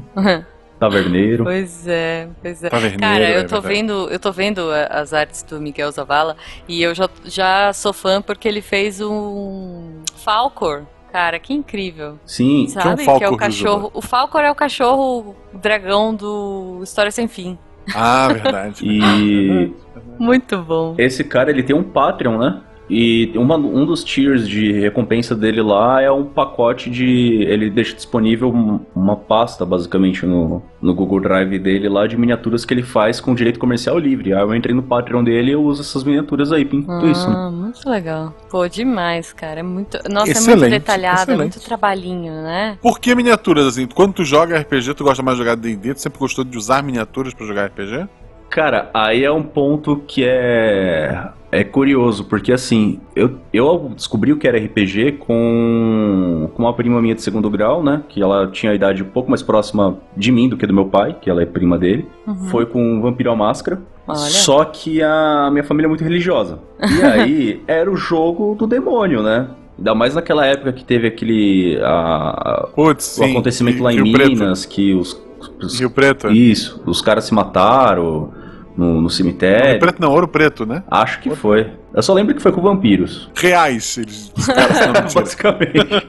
Taverneiro. 0.79 1.43
Pois 1.43 1.87
é, 1.87 2.27
pois 2.41 2.63
é. 2.63 2.69
Taverneiro, 2.69 2.99
Cara, 2.99 3.29
eu 3.29 3.39
é 3.39 3.43
tô 3.43 3.57
é 3.57 3.61
vendo, 3.61 4.09
eu 4.09 4.19
tô 4.19 4.31
vendo 4.31 4.69
as 4.89 5.13
artes 5.13 5.43
do 5.43 5.61
Miguel 5.61 5.91
Zavala 5.91 6.35
e 6.67 6.81
eu 6.81 6.93
já, 6.93 7.09
já 7.23 7.71
sou 7.73 7.93
fã 7.93 8.21
porque 8.21 8.47
ele 8.47 8.61
fez 8.61 8.99
um 8.99 10.01
Falcor. 10.17 10.83
Cara, 11.11 11.37
que 11.37 11.53
incrível. 11.53 12.17
Sim, 12.25 12.67
sabe? 12.67 13.03
Que 13.03 13.09
é, 13.09 13.13
um 13.13 13.17
que 13.19 13.23
é 13.23 13.29
o 13.29 13.37
cachorro. 13.37 13.91
O 13.93 14.01
Falcor 14.01 14.41
é 14.41 14.49
o 14.49 14.55
cachorro 14.55 15.35
dragão 15.53 16.13
do 16.13 16.81
História 16.83 17.11
Sem 17.11 17.27
Fim. 17.27 17.57
Ah, 17.93 18.29
verdade. 18.33 18.83
e 18.83 19.71
muito 20.17 20.57
bom. 20.57 20.95
Esse 20.97 21.23
cara, 21.23 21.51
ele 21.51 21.61
tem 21.61 21.75
um 21.75 21.83
Patreon, 21.83 22.39
né? 22.39 22.61
E 22.89 23.31
uma, 23.35 23.55
um 23.55 23.85
dos 23.85 24.03
tiers 24.03 24.47
de 24.47 24.73
recompensa 24.73 25.35
dele 25.35 25.61
lá 25.61 26.01
é 26.01 26.11
um 26.11 26.25
pacote 26.25 26.89
de. 26.89 27.43
Ele 27.43 27.69
deixa 27.69 27.95
disponível 27.95 28.49
uma 28.95 29.15
pasta, 29.15 29.65
basicamente, 29.65 30.25
no, 30.25 30.61
no 30.81 30.93
Google 30.93 31.21
Drive 31.21 31.57
dele 31.59 31.87
lá 31.87 32.05
de 32.05 32.17
miniaturas 32.17 32.65
que 32.65 32.73
ele 32.73 32.83
faz 32.83 33.19
com 33.19 33.33
direito 33.33 33.59
comercial 33.59 33.97
livre. 33.97 34.33
Aí 34.33 34.41
eu 34.41 34.53
entrei 34.53 34.75
no 34.75 34.83
Patreon 34.83 35.23
dele 35.23 35.51
e 35.51 35.53
eu 35.53 35.63
uso 35.63 35.81
essas 35.81 36.03
miniaturas 36.03 36.51
aí, 36.51 36.65
pinto 36.65 36.91
ah, 36.91 37.05
isso. 37.05 37.29
Né? 37.29 37.49
Muito 37.51 37.89
legal. 37.89 38.33
Pô, 38.49 38.67
demais, 38.67 39.31
cara. 39.31 39.61
É 39.61 39.63
muito. 39.63 39.97
Nossa, 40.09 40.31
excelente, 40.31 40.51
é 40.51 40.69
muito 40.69 40.71
detalhado, 40.71 41.21
excelente. 41.21 41.39
é 41.39 41.43
muito 41.43 41.61
trabalhinho, 41.61 42.33
né? 42.33 42.77
Por 42.81 42.99
que 42.99 43.15
miniaturas, 43.15 43.65
assim? 43.65 43.87
Quando 43.87 44.13
tu 44.13 44.25
joga 44.25 44.59
RPG, 44.59 44.93
tu 44.93 45.03
gosta 45.03 45.23
mais 45.23 45.37
de 45.37 45.43
jogar 45.43 45.55
DD? 45.55 45.93
Tu 45.93 46.01
sempre 46.01 46.19
gostou 46.19 46.43
de 46.43 46.57
usar 46.57 46.83
miniaturas 46.83 47.33
para 47.33 47.45
jogar 47.45 47.67
RPG? 47.67 48.07
Cara, 48.53 48.91
aí 48.93 49.23
é 49.23 49.31
um 49.31 49.41
ponto 49.41 49.97
que 50.07 50.23
é 50.23 51.29
é 51.51 51.63
curioso, 51.63 52.23
porque 52.25 52.51
assim, 52.51 52.99
eu, 53.15 53.39
eu 53.51 53.91
descobri 53.95 54.31
o 54.31 54.37
que 54.37 54.47
era 54.47 54.59
RPG 54.59 55.13
com, 55.13 56.49
com 56.53 56.63
uma 56.63 56.73
prima 56.73 57.01
minha 57.01 57.15
de 57.15 57.23
segundo 57.23 57.49
grau, 57.49 57.83
né? 57.83 58.03
Que 58.07 58.21
ela 58.21 58.47
tinha 58.47 58.71
a 58.71 58.75
idade 58.75 59.01
um 59.01 59.07
pouco 59.07 59.29
mais 59.29 59.41
próxima 59.41 59.97
de 60.15 60.31
mim 60.31 60.49
do 60.49 60.55
que 60.55 60.67
do 60.67 60.73
meu 60.73 60.85
pai, 60.85 61.15
que 61.19 61.31
ela 61.31 61.41
é 61.41 61.47
prima 61.47 61.79
dele. 61.79 62.07
Uhum. 62.27 62.45
Foi 62.45 62.67
com 62.67 63.01
Vampiro 63.01 63.31
à 63.31 63.35
Máscara. 63.35 63.81
Olha. 64.07 64.17
Só 64.17 64.63
que 64.65 65.01
a 65.01 65.49
minha 65.51 65.63
família 65.63 65.87
é 65.87 65.89
muito 65.89 66.03
religiosa. 66.03 66.59
E 66.79 67.01
aí 67.05 67.61
era 67.67 67.91
o 67.91 67.95
jogo 67.95 68.53
do 68.53 68.67
demônio, 68.67 69.23
né? 69.23 69.47
Ainda 69.79 69.95
mais 69.95 70.13
naquela 70.13 70.45
época 70.45 70.71
que 70.73 70.85
teve 70.85 71.07
aquele. 71.07 71.79
A, 71.83 72.67
Puts, 72.75 73.17
o 73.17 73.23
sim, 73.23 73.31
acontecimento 73.31 73.81
lá 73.81 73.91
em 73.91 73.99
Minas, 73.99 74.65
Preto. 74.65 74.75
que 74.75 74.93
os, 74.93 75.19
os. 75.59 75.79
Rio 75.79 75.89
Preto. 75.89 76.29
Isso, 76.29 76.83
os 76.85 77.01
caras 77.01 77.25
se 77.25 77.33
mataram 77.33 78.42
no, 78.75 79.01
no 79.01 79.09
cemitério. 79.09 79.67
Ouro 79.67 79.79
preto 79.79 80.01
não, 80.01 80.11
ouro 80.11 80.27
preto, 80.27 80.65
né? 80.65 80.83
Acho 80.89 81.19
que 81.19 81.29
ouro 81.29 81.39
foi. 81.39 81.67
Eu 81.93 82.01
só 82.01 82.13
lembro 82.13 82.33
que 82.33 82.41
foi 82.41 82.51
com 82.51 82.61
vampiros. 82.61 83.29
Reais, 83.35 83.97
eles, 83.97 84.33
os 84.35 84.45
caras 84.47 85.13
Basicamente. 85.13 86.07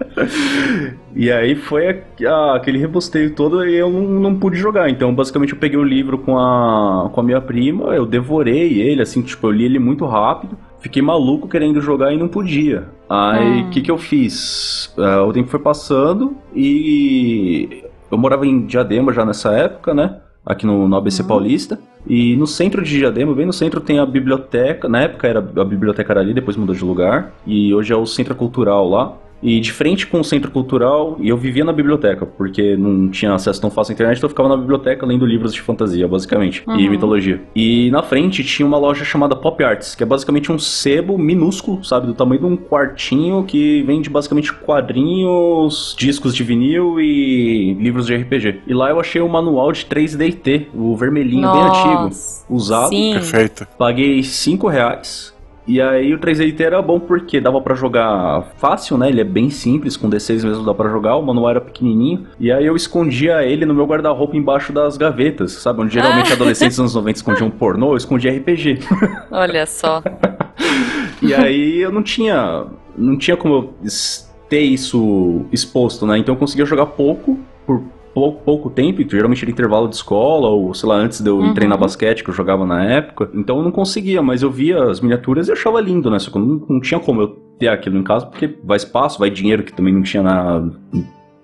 e 1.14 1.30
aí 1.30 1.54
foi 1.54 1.90
a, 1.90 2.28
a, 2.28 2.56
aquele 2.56 2.78
rebosteio 2.78 3.34
todo 3.34 3.66
e 3.66 3.74
eu 3.74 3.90
não, 3.90 4.02
não, 4.02 4.34
pude 4.36 4.56
jogar. 4.56 4.88
Então, 4.88 5.14
basicamente, 5.14 5.52
eu 5.52 5.58
peguei 5.58 5.78
o 5.78 5.84
livro 5.84 6.18
com 6.18 6.38
a, 6.38 7.10
com 7.12 7.20
a 7.20 7.24
minha 7.24 7.40
prima, 7.40 7.94
eu 7.94 8.06
devorei 8.06 8.80
ele, 8.80 9.02
assim, 9.02 9.20
tipo, 9.22 9.46
eu 9.46 9.52
li 9.52 9.64
ele 9.64 9.78
muito 9.78 10.06
rápido. 10.06 10.56
Fiquei 10.80 11.02
maluco 11.02 11.46
querendo 11.46 11.78
jogar 11.80 12.10
e 12.10 12.16
não 12.16 12.26
podia. 12.26 12.88
Aí, 13.06 13.62
o 13.62 13.66
ah. 13.66 13.70
que 13.70 13.82
que 13.82 13.90
eu 13.90 13.98
fiz? 13.98 14.94
Uh, 14.96 15.26
o 15.28 15.32
tempo 15.32 15.50
foi 15.50 15.60
passando 15.60 16.38
e 16.54 17.84
eu 18.10 18.16
morava 18.16 18.46
em 18.46 18.64
Diadema 18.64 19.12
já 19.12 19.26
nessa 19.26 19.52
época, 19.52 19.92
né? 19.92 20.16
aqui 20.44 20.66
no, 20.66 20.88
no 20.88 20.96
ABC 20.96 21.22
uhum. 21.22 21.28
Paulista. 21.28 21.78
E 22.06 22.36
no 22.36 22.46
centro 22.46 22.82
de 22.82 22.98
Diadema, 22.98 23.34
bem 23.34 23.46
no 23.46 23.52
centro, 23.52 23.80
tem 23.80 23.98
a 23.98 24.06
biblioteca. 24.06 24.88
Na 24.88 25.02
época 25.02 25.28
era 25.28 25.38
a 25.38 25.64
biblioteca 25.64 26.12
era 26.12 26.20
ali, 26.20 26.32
depois 26.32 26.56
mudou 26.56 26.74
de 26.74 26.84
lugar. 26.84 27.32
E 27.46 27.72
hoje 27.74 27.92
é 27.92 27.96
o 27.96 28.06
Centro 28.06 28.34
Cultural 28.34 28.88
lá. 28.88 29.14
E 29.42 29.60
de 29.60 29.72
frente 29.72 30.06
com 30.06 30.20
o 30.20 30.24
centro 30.24 30.50
cultural, 30.50 31.16
e 31.20 31.28
eu 31.28 31.36
vivia 31.36 31.64
na 31.64 31.72
biblioteca, 31.72 32.26
porque 32.26 32.76
não 32.76 33.08
tinha 33.08 33.34
acesso 33.34 33.60
tão 33.60 33.70
fácil 33.70 33.92
à 33.92 33.94
internet, 33.94 34.18
então 34.18 34.26
eu 34.26 34.30
ficava 34.30 34.48
na 34.48 34.56
biblioteca 34.56 35.06
lendo 35.06 35.24
livros 35.24 35.54
de 35.54 35.60
fantasia, 35.60 36.06
basicamente, 36.06 36.62
uhum. 36.66 36.78
e 36.78 36.88
mitologia. 36.88 37.40
E 37.54 37.90
na 37.90 38.02
frente 38.02 38.44
tinha 38.44 38.66
uma 38.66 38.78
loja 38.78 39.04
chamada 39.04 39.34
Pop 39.34 39.62
Arts, 39.62 39.94
que 39.94 40.02
é 40.02 40.06
basicamente 40.06 40.52
um 40.52 40.58
sebo 40.58 41.16
minúsculo, 41.16 41.82
sabe, 41.84 42.06
do 42.06 42.14
tamanho 42.14 42.40
de 42.40 42.46
um 42.46 42.56
quartinho 42.56 43.44
que 43.44 43.82
vende 43.82 44.10
basicamente 44.10 44.52
quadrinhos, 44.52 45.94
discos 45.98 46.34
de 46.34 46.44
vinil 46.44 47.00
e 47.00 47.74
livros 47.74 48.06
de 48.06 48.16
RPG. 48.16 48.62
E 48.66 48.74
lá 48.74 48.90
eu 48.90 49.00
achei 49.00 49.20
o 49.20 49.28
manual 49.28 49.72
de 49.72 49.84
3DT, 49.86 50.66
o 50.74 50.96
vermelhinho 50.96 51.42
Nossa. 51.42 51.84
bem 51.84 51.96
antigo, 51.96 52.20
usado. 52.48 52.88
Sim. 52.88 53.12
Perfeito. 53.14 53.66
Paguei 53.78 54.22
5 54.22 54.68
reais 54.68 55.39
E 55.70 55.80
aí 55.80 56.12
o 56.12 56.18
3 56.18 56.38
dt 56.38 56.64
era 56.64 56.82
bom 56.82 56.98
porque 56.98 57.40
dava 57.40 57.60
para 57.60 57.76
jogar 57.76 58.42
fácil, 58.56 58.98
né? 58.98 59.08
Ele 59.08 59.20
é 59.20 59.24
bem 59.24 59.50
simples, 59.50 59.96
com 59.96 60.10
D6 60.10 60.44
mesmo 60.44 60.64
dá 60.64 60.74
para 60.74 60.90
jogar, 60.90 61.14
o 61.14 61.22
manual 61.22 61.50
era 61.50 61.60
pequenininho. 61.60 62.26
E 62.40 62.50
aí 62.50 62.66
eu 62.66 62.74
escondia 62.74 63.44
ele 63.44 63.64
no 63.64 63.72
meu 63.72 63.86
guarda-roupa 63.86 64.36
embaixo 64.36 64.72
das 64.72 64.96
gavetas, 64.96 65.52
sabe? 65.52 65.80
Onde 65.80 65.94
geralmente 65.94 66.32
ah. 66.32 66.34
adolescentes 66.34 66.76
dos 66.76 66.80
anos 66.80 66.94
90 66.96 67.18
escondiam 67.18 67.48
pornô, 67.50 67.92
eu 67.92 67.96
escondia 67.96 68.36
RPG. 68.36 68.80
Olha 69.30 69.64
só. 69.64 70.02
e 71.22 71.32
aí 71.32 71.78
eu 71.78 71.92
não 71.92 72.02
tinha, 72.02 72.64
não 72.98 73.16
tinha 73.16 73.36
como 73.36 73.54
eu 73.54 73.74
ter 74.48 74.62
isso 74.62 75.46
exposto, 75.52 76.04
né? 76.04 76.18
Então 76.18 76.34
eu 76.34 76.38
conseguia 76.38 76.66
jogar 76.66 76.86
pouco 76.86 77.38
por 77.64 77.80
pouco, 78.14 78.42
pouco 78.42 78.70
tempo, 78.70 79.02
geralmente 79.08 79.42
era 79.42 79.50
intervalo 79.50 79.88
de 79.88 79.96
escola, 79.96 80.48
ou 80.48 80.74
sei 80.74 80.88
lá, 80.88 80.96
antes 80.96 81.20
de 81.20 81.28
eu 81.28 81.38
uhum. 81.38 81.54
treinar 81.54 81.78
basquete, 81.78 82.22
que 82.24 82.30
eu 82.30 82.34
jogava 82.34 82.66
na 82.66 82.84
época. 82.84 83.30
Então 83.34 83.58
eu 83.58 83.62
não 83.62 83.70
conseguia, 83.70 84.22
mas 84.22 84.42
eu 84.42 84.50
via 84.50 84.84
as 84.84 85.00
miniaturas 85.00 85.48
e 85.48 85.52
achava 85.52 85.80
lindo, 85.80 86.10
né? 86.10 86.18
Só 86.18 86.30
que 86.30 86.38
não, 86.38 86.66
não 86.68 86.80
tinha 86.80 87.00
como 87.00 87.22
eu 87.22 87.28
ter 87.58 87.68
aquilo 87.68 87.98
em 87.98 88.02
casa, 88.02 88.26
porque 88.26 88.58
vai 88.64 88.76
espaço, 88.76 89.18
vai 89.18 89.30
dinheiro, 89.30 89.62
que 89.62 89.72
também 89.72 89.94
não 89.94 90.02
tinha 90.02 90.22
nada. 90.22 90.72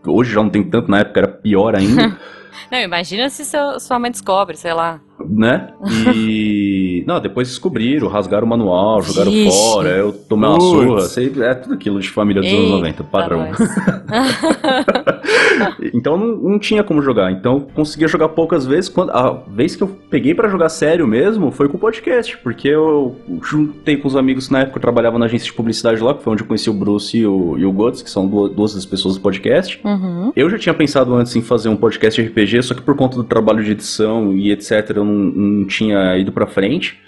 Hoje 0.06 0.32
já 0.32 0.42
não 0.42 0.50
tem 0.50 0.62
tanto, 0.62 0.90
na 0.90 1.00
época 1.00 1.20
era 1.20 1.28
pior 1.28 1.74
ainda. 1.74 2.16
não, 2.70 2.78
imagina 2.78 3.28
se 3.28 3.44
seu, 3.44 3.78
sua 3.80 3.98
mãe 3.98 4.10
descobre, 4.10 4.56
sei 4.56 4.72
lá 4.72 5.00
né? 5.28 5.68
E. 6.14 7.04
não, 7.06 7.20
depois 7.20 7.48
descobriram, 7.48 8.08
rasgaram 8.08 8.46
o 8.46 8.50
manual, 8.50 9.02
jogaram 9.02 9.32
Ixi. 9.32 9.50
fora, 9.50 9.88
eu 9.88 10.12
tomei 10.12 10.48
uma 10.48 10.60
surra, 10.60 11.00
sei, 11.02 11.32
é 11.42 11.54
tudo 11.54 11.74
aquilo 11.74 12.00
de 12.00 12.10
família 12.10 12.42
dos 12.42 12.50
Eita, 12.50 12.62
anos 12.62 12.72
90, 12.72 13.04
padrão. 13.04 13.48
então 15.94 16.16
não, 16.16 16.36
não, 16.36 16.58
tinha 16.58 16.82
como 16.82 17.02
jogar, 17.02 17.32
então 17.32 17.60
conseguia 17.74 18.08
jogar 18.08 18.28
poucas 18.30 18.66
vezes. 18.66 18.88
Quando, 18.88 19.10
a 19.10 19.42
vez 19.48 19.76
que 19.76 19.82
eu 19.82 19.88
peguei 20.10 20.34
para 20.34 20.48
jogar 20.48 20.68
sério 20.68 21.06
mesmo 21.06 21.50
foi 21.50 21.68
com 21.68 21.76
o 21.76 21.80
podcast, 21.80 22.36
porque 22.38 22.68
eu 22.68 23.16
juntei 23.42 23.96
com 23.96 24.08
os 24.08 24.16
amigos 24.16 24.50
na 24.50 24.60
época 24.60 24.72
que 24.72 24.78
eu 24.78 24.82
trabalhava 24.82 25.18
na 25.18 25.26
agência 25.26 25.46
de 25.46 25.52
publicidade 25.52 26.02
lá, 26.02 26.14
que 26.14 26.22
foi 26.22 26.32
onde 26.32 26.42
eu 26.42 26.46
conheci 26.46 26.70
o 26.70 26.74
Bruce 26.74 27.16
e 27.16 27.26
o, 27.26 27.58
e 27.58 27.64
o 27.64 27.72
Guts, 27.72 28.02
que 28.02 28.10
são 28.10 28.26
duas, 28.26 28.52
duas 28.52 28.74
das 28.74 28.86
pessoas 28.86 29.16
do 29.16 29.20
podcast. 29.20 29.80
Uhum. 29.84 30.32
Eu 30.34 30.48
já 30.50 30.58
tinha 30.58 30.74
pensado 30.74 31.14
antes 31.14 31.34
em 31.36 31.42
fazer 31.42 31.68
um 31.68 31.76
podcast 31.76 32.20
de 32.20 32.28
RPG, 32.28 32.62
só 32.62 32.74
que 32.74 32.82
por 32.82 32.94
conta 32.94 33.16
do 33.16 33.24
trabalho 33.24 33.62
de 33.62 33.72
edição 33.72 34.32
e 34.34 34.50
etc, 34.50 34.90
eu 34.96 35.04
não, 35.04 35.14
não 35.14 35.66
tinha 35.66 36.16
ido 36.18 36.32
pra 36.32 36.46
frente. 36.46 36.98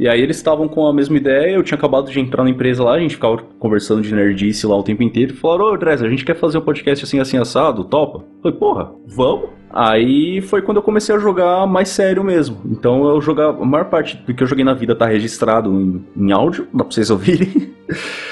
E 0.00 0.08
aí 0.08 0.18
eles 0.18 0.38
estavam 0.38 0.66
com 0.66 0.86
a 0.86 0.94
mesma 0.94 1.18
ideia, 1.18 1.52
eu 1.52 1.62
tinha 1.62 1.76
acabado 1.76 2.10
de 2.10 2.18
entrar 2.18 2.42
na 2.42 2.48
empresa 2.48 2.82
lá, 2.82 2.94
a 2.94 2.98
gente 2.98 3.16
ficava 3.16 3.36
conversando 3.58 4.00
de 4.00 4.14
nerdice 4.14 4.66
lá 4.66 4.74
o 4.74 4.82
tempo 4.82 5.02
inteiro, 5.02 5.34
e 5.34 5.36
falaram, 5.36 5.66
ô 5.66 5.76
Dres, 5.76 6.02
a 6.02 6.08
gente 6.08 6.24
quer 6.24 6.36
fazer 6.36 6.56
um 6.56 6.62
podcast 6.62 7.04
assim, 7.04 7.20
assim, 7.20 7.36
assado, 7.36 7.84
topa? 7.84 8.20
Eu 8.20 8.42
falei, 8.42 8.58
porra, 8.58 8.92
vamos? 9.06 9.50
Aí 9.70 10.40
foi 10.40 10.62
quando 10.62 10.78
eu 10.78 10.82
comecei 10.82 11.14
a 11.14 11.18
jogar 11.18 11.66
mais 11.66 11.90
sério 11.90 12.24
mesmo. 12.24 12.62
Então 12.64 13.06
eu 13.10 13.20
jogava, 13.20 13.62
a 13.62 13.66
maior 13.66 13.90
parte 13.90 14.16
do 14.16 14.32
que 14.32 14.42
eu 14.42 14.46
joguei 14.46 14.64
na 14.64 14.72
vida 14.72 14.96
tá 14.96 15.04
registrado 15.04 15.70
em, 15.70 16.02
em 16.16 16.32
áudio, 16.32 16.66
dá 16.72 16.82
pra 16.82 16.94
vocês 16.94 17.10
ouvirem. 17.10 17.70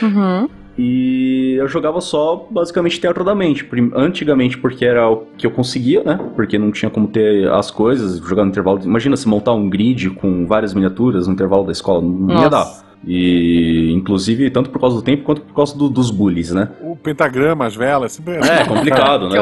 Uhum. 0.03 0.49
E 0.79 1.57
eu 1.59 1.67
jogava 1.67 2.01
só 2.01 2.47
basicamente 2.49 3.01
teatro 3.01 3.25
da 3.25 3.35
mente. 3.35 3.69
Antigamente, 3.95 4.57
porque 4.57 4.85
era 4.85 5.11
o 5.11 5.27
que 5.37 5.47
eu 5.47 5.51
conseguia, 5.51 6.05
né? 6.05 6.19
Porque 6.37 6.57
não 6.57 6.71
tinha 6.71 6.89
como 6.89 7.09
ter 7.09 7.51
as 7.51 7.71
coisas, 7.71 8.19
jogar 8.19 8.45
no 8.45 8.51
intervalo. 8.51 8.81
Imagina 8.85 9.17
se 9.17 9.27
montar 9.27 9.53
um 9.53 9.69
grid 9.69 10.11
com 10.11 10.47
várias 10.47 10.73
miniaturas 10.73 11.27
no 11.27 11.33
intervalo 11.33 11.65
da 11.65 11.73
escola. 11.73 12.01
Não 12.01 12.11
Nossa. 12.11 12.43
ia 12.45 12.49
dar. 12.49 12.88
E, 13.07 13.93
inclusive, 13.93 14.51
tanto 14.51 14.71
por 14.71 14.81
causa 14.81 14.97
do 14.97 15.03
tempo 15.03 15.23
quanto 15.23 15.41
por 15.43 15.55
causa 15.55 15.77
do, 15.77 15.89
dos 15.89 16.11
bullies, 16.11 16.51
né? 16.51 16.69
O 16.81 16.97
pentagrama, 16.97 17.67
as 17.67 17.75
velas, 17.75 18.13
sempre 18.13 18.35
é. 18.35 18.63
É 18.63 18.65
complicado, 18.65 19.29
né? 19.31 19.39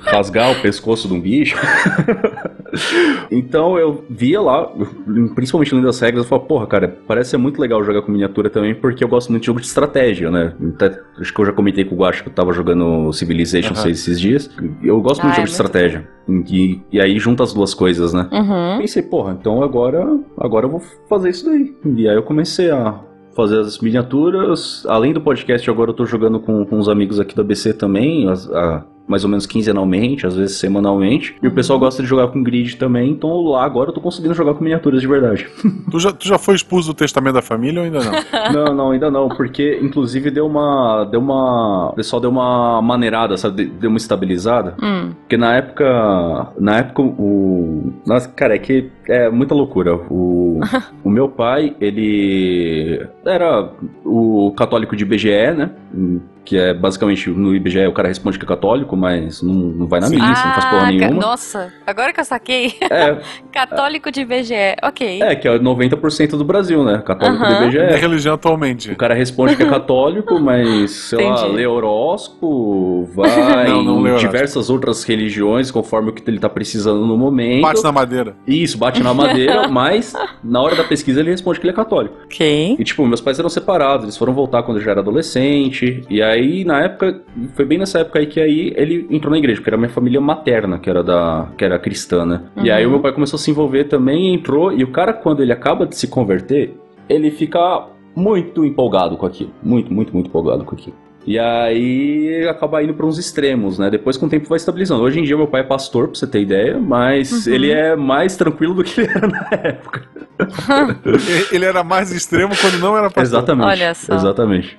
Rasgar 0.00 0.52
o 0.52 0.60
pescoço 0.60 1.08
de 1.08 1.14
um 1.14 1.20
bicho. 1.20 1.56
então 3.30 3.78
eu 3.78 4.04
via 4.08 4.40
lá, 4.40 4.70
principalmente 5.34 5.74
lendo 5.74 5.88
as 5.88 5.98
regras, 6.00 6.24
eu 6.24 6.28
falava, 6.28 6.46
porra, 6.46 6.66
cara, 6.66 6.96
parece 7.06 7.30
ser 7.30 7.36
muito 7.36 7.60
legal 7.60 7.82
jogar 7.82 8.02
com 8.02 8.12
miniatura 8.12 8.48
também, 8.48 8.74
porque 8.74 9.02
eu 9.02 9.08
gosto 9.08 9.30
muito 9.30 9.42
de 9.42 9.46
jogo 9.46 9.60
de 9.60 9.66
estratégia, 9.66 10.30
né? 10.30 10.54
Até, 10.74 10.98
acho 11.20 11.34
que 11.34 11.40
eu 11.40 11.46
já 11.46 11.52
comentei 11.52 11.84
com 11.84 11.94
o 11.94 11.98
Guacho 11.98 12.22
que 12.22 12.28
eu 12.28 12.34
tava 12.34 12.52
jogando 12.52 13.12
Civilization 13.12 13.70
uhum. 13.70 13.82
6 13.82 13.98
esses 13.98 14.20
dias. 14.20 14.50
Eu 14.82 15.00
gosto 15.00 15.20
ah, 15.20 15.24
muito 15.24 15.34
de 15.34 15.36
jogo 15.36 15.42
é 15.42 15.44
de 15.46 15.50
estratégia. 15.50 16.08
E, 16.48 16.80
e, 16.92 17.00
aí 17.00 17.18
junta 17.18 17.42
as 17.42 17.52
duas 17.52 17.74
coisas, 17.74 18.12
né? 18.12 18.28
Uhum. 18.32 18.78
Pensei, 18.78 19.02
porra, 19.02 19.36
então 19.38 19.62
agora, 19.62 20.06
agora 20.38 20.66
eu 20.66 20.70
vou 20.70 20.82
fazer 21.08 21.30
isso 21.30 21.46
daí. 21.46 21.74
E 21.96 22.08
aí 22.08 22.14
eu 22.14 22.22
comecei 22.22 22.70
a 22.70 23.00
fazer 23.34 23.58
as 23.58 23.78
miniaturas. 23.78 24.84
Além 24.86 25.12
do 25.12 25.20
podcast, 25.20 25.68
agora 25.70 25.90
eu 25.90 25.94
tô 25.94 26.04
jogando 26.04 26.40
com, 26.40 26.64
com 26.64 26.78
uns 26.78 26.88
amigos 26.88 27.18
aqui 27.18 27.34
da 27.34 27.42
BC 27.42 27.74
também, 27.74 28.28
as, 28.28 28.50
a, 28.50 28.84
mais 29.10 29.24
ou 29.24 29.28
menos 29.28 29.44
quinzenalmente, 29.44 30.24
às 30.24 30.36
vezes 30.36 30.56
semanalmente. 30.56 31.34
E 31.42 31.48
o 31.48 31.50
pessoal 31.50 31.80
gosta 31.80 32.00
de 32.00 32.08
jogar 32.08 32.28
com 32.28 32.40
grid 32.40 32.76
também, 32.76 33.10
então 33.10 33.42
lá 33.42 33.64
agora 33.64 33.90
eu 33.90 33.94
tô 33.94 34.00
conseguindo 34.00 34.34
jogar 34.34 34.54
com 34.54 34.62
miniaturas 34.62 35.00
de 35.00 35.08
verdade. 35.08 35.48
tu, 35.90 35.98
já, 35.98 36.12
tu 36.12 36.28
já 36.28 36.38
foi 36.38 36.54
expulso 36.54 36.88
do 36.88 36.94
testamento 36.94 37.34
da 37.34 37.42
família 37.42 37.80
ou 37.80 37.84
ainda 37.84 37.98
não? 37.98 38.12
não, 38.54 38.74
não, 38.74 38.90
ainda 38.92 39.10
não, 39.10 39.28
porque 39.28 39.80
inclusive 39.82 40.30
deu 40.30 40.46
uma. 40.46 41.04
Deu 41.10 41.18
uma. 41.18 41.90
O 41.90 41.94
pessoal 41.94 42.20
deu 42.20 42.30
uma 42.30 42.80
maneirada, 42.80 43.36
sabe? 43.36 43.66
Deu 43.66 43.90
uma 43.90 43.96
estabilizada. 43.96 44.76
Hum. 44.80 45.10
Porque 45.20 45.36
na 45.36 45.56
época. 45.56 46.52
Na 46.60 46.78
época 46.78 47.02
o. 47.02 47.92
Nossa, 48.06 48.28
cara, 48.28 48.54
é 48.54 48.58
que 48.58 48.90
é 49.08 49.28
muita 49.28 49.54
loucura. 49.54 49.96
O, 50.08 50.60
o 51.02 51.10
meu 51.10 51.28
pai, 51.28 51.74
ele 51.80 53.04
era 53.24 53.70
o 54.04 54.54
católico 54.56 54.94
de 54.94 55.04
BGE, 55.04 55.52
né? 55.56 55.70
Que 56.50 56.58
é 56.58 56.74
basicamente 56.74 57.30
no 57.30 57.54
IBGE 57.54 57.86
o 57.86 57.92
cara 57.92 58.08
responde 58.08 58.36
que 58.36 58.44
é 58.44 58.48
católico, 58.48 58.96
mas 58.96 59.40
não, 59.40 59.54
não 59.54 59.86
vai 59.86 60.00
na 60.00 60.08
Sim. 60.08 60.16
missa, 60.16 60.42
ah, 60.42 60.46
não 60.46 60.54
faz 60.54 60.64
porra 60.64 60.82
ah, 60.82 60.86
nenhuma. 60.86 61.20
Nossa, 61.20 61.72
agora 61.86 62.12
que 62.12 62.18
eu 62.18 62.24
saquei. 62.24 62.74
É, 62.90 63.18
católico 63.52 64.10
de 64.10 64.22
IBGE, 64.22 64.74
ok. 64.82 65.22
É, 65.22 65.36
que 65.36 65.46
é 65.46 65.56
90% 65.56 66.30
do 66.30 66.42
Brasil, 66.44 66.82
né? 66.82 67.00
Católico 67.06 67.40
uh 67.40 67.46
-huh. 67.46 67.58
do 67.58 67.64
IBGE. 67.66 67.78
É 67.78 67.94
religião 67.94 68.34
atualmente. 68.34 68.90
O 68.90 68.96
cara 68.96 69.14
responde 69.14 69.54
que 69.54 69.62
é 69.62 69.66
católico, 69.66 70.38
mas, 70.42 70.90
sei 70.90 71.24
Entendi. 71.24 71.40
lá, 71.40 71.46
lê 71.46 71.66
horóscopo, 71.68 73.08
vai 73.14 73.68
não, 73.70 73.84
não 73.84 74.08
em 74.08 74.16
diversas 74.16 74.68
outras 74.70 75.04
religiões, 75.04 75.70
conforme 75.70 76.10
o 76.10 76.12
que 76.12 76.28
ele 76.28 76.40
tá 76.40 76.48
precisando 76.48 77.06
no 77.06 77.16
momento. 77.16 77.62
Bate 77.62 77.84
na 77.84 77.92
madeira. 77.92 78.34
Isso, 78.44 78.76
bate 78.76 79.00
na 79.04 79.14
madeira, 79.14 79.68
mas 79.68 80.14
na 80.42 80.60
hora 80.60 80.74
da 80.74 80.82
pesquisa 80.82 81.20
ele 81.20 81.30
responde 81.30 81.60
que 81.60 81.66
ele 81.66 81.72
é 81.72 81.76
católico. 81.76 82.16
Ok. 82.24 82.74
E 82.76 82.82
tipo, 82.82 83.06
meus 83.06 83.20
pais 83.20 83.38
eram 83.38 83.48
separados, 83.48 84.02
eles 84.02 84.16
foram 84.16 84.32
voltar 84.32 84.64
quando 84.64 84.78
eu 84.78 84.82
já 84.82 84.90
era 84.90 84.98
adolescente, 85.00 86.02
e 86.10 86.20
aí 86.20 86.39
aí, 86.40 86.64
na 86.64 86.82
época, 86.82 87.22
foi 87.54 87.64
bem 87.64 87.78
nessa 87.78 88.00
época 88.00 88.18
aí 88.18 88.26
que 88.26 88.40
aí 88.40 88.72
ele 88.76 89.06
entrou 89.10 89.30
na 89.30 89.38
igreja, 89.38 89.60
porque 89.60 89.70
era 89.70 89.76
minha 89.76 89.90
família 89.90 90.20
materna, 90.20 90.78
que 90.78 90.88
era 90.88 91.02
da 91.02 91.48
que 91.56 91.64
era 91.64 91.78
cristã, 91.78 92.24
né? 92.24 92.42
Uhum. 92.56 92.64
E 92.64 92.70
aí 92.70 92.86
o 92.86 92.90
meu 92.90 93.00
pai 93.00 93.12
começou 93.12 93.36
a 93.36 93.40
se 93.40 93.50
envolver 93.50 93.84
também, 93.84 94.34
entrou, 94.34 94.72
e 94.72 94.82
o 94.82 94.90
cara, 94.90 95.12
quando 95.12 95.42
ele 95.42 95.52
acaba 95.52 95.86
de 95.86 95.96
se 95.96 96.08
converter, 96.08 96.74
ele 97.08 97.30
fica 97.30 97.86
muito 98.14 98.64
empolgado 98.64 99.16
com 99.16 99.26
aquilo. 99.26 99.50
Muito, 99.62 99.92
muito, 99.92 100.12
muito 100.12 100.28
empolgado 100.28 100.64
com 100.64 100.74
aquilo. 100.74 100.96
E 101.30 101.38
aí 101.38 102.44
acaba 102.48 102.82
indo 102.82 102.92
para 102.92 103.06
uns 103.06 103.16
extremos, 103.16 103.78
né? 103.78 103.88
Depois 103.88 104.16
com 104.16 104.26
o 104.26 104.28
tempo 104.28 104.48
vai 104.48 104.56
estabilizando. 104.56 105.00
Hoje 105.00 105.20
em 105.20 105.22
dia 105.22 105.36
meu 105.36 105.46
pai 105.46 105.60
é 105.60 105.64
pastor, 105.64 106.08
pra 106.08 106.18
você 106.18 106.26
ter 106.26 106.40
ideia, 106.40 106.80
mas 106.80 107.46
uhum. 107.46 107.52
ele 107.52 107.70
é 107.70 107.94
mais 107.94 108.34
tranquilo 108.34 108.74
do 108.74 108.82
que 108.82 109.00
ele 109.00 109.10
era 109.12 109.28
na 109.30 109.48
época. 109.52 110.02
ele 111.52 111.64
era 111.64 111.84
mais 111.84 112.10
extremo 112.10 112.52
quando 112.60 112.80
não 112.80 112.96
era 112.96 113.06
pastor. 113.08 113.22
Exatamente. 113.22 113.64
Olha 113.68 113.94
só. 113.94 114.12
Exatamente. 114.16 114.76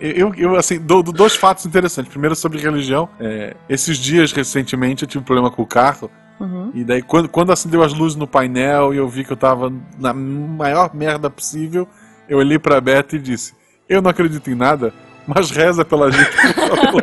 Eu, 0.00 0.34
eu 0.34 0.56
assim, 0.56 0.80
dou, 0.80 1.04
dois 1.04 1.36
fatos 1.36 1.66
interessantes. 1.66 2.10
Primeiro 2.10 2.34
sobre 2.34 2.58
religião. 2.58 3.08
É, 3.20 3.54
esses 3.68 3.96
dias, 3.96 4.32
recentemente, 4.32 5.04
eu 5.04 5.08
tive 5.08 5.22
um 5.22 5.24
problema 5.24 5.52
com 5.52 5.62
o 5.62 5.66
carro. 5.66 6.10
Uhum. 6.40 6.72
E 6.74 6.82
daí, 6.82 7.00
quando, 7.00 7.28
quando 7.28 7.52
acendeu 7.52 7.80
as 7.80 7.94
luzes 7.94 8.16
no 8.16 8.26
painel 8.26 8.92
e 8.92 8.96
eu 8.96 9.08
vi 9.08 9.22
que 9.22 9.32
eu 9.32 9.36
tava 9.36 9.72
na 10.00 10.12
maior 10.12 10.92
merda 10.92 11.30
possível, 11.30 11.86
eu 12.28 12.38
olhei 12.38 12.58
pra 12.58 12.80
Beta 12.80 13.14
e 13.14 13.20
disse: 13.20 13.54
Eu 13.88 14.02
não 14.02 14.10
acredito 14.10 14.50
em 14.50 14.56
nada, 14.56 14.92
mas 15.26 15.50
reza 15.50 15.84
pela 15.84 16.10
gente, 16.10 16.30
por 16.30 16.76
favor. 16.76 17.02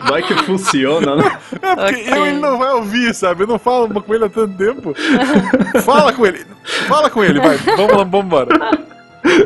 Vai 0.08 0.22
que 0.22 0.34
funciona, 0.42 1.16
né? 1.16 1.38
É 1.62 1.76
porque 1.76 2.00
okay. 2.00 2.12
eu, 2.12 2.26
ele 2.26 2.38
não 2.38 2.58
vai 2.58 2.72
ouvir, 2.72 3.14
sabe? 3.14 3.44
Eu 3.44 3.46
não 3.46 3.58
falo 3.58 4.02
com 4.02 4.14
ele 4.14 4.24
há 4.24 4.28
tanto 4.28 4.56
tempo. 4.56 4.94
Fala 5.84 6.12
com 6.12 6.26
ele. 6.26 6.44
Fala 6.88 7.10
com 7.10 7.22
ele, 7.22 7.38
vai. 7.38 7.56
Vamos 7.58 7.96
lá, 7.96 8.04
vamos 8.04 8.26
embora. 8.26 8.58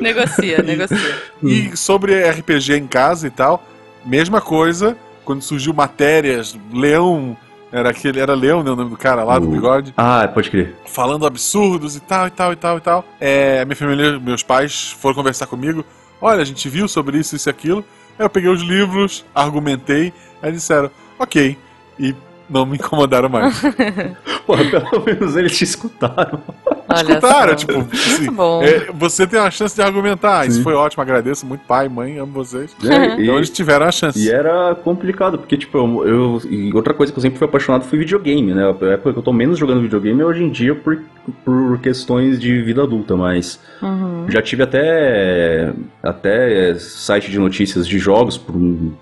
Negocia, 0.01 0.63
negocia. 0.63 1.23
E 1.43 1.77
sobre 1.77 2.23
RPG 2.23 2.75
em 2.75 2.87
casa 2.87 3.27
e 3.27 3.31
tal, 3.31 3.63
mesma 4.05 4.41
coisa. 4.41 4.97
Quando 5.25 5.43
surgiu 5.43 5.75
matérias, 5.75 6.57
Leão 6.73 7.37
era 7.75 7.91
aquele, 7.91 8.21
era 8.21 8.35
Leão, 8.35 8.63
né, 8.63 8.71
o 8.71 8.77
nome 8.77 8.91
do 8.91 8.97
cara 8.97 9.25
lá, 9.25 9.37
do 9.37 9.49
bigode. 9.49 9.93
Ah, 9.97 10.29
pode 10.33 10.49
crer. 10.49 10.77
Falando 10.87 11.27
absurdos 11.27 11.97
e 11.97 12.01
tal, 12.01 12.29
e 12.29 12.31
tal, 12.31 12.53
e 12.53 12.57
tal, 12.57 12.79
e 12.79 12.81
tal. 12.81 13.05
É, 13.21 13.65
minha 13.65 13.75
família, 13.75 14.21
meus 14.21 14.45
pais 14.45 14.93
foram 15.01 15.17
conversar 15.17 15.49
comigo. 15.49 15.85
Olha, 16.27 16.41
a 16.41 16.45
gente 16.45 16.71
viu 16.71 16.89
sobre 16.89 17.19
isso, 17.19 17.37
isso 17.37 17.51
e 17.51 17.51
aquilo. 17.51 17.85
Aí 18.19 18.25
eu 18.25 18.31
peguei 18.31 18.49
os 18.49 18.63
livros, 18.63 19.27
argumentei, 19.35 20.11
aí 20.41 20.51
disseram, 20.51 20.91
ok. 21.19 21.59
E 21.99 22.15
não 22.49 22.67
me 22.67 22.77
incomodaram 22.77 23.29
mais. 23.29 23.61
Porra, 24.47 24.65
pelo 24.65 25.05
menos 25.05 25.37
eles 25.37 25.57
te 25.57 25.65
escutaram. 25.65 26.41
Olha 26.89 27.01
escutaram. 27.01 27.49
só. 27.51 27.55
Tipo, 27.67 27.79
assim, 27.93 28.19
Muito 28.19 28.33
bom. 28.33 28.63
é, 28.63 28.87
você 28.93 29.27
tem 29.27 29.41
uma 29.41 29.51
chance 29.51 29.75
de 29.75 29.81
argumentar. 29.83 30.47
Isso 30.47 30.59
Sim. 30.59 30.63
foi 30.63 30.75
ótimo, 30.75 31.03
agradeço 31.03 31.47
muito, 31.47 31.63
pai, 31.67 31.89
mãe, 31.89 32.19
amo 32.19 32.33
vocês. 32.33 32.75
É, 32.85 33.17
e- 33.19 33.23
Então 33.25 33.37
eles 33.37 33.49
tiveram 33.51 33.87
a 33.87 33.91
chance. 33.93 34.19
E 34.19 34.31
era 34.31 34.75
complicado, 34.75 35.39
porque, 35.39 35.57
tipo, 35.57 35.79
eu, 35.79 36.07
eu- 36.07 36.41
E 36.51 36.73
outra 36.75 36.93
coisa 36.93 37.13
que 37.13 37.19
eu 37.19 37.23
sempre 37.23 37.39
fui 37.39 37.47
apaixonado 37.47 37.85
foi 37.85 37.99
videogame, 37.99 38.53
né? 38.53 38.65
A 38.65 38.87
época 38.93 39.13
que 39.13 39.19
eu 39.19 39.23
tô 39.23 39.33
menos 39.33 39.59
jogando 39.59 39.81
videogame 39.81 40.21
é 40.21 40.25
hoje 40.25 40.43
em 40.45 40.51
dia 40.51 40.75
por, 40.75 40.99
por 41.45 41.79
questões 41.79 42.39
de 42.39 42.61
vida 42.63 42.83
adulta, 42.83 43.17
mas. 43.17 43.59
Uhum. 43.83 44.27
Já 44.29 44.43
tive 44.43 44.63
até. 44.63 45.73
Até 46.03 46.75
site 46.75 47.31
de 47.31 47.39
notícias 47.39 47.89
de 47.89 47.99
jogos 47.99 48.37
por 48.37 48.55
um- 48.55 48.93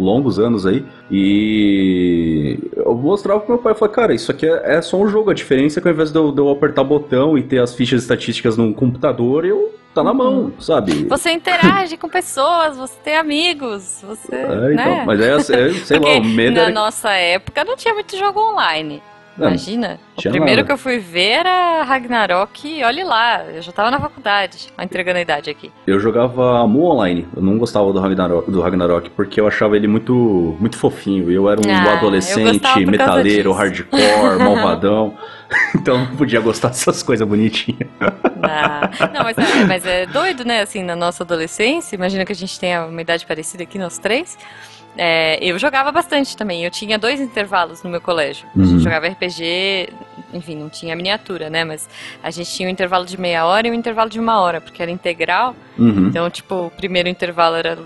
longos 0.00 0.38
anos 0.38 0.66
aí. 0.66 0.84
E 1.10 2.58
eu 2.76 2.94
mostrava 2.94 3.40
pro 3.40 3.54
meu 3.54 3.62
pai, 3.62 3.74
falei, 3.74 3.94
cara, 3.94 4.14
isso 4.14 4.30
aqui 4.30 4.46
é, 4.46 4.76
é 4.76 4.82
só 4.82 4.96
um 4.96 5.08
jogo. 5.08 5.30
A 5.30 5.34
diferença 5.34 5.78
é 5.78 5.82
que 5.82 5.88
ao 5.88 5.94
invés 5.94 6.10
de 6.10 6.18
eu, 6.18 6.32
de 6.32 6.40
eu 6.40 6.48
apertar 6.50 6.84
botão 6.84 7.36
e 7.36 7.42
ter 7.42 7.58
as 7.58 7.74
fichas 7.74 8.02
estatísticas 8.02 8.56
num 8.56 8.72
computador, 8.72 9.44
eu 9.44 9.74
tá 9.94 10.04
na 10.04 10.14
mão, 10.14 10.52
sabe? 10.60 11.04
Você 11.04 11.32
interage 11.32 11.96
com 11.96 12.08
pessoas, 12.08 12.76
você 12.76 12.94
tem 13.02 13.16
amigos, 13.16 14.04
você. 14.06 14.34
É, 14.34 14.46
né? 14.46 14.74
então, 14.74 15.04
mas 15.04 15.20
é, 15.20 15.36
é 15.36 15.72
sei 15.84 15.98
lá, 15.98 16.10
o 16.10 16.24
medo 16.24 16.54
na 16.54 16.62
era... 16.62 16.70
nossa 16.70 17.10
época 17.10 17.64
não 17.64 17.76
tinha 17.76 17.92
muito 17.92 18.16
jogo 18.16 18.40
online. 18.40 19.02
Não, 19.36 19.48
Imagina. 19.48 19.98
O 20.16 20.20
primeiro 20.22 20.56
nada. 20.56 20.64
que 20.64 20.72
eu 20.72 20.76
fui 20.76 20.98
ver 20.98 21.30
era 21.40 21.82
Ragnarok, 21.82 22.68
e 22.68 22.84
olhe 22.84 23.02
lá, 23.02 23.42
eu 23.44 23.62
já 23.62 23.72
tava 23.72 23.90
na 23.90 23.98
faculdade, 23.98 24.68
entregando 24.82 25.18
a 25.18 25.22
idade 25.22 25.48
aqui. 25.48 25.72
Eu 25.86 25.98
jogava 25.98 26.66
Mu 26.66 26.84
Online, 26.84 27.26
eu 27.34 27.42
não 27.42 27.56
gostava 27.56 27.90
do 27.92 27.98
Ragnarok, 28.00 28.50
do 28.50 28.60
Ragnarok 28.60 29.08
porque 29.10 29.40
eu 29.40 29.46
achava 29.48 29.76
ele 29.76 29.88
muito, 29.88 30.56
muito 30.60 30.76
fofinho. 30.76 31.30
Eu 31.30 31.48
era 31.48 31.60
um 31.60 31.70
Ah, 31.70 31.92
adolescente, 31.94 32.84
metaleiro, 32.86 33.52
hardcore, 33.52 34.38
malvadão. 34.44 35.14
Então 35.74 35.98
não 35.98 36.16
podia 36.16 36.40
gostar 36.40 36.68
dessas 36.68 37.02
coisas 37.02 37.26
bonitinhas. 37.26 37.88
Ah, 38.42 38.90
não, 39.12 39.22
mas 39.24 39.38
é, 39.38 39.64
mas 39.66 39.86
é 39.86 40.06
doido, 40.06 40.44
né? 40.44 40.60
Assim, 40.60 40.82
na 40.82 40.94
nossa 40.94 41.22
adolescência, 41.22 41.96
imagina 41.96 42.24
que 42.24 42.32
a 42.32 42.36
gente 42.36 42.58
tenha 42.60 42.84
uma 42.86 43.00
idade 43.00 43.24
parecida 43.26 43.62
aqui, 43.62 43.78
nós 43.78 43.98
três. 43.98 44.36
É, 44.96 45.38
eu 45.42 45.58
jogava 45.58 45.90
bastante 45.92 46.36
também. 46.36 46.64
Eu 46.64 46.70
tinha 46.70 46.98
dois 46.98 47.20
intervalos 47.20 47.82
no 47.82 47.90
meu 47.90 48.00
colégio. 48.00 48.46
A 48.56 48.60
gente 48.60 48.72
Uhum. 48.74 48.80
jogava 48.80 49.06
RPG, 49.06 49.88
enfim, 50.34 50.56
não 50.56 50.68
tinha 50.68 50.94
miniatura, 50.96 51.48
né? 51.48 51.64
Mas 51.64 51.88
a 52.22 52.30
gente 52.30 52.50
tinha 52.50 52.68
um 52.68 52.72
intervalo 52.72 53.04
de 53.06 53.18
meia 53.18 53.46
hora 53.46 53.66
e 53.66 53.70
um 53.70 53.74
intervalo 53.74 54.10
de 54.10 54.18
uma 54.18 54.40
hora, 54.40 54.60
porque 54.60 54.82
era 54.82 54.90
integral. 54.90 55.54
Uhum. 55.78 56.08
Então, 56.08 56.28
tipo, 56.28 56.66
o 56.66 56.70
primeiro 56.70 57.08
intervalo 57.08 57.56
era, 57.56 57.78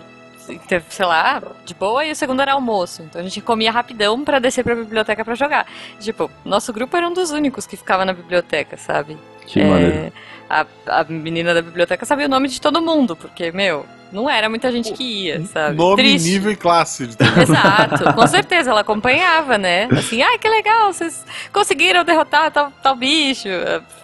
sei 0.89 1.07
lá, 1.07 1.43
de 1.65 1.75
boa, 1.75 2.05
e 2.05 2.11
o 2.11 2.17
segundo 2.17 2.41
era 2.43 2.53
almoço. 2.55 3.03
Então 3.03 3.21
a 3.21 3.25
gente 3.25 3.41
comia 3.43 3.71
rapidão 3.71 4.25
pra 4.25 4.39
descer 4.39 4.65
pra 4.65 4.75
biblioteca 4.75 5.25
pra 5.25 5.35
jogar. 5.35 5.67
Tipo, 6.01 6.31
nosso 6.45 6.73
grupo 6.73 6.97
era 6.97 7.07
um 7.07 7.13
dos 7.13 7.31
únicos 7.31 7.67
que 7.67 7.77
ficava 7.77 8.05
na 8.05 8.13
biblioteca, 8.15 8.77
sabe? 8.77 9.17
Que 9.47 9.61
É, 9.61 10.11
a, 10.49 10.67
a 10.87 11.05
menina 11.05 11.53
da 11.55 11.61
biblioteca 11.63 12.05
sabia 12.07 12.27
o 12.27 12.31
nome 12.31 12.49
de 12.49 12.61
todo 12.61 12.81
mundo, 12.81 13.15
porque, 13.15 13.53
meu, 13.53 13.85
não 14.15 14.31
era 14.31 14.49
muita 14.49 14.71
gente 14.73 14.93
que 14.93 15.03
ia, 15.27 15.45
sabe? 15.47 15.77
Nome, 15.77 15.97
Triste. 16.03 16.31
nível 16.31 16.53
e 16.53 16.57
classe. 16.57 17.07
De 17.07 17.17
Exato, 17.43 18.05
com 18.15 18.27
certeza, 18.27 18.71
ela 18.71 18.81
acompanhava, 18.81 19.59
né? 19.59 19.89
Assim, 19.91 20.23
ai, 20.23 20.39
que 20.39 20.49
legal, 20.49 20.93
vocês 20.93 21.25
conseguiram 21.53 22.05
derrotar 22.05 22.51
tal, 22.51 22.73
tal 22.83 22.95
bicho. 22.97 23.49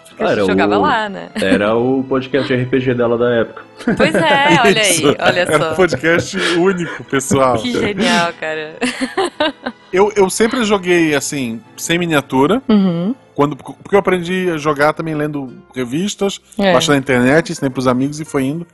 Porque 0.09 0.23
a 0.23 0.25
Ah, 0.25 0.29
gente 0.29 0.39
era 0.39 0.45
jogava 0.45 0.77
o- 0.77 0.81
lá, 0.81 1.07
né? 1.09 1.29
Era 1.35 1.75
o 1.75 2.03
podcast 2.03 2.53
RPG 2.53 2.93
dela 2.93 3.17
da 3.17 3.29
época. 3.33 3.63
Pois 3.97 4.13
é, 4.13 4.59
olha 4.63 4.81
aí, 4.81 5.05
olha 5.05 5.39
Era 5.39 5.55
um 5.57 5.59
só. 5.61 5.73
podcast 5.75 6.37
único, 6.57 7.03
pessoal. 7.05 7.57
Que 7.57 7.71
genial, 7.71 8.33
cara. 8.39 8.75
Eu, 9.91 10.09
eu 10.15 10.29
sempre 10.29 10.63
joguei, 10.63 11.13
assim, 11.13 11.59
sem 11.75 11.97
miniatura. 11.97 12.61
Uhum. 12.69 13.13
Quando, 13.35 13.57
porque 13.57 13.93
eu 13.93 13.99
aprendi 13.99 14.49
a 14.49 14.55
jogar 14.57 14.93
também 14.93 15.13
lendo 15.13 15.53
revistas, 15.75 16.39
É. 16.57 16.71
baixando 16.71 16.93
na 16.93 16.99
internet, 16.99 17.51
ensinei 17.51 17.69
pros 17.69 17.87
amigos 17.87 18.17
e 18.21 18.23
foi 18.25 18.43
indo. 18.43 18.65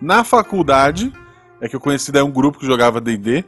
Na 0.00 0.24
faculdade, 0.24 1.12
é 1.60 1.68
que 1.68 1.76
eu 1.76 1.80
conheci 1.80 2.10
daí 2.10 2.22
um 2.22 2.30
grupo 2.30 2.58
que 2.58 2.66
jogava 2.66 3.00
D&D. 3.00 3.44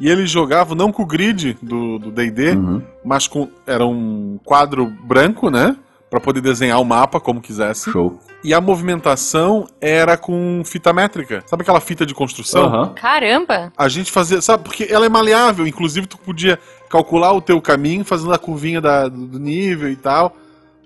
E 0.00 0.08
eles 0.08 0.30
jogavam 0.30 0.76
não 0.76 0.92
com 0.92 1.02
o 1.02 1.06
grid 1.06 1.56
do 1.60 1.98
D&D, 2.12 2.52
Uhum. 2.52 2.80
mas 3.04 3.26
com... 3.26 3.48
Era 3.66 3.84
um 3.84 4.38
quadro 4.44 4.86
branco, 4.86 5.50
né? 5.50 5.76
Pra 6.08 6.20
poder 6.20 6.40
desenhar 6.40 6.80
o 6.80 6.84
mapa 6.84 7.18
como 7.20 7.40
quisesse. 7.40 7.90
Show. 7.90 8.18
E 8.44 8.54
a 8.54 8.60
movimentação 8.60 9.66
era 9.80 10.16
com 10.16 10.62
fita 10.64 10.92
métrica. 10.92 11.42
Sabe 11.46 11.62
aquela 11.62 11.80
fita 11.80 12.06
de 12.06 12.14
construção? 12.14 12.66
Aham. 12.66 12.94
Caramba! 12.94 13.72
A 13.76 13.88
gente 13.88 14.12
fazia, 14.12 14.40
sabe, 14.40 14.62
porque 14.62 14.86
ela 14.88 15.04
é 15.04 15.08
maleável, 15.08 15.66
inclusive 15.66 16.06
tu 16.06 16.16
podia 16.16 16.58
calcular 16.88 17.32
o 17.32 17.40
teu 17.42 17.60
caminho 17.60 18.04
fazendo 18.04 18.32
a 18.32 18.38
curvinha 18.38 18.80
da- 18.80 19.08
do 19.08 19.38
nível 19.40 19.90
e 19.90 19.96
tal. 19.96 20.34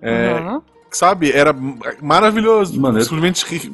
É, 0.00 0.32
Uhum. 0.34 0.62
Sabe? 0.90 1.30
Era 1.30 1.54
maravilhoso. 2.02 2.80
Maneiro. 2.80 3.04
Simplesmente 3.04 3.70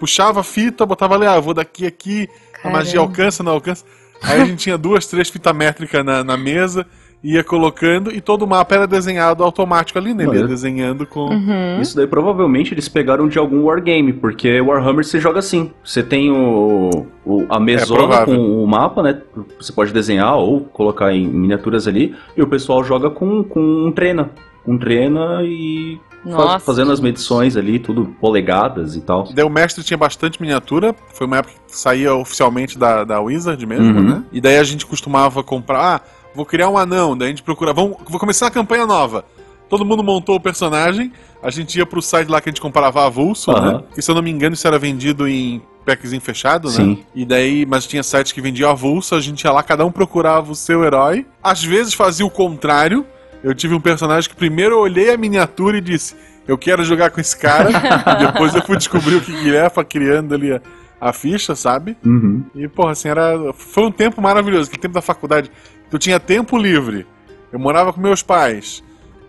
puxava 0.00 0.40
a 0.40 0.42
fita, 0.42 0.84
botava 0.86 1.14
ali, 1.14 1.26
ah, 1.26 1.38
vou 1.38 1.54
daqui 1.54 1.86
aqui, 1.86 2.28
a 2.64 2.70
magia 2.70 2.94
Caramba. 2.94 3.10
alcança, 3.12 3.42
não 3.42 3.52
alcança. 3.52 3.84
Aí 4.22 4.40
a 4.40 4.44
gente 4.44 4.58
tinha 4.64 4.76
duas, 4.78 5.06
três 5.06 5.28
fitas 5.30 5.54
métricas 5.54 6.04
na, 6.04 6.24
na 6.24 6.36
mesa, 6.36 6.86
ia 7.22 7.44
colocando 7.44 8.10
e 8.10 8.20
todo 8.20 8.42
o 8.42 8.46
mapa 8.46 8.74
era 8.74 8.86
desenhado 8.86 9.42
automático 9.44 9.98
ali, 9.98 10.12
né? 10.14 10.24
Ele 10.24 10.38
ia 10.38 10.46
desenhando 10.46 11.06
com. 11.06 11.26
Uhum. 11.28 11.80
Isso 11.80 11.94
daí 11.96 12.06
provavelmente 12.06 12.72
eles 12.74 12.88
pegaram 12.88 13.28
de 13.28 13.38
algum 13.38 13.64
wargame, 13.64 14.12
porque 14.12 14.60
Warhammer 14.60 15.04
você 15.04 15.18
joga 15.20 15.38
assim. 15.38 15.70
Você 15.84 16.02
tem 16.02 16.30
o, 16.30 17.06
o- 17.24 17.46
a 17.48 17.58
mesona 17.60 18.00
provável. 18.08 18.36
com 18.36 18.62
o 18.64 18.66
mapa, 18.66 19.02
né? 19.02 19.20
Você 19.60 19.72
pode 19.72 19.92
desenhar 19.92 20.36
ou 20.36 20.60
colocar 20.60 21.12
em 21.14 21.26
miniaturas 21.26 21.86
ali, 21.86 22.14
e 22.36 22.42
o 22.42 22.46
pessoal 22.46 22.82
joga 22.84 23.10
com, 23.10 23.42
com 23.44 23.60
um 23.60 23.92
trena. 23.92 24.30
Um 24.66 24.76
trena 24.78 25.42
e 25.42 25.98
Nossa, 26.24 26.58
fazendo 26.60 26.92
as 26.92 27.00
medições 27.00 27.56
ali, 27.56 27.78
tudo 27.78 28.14
polegadas 28.20 28.94
e 28.96 29.00
tal. 29.00 29.24
Daí 29.32 29.44
o 29.44 29.48
mestre 29.50 29.82
tinha 29.82 29.96
bastante 29.96 30.40
miniatura, 30.40 30.94
foi 31.14 31.26
uma 31.26 31.38
época 31.38 31.54
que 31.66 31.76
saía 31.78 32.14
oficialmente 32.14 32.78
da, 32.78 33.04
da 33.04 33.20
Wizard 33.20 33.64
mesmo, 33.66 33.86
Uhum. 33.98 34.02
né? 34.02 34.22
E 34.32 34.40
daí 34.40 34.58
a 34.58 34.64
gente 34.64 34.84
costumava 34.86 35.42
comprar, 35.42 35.96
ah, 35.96 36.00
vou 36.34 36.44
criar 36.44 36.68
um 36.68 36.76
anão, 36.78 37.16
daí 37.16 37.28
a 37.28 37.30
gente 37.30 37.42
procura, 37.42 37.72
vamos, 37.72 37.96
vou 38.08 38.20
começar 38.20 38.46
a 38.48 38.50
campanha 38.50 38.86
nova. 38.86 39.24
Todo 39.68 39.84
mundo 39.84 40.02
montou 40.02 40.34
o 40.36 40.40
personagem, 40.40 41.12
a 41.42 41.48
gente 41.50 41.78
ia 41.78 41.86
pro 41.86 42.02
site 42.02 42.28
lá 42.28 42.40
que 42.40 42.48
a 42.48 42.52
gente 42.52 42.60
comprava 42.60 43.06
avulso, 43.06 43.50
Aham. 43.52 43.72
né? 43.78 43.82
Que 43.94 44.02
se 44.02 44.10
eu 44.10 44.14
não 44.14 44.22
me 44.22 44.30
engano 44.30 44.54
isso 44.54 44.66
era 44.66 44.78
vendido 44.78 45.26
em 45.28 45.62
packzinho 45.86 46.20
fechado, 46.20 46.68
né? 46.68 46.74
Sim. 46.74 47.04
E 47.14 47.24
daí, 47.24 47.64
mas 47.64 47.86
tinha 47.86 48.02
sites 48.02 48.32
que 48.32 48.40
vendiam 48.40 48.68
avulso, 48.68 49.14
a 49.14 49.20
gente 49.20 49.42
ia 49.44 49.52
lá, 49.52 49.62
cada 49.62 49.86
um 49.86 49.90
procurava 49.92 50.52
o 50.52 50.54
seu 50.56 50.84
herói. 50.84 51.24
Às 51.42 51.64
vezes 51.64 51.94
fazia 51.94 52.26
o 52.26 52.30
contrário. 52.30 53.06
Eu 53.42 53.54
tive 53.54 53.74
um 53.74 53.80
personagem 53.80 54.28
que 54.28 54.36
primeiro 54.36 54.74
eu 54.76 54.80
olhei 54.80 55.12
a 55.12 55.16
miniatura 55.16 55.78
e 55.78 55.80
disse, 55.80 56.14
eu 56.46 56.58
quero 56.58 56.84
jogar 56.84 57.10
com 57.10 57.20
esse 57.20 57.36
cara. 57.36 57.70
Depois 58.18 58.54
eu 58.54 58.62
fui 58.62 58.76
descobrir 58.76 59.16
o 59.16 59.20
que 59.20 59.32
que 59.32 59.48
ele 59.48 59.56
é, 59.56 59.70
foi 59.70 59.84
criando 59.84 60.34
ali 60.34 60.52
a, 60.52 60.60
a 61.00 61.12
ficha, 61.12 61.54
sabe? 61.54 61.96
Uhum. 62.04 62.44
E, 62.54 62.68
porra, 62.68 62.92
assim, 62.92 63.08
era. 63.08 63.52
Foi 63.54 63.84
um 63.84 63.92
tempo 63.92 64.20
maravilhoso, 64.20 64.68
aquele 64.68 64.82
tempo 64.82 64.94
da 64.94 65.02
faculdade. 65.02 65.50
Eu 65.90 65.98
tinha 65.98 66.20
tempo 66.20 66.58
livre. 66.58 67.06
Eu 67.52 67.58
morava 67.58 67.92
com 67.92 68.00
meus 68.00 68.22
pais. 68.22 68.82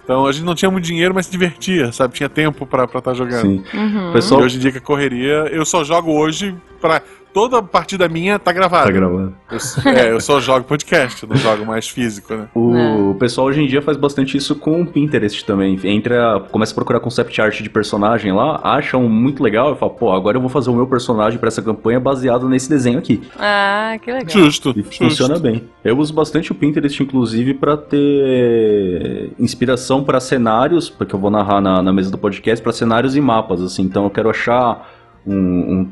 Então 0.04 0.26
a 0.26 0.32
gente 0.32 0.44
não 0.44 0.56
tinha 0.56 0.70
muito 0.70 0.84
dinheiro, 0.84 1.14
mas 1.14 1.28
se 1.28 1.32
divertia, 1.32 1.92
sabe? 1.92 2.14
Tinha 2.14 2.28
tempo 2.28 2.66
pra 2.66 2.86
estar 2.86 3.14
jogando. 3.14 3.42
Sim. 3.42 3.64
Uhum. 3.74 4.14
Pessoal 4.14 4.42
E 4.42 4.44
hoje 4.46 4.58
em 4.58 4.60
dia 4.60 4.72
que 4.72 4.78
a 4.78 4.82
correria, 4.82 5.48
eu 5.52 5.66
só 5.66 5.84
jogo 5.84 6.12
hoje 6.12 6.56
pra. 6.80 7.02
Toda 7.34 7.62
partida 7.62 8.10
minha 8.10 8.38
tá 8.38 8.52
gravada. 8.52 8.86
tá 8.86 8.92
gravando. 8.92 9.34
Eu, 9.50 9.92
é, 9.92 10.12
eu 10.12 10.20
só 10.20 10.40
jogo 10.40 10.66
podcast, 10.66 11.26
não 11.26 11.36
jogo 11.38 11.66
mais 11.66 11.88
físico, 11.88 12.34
né? 12.34 12.48
O 12.54 13.16
pessoal 13.18 13.48
hoje 13.48 13.62
em 13.62 13.68
dia 13.68 13.82
faz 13.82 13.98
bastante 13.98 14.36
isso 14.36 14.56
com 14.56 14.82
o 14.82 14.86
Pinterest 14.86 15.46
também. 15.46 15.80
Entra, 15.84 16.42
começa 16.52 16.74
a 16.74 16.76
procurar 16.76 17.00
concept 17.00 17.42
art 17.42 17.62
de 17.62 17.70
personagem 17.70 18.34
lá, 18.34 18.60
acha 18.64 18.98
um 18.98 19.08
muito 19.08 19.42
legal 19.42 19.74
e 19.74 19.78
fala, 19.78 19.92
pô, 19.94 20.12
agora 20.12 20.38
eu 20.38 20.42
vou 20.42 20.50
fazer 20.50 20.70
o 20.70 20.76
meu 20.76 20.88
personagem 20.88 21.40
pra 21.40 21.48
essa 21.48 21.62
campanha 21.62 22.00
baseado 22.00 22.50
nesse 22.50 22.70
desenho 22.70 23.00
aqui. 23.00 23.22
Ah, 23.40 23.98
que 24.02 24.12
legal. 24.12 24.30
Justo. 24.30 24.72
E 24.72 24.82
justo. 24.82 24.98
funciona 24.98 25.40
bem. 25.40 25.64
Eu 25.84 25.98
uso 25.98 26.14
bastante 26.14 26.52
o 26.52 26.56
Pinterest, 26.56 27.02
inclusive, 27.02 27.54
pra 27.54 27.78
ter 27.78 29.32
inspiração 29.40 30.04
pra 30.04 30.20
cenários, 30.20 30.90
porque 30.90 31.16
eu 31.16 31.20
vou 31.20 31.32
narrar 31.32 31.62
na, 31.62 31.82
na 31.82 31.94
mesa 31.94 32.12
do 32.12 32.18
podcast, 32.18 32.62
pra 32.62 32.74
cenários 32.74 33.16
e 33.16 33.22
mapas, 33.22 33.62
assim. 33.62 33.84
Então 33.84 34.04
eu 34.04 34.10
quero 34.10 34.30
achar 34.30 34.90
um, 35.26 35.36
um 35.36 35.92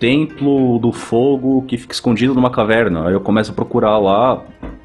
templo 0.00 0.78
do 0.78 0.90
fogo 0.90 1.62
que 1.68 1.76
fica 1.76 1.92
escondido 1.92 2.34
numa 2.34 2.50
caverna. 2.50 3.06
Aí 3.06 3.12
eu 3.12 3.20
começo 3.20 3.52
a 3.52 3.54
procurar 3.54 3.98
lá 3.98 4.42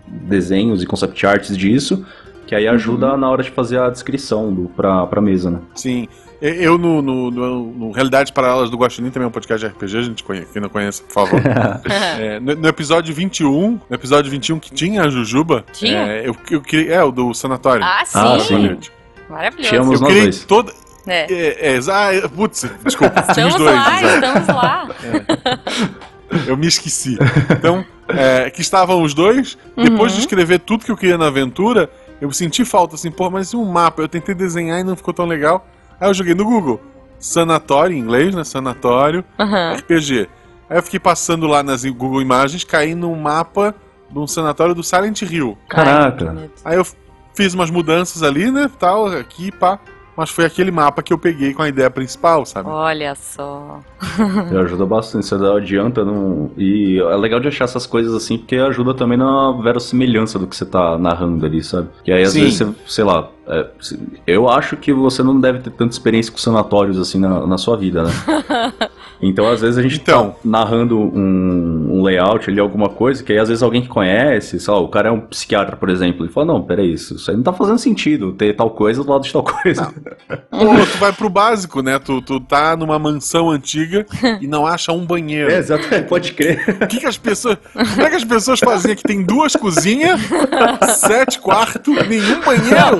desenhos 0.08 0.84
e 0.84 0.86
concept 0.86 1.25
arts 1.25 1.58
disso, 1.58 2.06
que 2.45 2.54
aí 2.54 2.67
ajuda 2.67 3.17
na 3.17 3.30
hora 3.30 3.41
de 3.41 3.49
fazer 3.49 3.80
a 3.80 3.89
descrição 3.89 4.54
do, 4.54 4.69
pra, 4.69 5.08
pra 5.08 5.21
mesa, 5.21 5.49
né? 5.49 5.60
Sim. 5.73 6.08
Eu, 6.41 6.78
no, 6.78 7.01
no, 7.01 7.32
no, 7.32 7.63
no 7.71 7.91
Realidades 7.91 8.30
Paralelas 8.30 8.69
do 8.69 8.78
Guaxinim, 8.78 9.10
também 9.10 9.23
é 9.25 9.28
um 9.28 9.32
podcast 9.32 9.65
de 9.65 9.71
RPG, 9.73 9.97
a 9.97 10.01
gente 10.01 10.23
conhece, 10.23 10.51
quem 10.51 10.62
não 10.62 10.69
conhece, 10.69 11.01
por 11.01 11.13
favor. 11.13 11.41
É, 12.19 12.39
no, 12.39 12.54
no 12.56 12.67
episódio 12.67 13.15
21, 13.15 13.80
no 13.89 13.95
episódio 13.95 14.30
21 14.30 14.60
que 14.60 14.71
tinha 14.73 15.04
a 15.04 15.10
Jujuba, 15.10 15.63
Tinha? 15.71 15.97
É, 16.08 16.28
eu, 16.28 16.36
eu 16.51 16.62
criei, 16.62 16.91
é, 16.91 17.01
o 17.04 17.10
do 17.12 17.34
sanatório. 17.34 17.84
Ah, 17.84 18.04
sim. 18.06 18.19
Ah, 18.19 18.39
sim. 18.39 18.78
Maravilhoso. 19.30 19.69
Tínhamos- 19.69 20.01
eu 20.01 20.08
criei 20.08 20.30
toda. 20.45 20.73
É. 21.08 21.32
É, 21.32 21.76
é, 21.76 21.80
ah, 21.91 22.30
putz, 22.30 22.65
desculpa, 22.84 23.22
tinha 23.34 23.48
os 23.48 23.54
Estamos 23.54 23.56
dois. 23.58 23.76
lá, 23.76 24.02
exato. 24.02 24.15
estamos 24.39 24.48
lá. 24.48 24.88
Eu 26.48 26.58
me 26.58 26.68
esqueci. 26.68 27.18
Então, 27.52 27.86
é, 28.08 28.50
que 28.50 28.62
estavam 28.62 29.02
os 29.04 29.13
dois. 29.13 29.58
Depois 29.78 30.12
de 30.12 30.18
Uhum. 30.18 30.24
escrever 30.24 30.60
tudo 30.60 30.84
que 30.86 30.91
eu 30.91 30.98
queria 30.98 31.18
na 31.18 31.28
aventura, 31.28 31.89
eu 32.20 32.32
senti 32.32 32.65
falta 32.65 32.96
assim, 32.96 33.12
pô, 33.12 33.30
mas 33.30 33.50
e 33.54 33.56
um 33.58 33.65
mapa? 33.65 34.02
Eu 34.02 34.08
tentei 34.08 34.34
desenhar 34.36 34.80
e 34.80 34.84
não 34.84 34.96
ficou 34.96 35.13
tão 35.13 35.26
legal. 35.26 35.65
Aí 36.00 36.10
eu 36.10 36.13
joguei 36.13 36.34
no 36.34 36.44
Google. 36.44 36.82
Sanatório, 37.20 37.96
em 37.96 38.00
inglês, 38.00 38.36
né? 38.36 38.44
Sanatório, 38.44 39.24
Aham. 39.39 39.74
RPG. 39.78 40.28
Aí 40.70 40.78
eu 40.78 40.84
fiquei 40.84 41.00
passando 41.00 41.48
lá 41.48 41.62
nas 41.63 41.86
Google 41.86 42.22
Imagens, 42.22 42.63
caí 42.63 42.94
num 42.96 43.15
mapa 43.15 43.74
de 44.12 44.20
um 44.20 44.28
sanatório 44.28 44.76
do 44.76 44.84
Silent 44.84 45.22
Hill. 45.22 45.58
Caraca. 45.70 46.50
Aí 46.63 46.76
eu 46.78 46.86
fiz 47.34 47.54
umas 47.54 47.70
mudanças 47.70 48.24
ali, 48.24 48.52
né? 48.52 48.70
Tal, 48.80 49.08
aqui, 49.08 49.52
pá. 49.52 49.80
Mas 50.17 50.30
foi 50.30 50.45
aquele 50.45 50.71
mapa 50.71 51.04
que 51.04 51.12
eu 51.12 51.17
peguei 51.17 51.54
com 51.54 51.62
a 51.62 51.67
ideia 51.67 51.89
principal, 51.89 52.45
sabe? 52.45 52.69
Olha 52.69 53.13
só. 53.15 53.82
Ajuda 54.63 54.86
bastante, 54.86 55.25
você 55.25 55.38
dá- 55.38 55.56
adianta 55.58 56.06
não... 56.06 56.51
E 56.58 56.99
é 56.99 57.15
legal 57.17 57.39
de 57.39 57.49
achar 57.49 57.65
essas 57.65 57.86
coisas 57.86 58.13
assim, 58.13 58.38
porque 58.38 58.56
ajuda 58.56 58.93
também 58.93 59.17
na 59.17 59.51
verossimilhança 59.62 60.39
do 60.39 60.47
que 60.47 60.56
você 60.56 60.65
tá 60.65 60.97
narrando 60.97 61.45
ali, 61.45 61.62
sabe? 61.62 61.89
Que 62.04 62.12
aí 62.13 62.23
às 62.23 62.30
Sim. 62.32 62.41
vezes 62.41 62.60
você, 62.60 62.73
sei 62.88 63.04
lá, 63.04 63.28
é, 63.47 63.67
eu 64.25 64.49
acho 64.49 64.78
que 64.78 64.93
você 64.93 65.21
não 65.21 65.39
deve 65.39 65.60
ter 65.60 65.69
tanta 65.71 65.91
experiência 65.91 66.32
com 66.32 66.38
sanatórios 66.38 66.97
assim 66.97 67.19
na, 67.19 67.45
na 67.45 67.58
sua 67.58 67.75
vida, 67.75 68.04
né? 68.04 68.10
Então 69.21 69.47
às 69.49 69.62
vezes 69.62 69.78
a 69.78 69.82
gente 69.82 69.97
Então. 70.01 70.32
tá 70.32 70.36
narrando 70.43 70.99
um 70.99 71.85
layout 72.06 72.50
ali, 72.50 72.60
alguma 72.60 72.89
coisa, 72.89 73.24
que 73.24 73.32
aí 73.34 73.39
às 73.39 73.50
vezes 73.50 73.62
alguém 73.63 73.82
que 73.82 73.88
conhece, 73.88 74.60
sei 74.60 74.74
lá, 74.74 74.80
o 74.80 74.88
cara 74.88 75.10
é 75.10 75.12
um 75.12 75.20
psiquiatra, 75.22 75.76
por 75.76 75.89
exemplo, 75.89 76.26
e 76.26 76.30
fala, 76.30 76.46
não, 76.48 76.62
peraí, 76.62 76.94
isso, 76.94 77.15
isso 77.15 77.30
aí 77.30 77.36
não 77.38 77.44
tá 77.44 77.52
fazendo 77.54 77.77
sentido, 77.79 78.32
ter 78.34 78.56
tal 78.56 78.69
coisa 78.69 79.04
do 79.04 79.12
lado 79.12 79.23
de 79.23 79.34
tal 79.34 79.44
coisa. 79.46 79.94
Pô, 80.50 80.65
tu 80.92 80.98
vai 81.00 81.12
pro 81.12 81.29
básico, 81.29 81.82
né? 81.82 82.00
Tu, 82.00 82.21
tu 82.21 82.40
tá 82.40 82.75
numa 82.77 82.98
mansão 83.00 83.50
antiga 83.50 84.06
e 84.42 84.48
não 84.48 84.65
acha 84.65 84.92
um 84.92 85.06
banheiro. 85.06 85.52
É, 85.52 85.58
exatamente, 85.58 86.08
pode 86.08 86.32
crer. 86.34 86.63
O 86.82 86.88
que, 86.88 87.00
que 87.00 87.06
as 87.06 87.17
pessoas. 87.17 87.58
Como 87.73 88.02
é 88.06 88.10
que 88.10 88.15
as 88.15 88.23
pessoas 88.23 88.60
faziam 88.60 88.94
aqui? 88.94 89.04
Tem 89.04 89.23
duas 89.23 89.56
cozinhas, 89.56 90.19
sete 90.98 91.40
quartos, 91.40 91.96
nenhum 92.08 92.42
banheiro. 92.42 93.00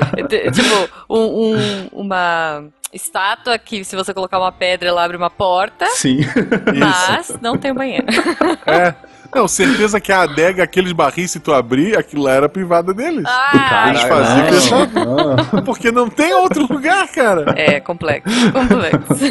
Tipo, 0.52 0.90
um- 1.10 1.56
um- 1.56 1.88
uma 2.02 2.64
estátua 2.96 3.58
que 3.60 3.84
se 3.84 3.96
você 3.96 4.14
colocar 4.14 4.40
uma 4.40 4.52
pedra 4.52 4.88
ela 4.90 5.04
abre 5.04 5.18
uma 5.18 5.30
porta, 5.30 5.86
Sim. 5.92 6.22
mas 6.80 7.36
não 7.42 7.58
tem 7.58 7.74
banheiro. 7.74 8.06
É. 8.66 8.94
Não, 9.34 9.50
certeza 9.50 10.00
que 10.00 10.14
a 10.14 10.22
adega, 10.22 10.64
aqueles 10.64 10.94
barris, 10.94 11.32
se 11.32 11.42
tu 11.42 11.52
abrir, 11.54 11.98
aquilo 11.98 12.24
lá 12.24 12.32
era 12.32 12.48
privada 12.48 12.94
deles. 12.94 13.26
Ah, 13.28 13.88
Eles 13.90 14.02
faziam 14.04 14.86
não. 14.94 15.36
Ah. 15.58 15.62
Porque 15.62 15.92
não 15.92 16.10
tem 16.10 16.34
outro 16.34 16.66
lugar, 16.72 17.06
cara. 17.10 17.54
é 17.58 17.82
complexo, 17.82 18.34
complexo. 18.54 19.26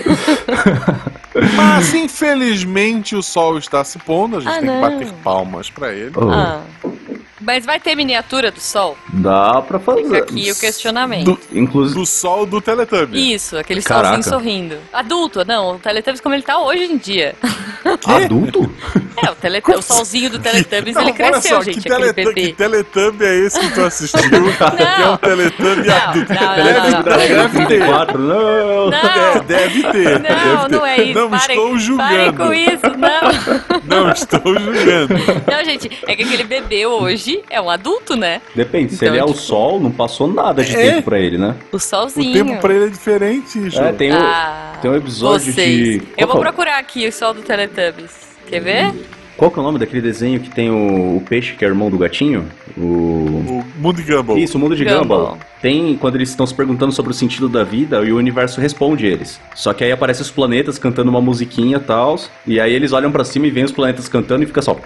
Mas 1.56 1.94
infelizmente 1.94 3.16
o 3.16 3.22
sol 3.22 3.56
está 3.58 3.82
se 3.82 3.98
pondo, 3.98 4.36
a 4.36 4.40
gente 4.40 4.52
Ah, 4.52 4.58
tem 4.58 4.66
não. 4.66 4.74
que 4.74 4.80
bater 5.06 5.12
palmas 5.22 5.70
pra 5.70 5.92
ele. 5.92 6.12
Oh, 6.16 6.30
Ah. 6.30 6.60
Mas 7.45 7.66
vai 7.66 7.78
ter 7.78 7.95
miniatura 7.95 8.51
do 8.51 8.61
sol? 8.61 8.97
Dá 9.12 9.61
pra 9.61 9.78
fazer. 9.78 10.03
Fica 10.05 10.18
aqui 10.18 10.51
o 10.51 10.57
questionamento. 10.57 11.24
Do, 11.24 11.38
Inclusive. 11.53 12.01
do 12.01 12.07
sol 12.07 12.47
do 12.47 12.61
Teletubby. 12.61 13.34
Isso, 13.34 13.59
aquele 13.59 13.82
Caraca. 13.82 14.22
solzinho 14.22 14.34
sorrindo. 14.34 14.78
Adulto, 14.92 15.45
não, 15.45 15.76
o 15.76 15.78
Teletubbies 15.78 16.20
como 16.20 16.34
ele 16.34 16.42
tá 16.42 16.59
hoje 16.59 16.84
em 16.84 16.97
dia. 16.97 17.34
Adulto? 18.07 18.70
É, 19.16 19.30
o, 19.30 19.78
o 19.78 19.82
solzinho 19.82 20.30
do 20.30 20.38
Teletubbies, 20.38 20.95
Não, 20.95 21.03
ele 21.03 21.12
cresceu, 21.12 21.57
só, 21.57 21.62
gente, 21.62 21.80
que, 21.82 21.92
aquele 21.92 22.32
que 22.32 22.53
Teletubby 22.55 23.24
é 23.24 23.34
esse 23.36 23.61
que 23.61 23.74
tu 23.74 23.82
assistiu? 23.82 24.20
que 24.30 24.82
é 24.82 25.11
um 25.11 25.16
Teletubby 25.18 25.86
Não, 25.86 25.97
adulto. 25.97 26.32
não, 26.32 26.47
não, 26.47 26.55
deve, 26.57 26.80
não, 26.80 26.90
não. 26.90 27.03
deve 27.03 27.66
ter. 27.66 27.80
Não. 27.80 28.90
Não. 28.90 28.92
É, 28.92 29.40
deve 29.40 29.82
ter. 29.92 30.20
Não, 30.20 30.20
deve 30.20 30.68
ter. 30.68 30.70
não 30.70 30.86
é 30.86 31.03
isso. 31.03 31.18
Não 31.18 31.30
parem, 31.30 31.57
estou 31.57 31.78
julgando. 31.78 32.09
Parem 32.09 32.34
com 32.34 32.55
isso, 32.55 32.99
não. 32.99 33.80
Não 33.84 34.11
estou 34.11 34.59
julgando. 34.59 35.14
Não, 35.51 35.64
gente, 35.64 35.90
é 36.07 36.16
que 36.16 36.22
aquele 36.22 36.45
bebê 36.45 36.86
hoje 36.86 37.34
é 37.51 37.61
um 37.61 37.68
adulto, 37.70 38.16
né? 38.16 38.41
Depende, 38.55 38.91
se 38.91 38.97
Então, 39.05 39.09
ele 39.09 39.18
é 39.18 39.24
o 39.24 39.28
tipo- 39.28 39.39
sol, 39.41 39.80
não 39.80 39.91
passou 39.91 40.26
nada 40.32 40.62
de 40.62 40.74
É. 40.74 40.91
tempo 40.93 41.03
pra 41.03 41.18
ele, 41.18 41.39
né? 41.39 41.55
O 41.72 41.76
O 41.76 41.80
solzinho. 41.80 42.32
tempo 42.32 42.61
pra 42.61 42.74
ele 42.74 42.85
é 42.87 42.89
diferente, 42.89 43.70
Ju. 43.70 43.80
É, 43.80 43.93
tem, 43.93 44.12
o- 44.12 44.16
Ah, 44.16 44.72
tem 44.80 44.91
um 44.91 44.97
episódio 44.97 45.53
vocês. 45.53 46.01
de. 46.01 46.03
Eu 46.16 46.26
vou 46.26 46.37
qual, 46.37 46.37
é 46.37 46.41
o- 46.41 46.43
procurar 46.53 46.78
aqui 46.78 47.07
o 47.07 47.12
sol 47.12 47.35
do 47.35 47.43
Teletubbies. 47.43 48.12
Quer 48.47 48.61
ver? 48.61 48.93
qual 49.37 49.51
que 49.51 49.59
é 49.59 49.62
o 49.62 49.64
nome 49.64 49.78
daquele 49.80 50.01
desenho 50.01 50.39
que 50.39 50.49
tem 50.49 50.70
o, 50.70 51.16
o 51.16 51.20
peixe 51.28 51.55
que 51.55 51.64
é 51.64 51.68
irmão 51.68 51.91
do 51.91 51.99
gatinho? 51.99 52.47
O. 52.76 52.82
O 52.82 53.64
Mundo 53.78 54.03
Gumball. 54.03 54.39
Isso, 54.39 54.57
o 54.57 54.61
mundo 54.61 54.76
de 54.76 54.85
Gumball. 54.85 55.01
Gumball. 55.03 55.39
Tem 55.61 55.97
quando 55.97 56.14
eles 56.16 56.28
estão 56.30 56.47
se 56.47 56.55
perguntando 56.55 56.93
sobre 56.93 57.11
o 57.11 57.14
sentido 57.14 57.49
da 57.49 57.64
vida 57.64 58.01
e 58.05 58.12
o 58.12 58.16
universo 58.16 58.61
responde 58.61 59.07
eles. 59.07 59.41
Só 59.55 59.72
que 59.72 59.82
aí 59.82 59.91
aparecem 59.93 60.22
os 60.22 60.30
planetas 60.30 60.78
cantando 60.78 61.11
uma 61.11 61.20
musiquinha 61.20 61.78
e 61.78 61.80
tal. 61.80 62.16
E 62.47 62.61
aí 62.61 62.72
eles 62.72 62.93
olham 62.93 63.11
pra 63.11 63.24
cima 63.24 63.47
e 63.47 63.51
veem 63.51 63.64
os 63.64 63.72
planetas 63.72 64.09
cantando 64.09 64.45
e 64.45 64.47
fica 64.47 64.62
só. 64.62 64.76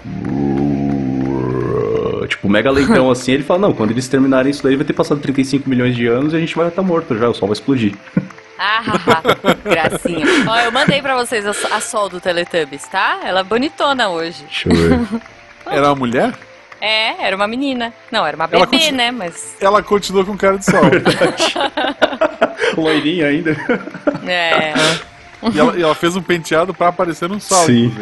Tipo, 2.39 2.49
mega 2.49 2.71
leitão 2.71 3.11
assim. 3.11 3.33
Ele 3.33 3.43
fala: 3.43 3.59
Não, 3.59 3.73
quando 3.73 3.91
eles 3.91 4.07
terminarem 4.07 4.49
isso 4.49 4.63
daí 4.63 4.75
vai 4.75 4.85
ter 4.85 4.93
passado 4.93 5.19
35 5.19 5.69
milhões 5.69 5.95
de 5.95 6.07
anos 6.07 6.33
e 6.33 6.37
a 6.37 6.39
gente 6.39 6.55
vai 6.55 6.67
estar 6.69 6.81
morto 6.81 7.17
já, 7.17 7.27
o 7.29 7.33
sol 7.33 7.47
vai 7.47 7.53
explodir. 7.53 7.93
Ah, 8.61 8.81
haha, 8.81 9.23
gracinha. 9.63 10.25
Ó, 10.45 10.59
eu 10.59 10.69
mandei 10.69 11.01
pra 11.01 11.15
vocês 11.15 11.47
a, 11.47 11.51
a 11.77 11.79
sol 11.79 12.09
do 12.09 12.19
Teletubbies, 12.19 12.85
tá? 12.89 13.21
Ela 13.23 13.39
é 13.39 13.43
bonitona 13.43 14.09
hoje. 14.09 14.43
Deixa 14.43 14.67
eu 14.67 14.75
ver. 14.75 15.21
Era 15.65 15.87
uma 15.87 15.95
mulher? 15.95 16.33
É, 16.81 17.25
era 17.25 17.37
uma 17.37 17.47
menina. 17.47 17.93
Não, 18.11 18.25
era 18.25 18.35
uma 18.35 18.47
bebê, 18.47 18.65
continua- 18.65 18.91
né? 18.97 19.11
Mas. 19.11 19.55
Ela 19.61 19.81
continua 19.81 20.25
com 20.25 20.35
cara 20.35 20.57
de 20.57 20.65
sol. 20.65 20.81
Loirinha 22.75 23.27
ainda. 23.27 23.51
É. 24.27 24.73
e, 25.53 25.57
ela, 25.59 25.77
e 25.77 25.81
ela 25.81 25.95
fez 25.95 26.17
um 26.17 26.21
penteado 26.21 26.73
pra 26.73 26.89
aparecer 26.89 27.31
um 27.31 27.39
sol. 27.39 27.65
Sim. 27.65 27.93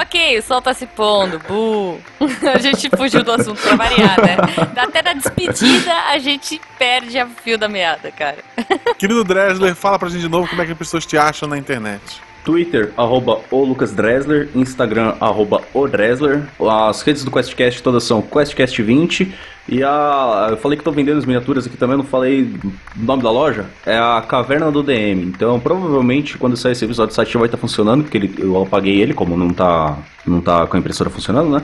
Ok, 0.00 0.38
o 0.38 0.42
sol 0.42 0.60
tá 0.60 0.74
se 0.74 0.86
pondo. 0.86 1.40
Bu. 1.48 1.98
A 2.54 2.58
gente 2.58 2.88
fugiu 2.90 3.22
do 3.22 3.32
assunto 3.32 3.60
pra 3.60 3.76
variar, 3.76 4.16
né? 4.20 4.36
Até 4.76 5.02
na 5.02 5.12
despedida 5.14 5.92
a 6.10 6.18
gente 6.18 6.60
perde 6.78 7.18
a 7.18 7.26
fio 7.26 7.58
da 7.58 7.68
meada, 7.68 8.10
cara. 8.10 8.38
Querido 8.98 9.24
Dresler, 9.24 9.74
fala 9.74 9.98
pra 9.98 10.08
gente 10.08 10.22
de 10.22 10.28
novo 10.28 10.48
como 10.48 10.62
é 10.62 10.66
que 10.66 10.72
as 10.72 10.78
pessoas 10.78 11.06
te 11.06 11.16
acham 11.16 11.48
na 11.48 11.58
internet. 11.58 12.00
Twitter, 12.44 12.92
arroba 12.96 13.40
o 13.50 13.64
Lucas 13.64 13.92
Dresler, 13.92 14.48
Instagram, 14.54 15.16
arroba 15.20 15.62
o 15.74 15.88
Dresler. 15.88 16.44
As 16.60 17.02
redes 17.02 17.24
do 17.24 17.30
QuestCast 17.30 17.82
todas 17.82 18.04
são 18.04 18.22
QuestCast20. 18.22 19.32
E 19.68 19.82
a. 19.82 20.48
Eu 20.50 20.56
falei 20.56 20.78
que 20.78 20.84
tô 20.84 20.92
vendendo 20.92 21.18
as 21.18 21.24
miniaturas 21.24 21.66
aqui 21.66 21.76
também, 21.76 21.94
eu 21.94 21.98
não 21.98 22.04
falei 22.04 22.42
o 22.42 23.02
nome 23.04 23.22
da 23.22 23.30
loja. 23.30 23.66
É 23.84 23.96
a 23.98 24.22
Caverna 24.26 24.70
do 24.70 24.82
DM. 24.82 25.22
Então, 25.24 25.58
provavelmente, 25.58 26.38
quando 26.38 26.56
sair 26.56 26.72
esse 26.72 26.84
episódio, 26.84 27.12
o 27.12 27.14
site 27.14 27.32
já 27.32 27.38
vai 27.38 27.46
estar 27.48 27.58
funcionando, 27.58 28.02
porque 28.04 28.16
ele, 28.16 28.34
eu 28.38 28.62
apaguei 28.62 29.00
ele, 29.00 29.12
como 29.12 29.36
não 29.36 29.48
tá, 29.50 29.98
não 30.26 30.40
tá 30.40 30.66
com 30.66 30.76
a 30.76 30.80
impressora 30.80 31.10
funcionando, 31.10 31.50
né? 31.50 31.62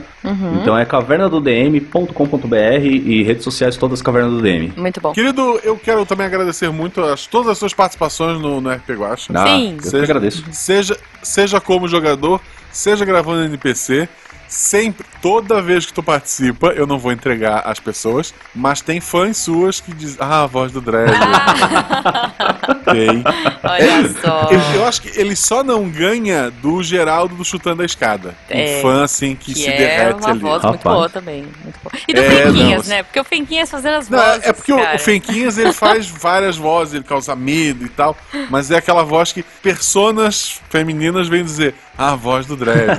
Então 0.61 0.77
é 0.77 0.83
cavernadodm.com.br 0.85 2.55
e 2.85 3.23
redes 3.23 3.43
sociais 3.43 3.77
todas 3.77 4.01
Caverna 4.01 4.29
do 4.29 4.41
DM. 4.41 4.73
Muito 4.75 4.99
bom. 5.01 5.11
Querido, 5.13 5.59
eu 5.63 5.75
quero 5.77 6.05
também 6.05 6.25
agradecer 6.25 6.69
muito 6.71 7.01
as, 7.01 7.25
todas 7.27 7.49
as 7.49 7.57
suas 7.57 7.73
participações 7.73 8.39
no, 8.41 8.59
no 8.61 8.69
RP 8.71 8.89
Guacha. 8.91 9.31
Ah, 9.35 9.47
Sim. 9.47 9.71
Eu 9.71 9.77
que 9.77 9.87
Seja- 9.87 10.03
agradeço. 10.03 10.43
Seja, 10.51 10.97
seja 11.21 11.61
como 11.61 11.87
jogador, 11.87 12.41
seja 12.71 13.05
gravando 13.05 13.43
NPC, 13.45 14.07
sempre, 14.53 15.05
toda 15.21 15.61
vez 15.61 15.85
que 15.85 15.91
tu 15.93 16.03
participa, 16.03 16.67
eu 16.67 16.85
não 16.85 16.99
vou 16.99 17.11
entregar 17.11 17.63
as 17.65 17.79
pessoas, 17.79 18.33
mas 18.53 18.81
tem 18.81 19.01
fãs 19.01 19.37
suas 19.37 19.79
que 19.79 19.91
dizem, 19.93 20.17
ah, 20.19 20.43
a 20.43 20.45
voz 20.45 20.71
do 20.71 20.79
Dresler. 20.79 21.17
ok. 22.69 23.23
Olha 23.63 24.09
só. 24.21 24.49
Eu, 24.51 24.59
eu 24.75 24.85
acho 24.85 25.01
que 25.01 25.19
ele 25.19 25.35
só 25.35 25.63
não 25.63 25.89
ganha 25.89 26.51
do 26.51 26.83
Geraldo 26.83 27.35
do 27.35 27.43
Chutando 27.43 27.81
a 27.81 27.85
Escada. 27.85 28.35
É, 28.49 28.77
um 28.77 28.81
fã, 28.81 29.03
assim, 29.03 29.35
que, 29.35 29.53
Que 29.53 29.59
se 29.61 29.67
é 29.69 29.77
derrete 29.77 30.19
uma 30.19 30.29
ali. 30.29 30.39
voz 30.39 30.63
muito 30.63 30.77
Rapaz. 30.77 30.95
boa 30.95 31.09
também. 31.09 31.41
Muito 31.63 31.79
boa. 31.83 31.91
E 32.07 32.13
do 32.13 32.21
É, 32.21 32.29
Fenquinhas, 32.29 32.87
não, 32.87 32.95
né? 32.95 33.03
Porque 33.03 33.19
o 33.19 33.23
Fenquinhas 33.23 33.69
fazendo 33.71 33.95
as 33.95 34.09
Não, 34.09 34.19
vozes. 34.19 34.43
é 34.47 34.53
porque 34.53 34.73
o- 34.73 34.77
cara. 34.77 34.95
o 34.95 34.99
Fenquinhas 34.99 35.57
ele 35.57 35.73
faz 35.73 36.07
várias 36.21 36.55
vozes, 36.57 36.93
ele 36.93 37.03
causa 37.03 37.35
medo 37.35 37.85
e 37.85 37.89
tal, 37.89 38.15
mas 38.49 38.69
é 38.71 38.77
aquela 38.77 39.03
voz 39.03 39.31
que 39.33 39.41
personas 39.41 40.61
femininas 40.69 41.27
vêm 41.27 41.43
dizer, 41.43 41.75
a 41.97 42.15
voz 42.15 42.45
do 42.45 42.55
Dredd. 42.55 42.89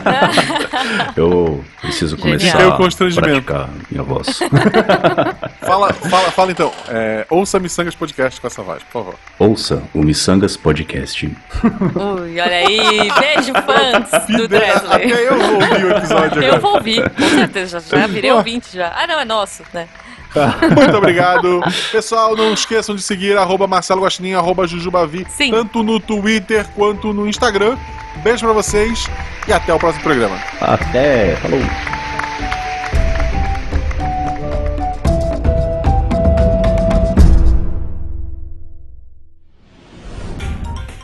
Eu 1.17 1.65
preciso 1.81 2.17
Genial. 2.17 2.39
começar 2.39 2.67
o 2.69 2.73
a 2.73 2.77
constrangimento. 2.77 3.43
praticar 3.43 3.69
minha 3.91 4.03
voz. 4.03 4.39
fala, 5.61 5.93
fala, 5.93 6.31
fala 6.31 6.51
então, 6.53 6.73
é, 6.89 7.27
ouça 7.31 7.59
Missangas 7.59 7.95
Podcast 7.95 8.41
com 8.41 8.47
essa 8.47 8.63
voz, 8.63 8.83
por 8.85 8.93
favor. 8.93 9.15
Ouça 9.39 9.83
o 9.93 10.03
Missangas 10.03 10.57
Podcast. 10.57 11.27
Ui, 11.27 12.41
olha 12.41 12.57
aí. 12.57 13.11
Beijo, 13.21 13.53
fãs 13.67 14.27
do 14.29 14.45
Até 14.45 14.49
Dresler. 14.49 15.09
eu 15.11 15.39
vou 15.39 15.55
ouvir 15.55 15.85
o 15.85 15.97
episódio 15.97 16.43
Eu 16.43 16.47
agora. 16.49 16.61
vou 16.61 16.75
ouvir, 16.75 17.11
com 17.11 17.29
certeza. 17.29 17.81
Já, 17.81 17.99
já 18.01 18.07
virei 18.07 18.33
ouvinte 18.33 18.69
já. 18.77 18.93
Ah, 18.97 19.07
não, 19.07 19.19
é 19.21 19.25
nosso, 19.25 19.63
né? 19.73 19.89
Muito 20.77 20.97
obrigado. 20.97 21.61
Pessoal, 21.93 22.37
não 22.37 22.53
esqueçam 22.53 22.95
de 22.95 23.03
seguir 23.03 23.37
arroba 23.37 23.67
Marcelo 23.67 24.03
Guaxinim, 24.03 24.35
arroba 24.35 24.67
Jujubavi, 24.67 25.27
Sim. 25.29 25.51
tanto 25.51 25.83
no 25.83 26.01
Twitter 26.01 26.67
quanto 26.75 27.13
no 27.13 27.27
Instagram. 27.29 27.77
Beijo 28.23 28.45
pra 28.45 28.53
vocês 28.53 29.09
e 29.47 29.53
até 29.53 29.73
o 29.73 29.79
próximo 29.79 30.03
programa. 30.05 30.37
Até. 30.61 31.37
Falou. 31.37 31.61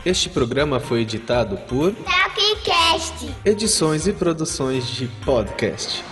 Este 0.03 0.29
programa 0.29 0.79
foi 0.79 1.01
editado 1.01 1.57
por 1.69 1.93
Tapcast. 1.93 3.35
Edições 3.45 4.07
e 4.07 4.13
Produções 4.13 4.87
de 4.87 5.05
Podcast. 5.23 6.03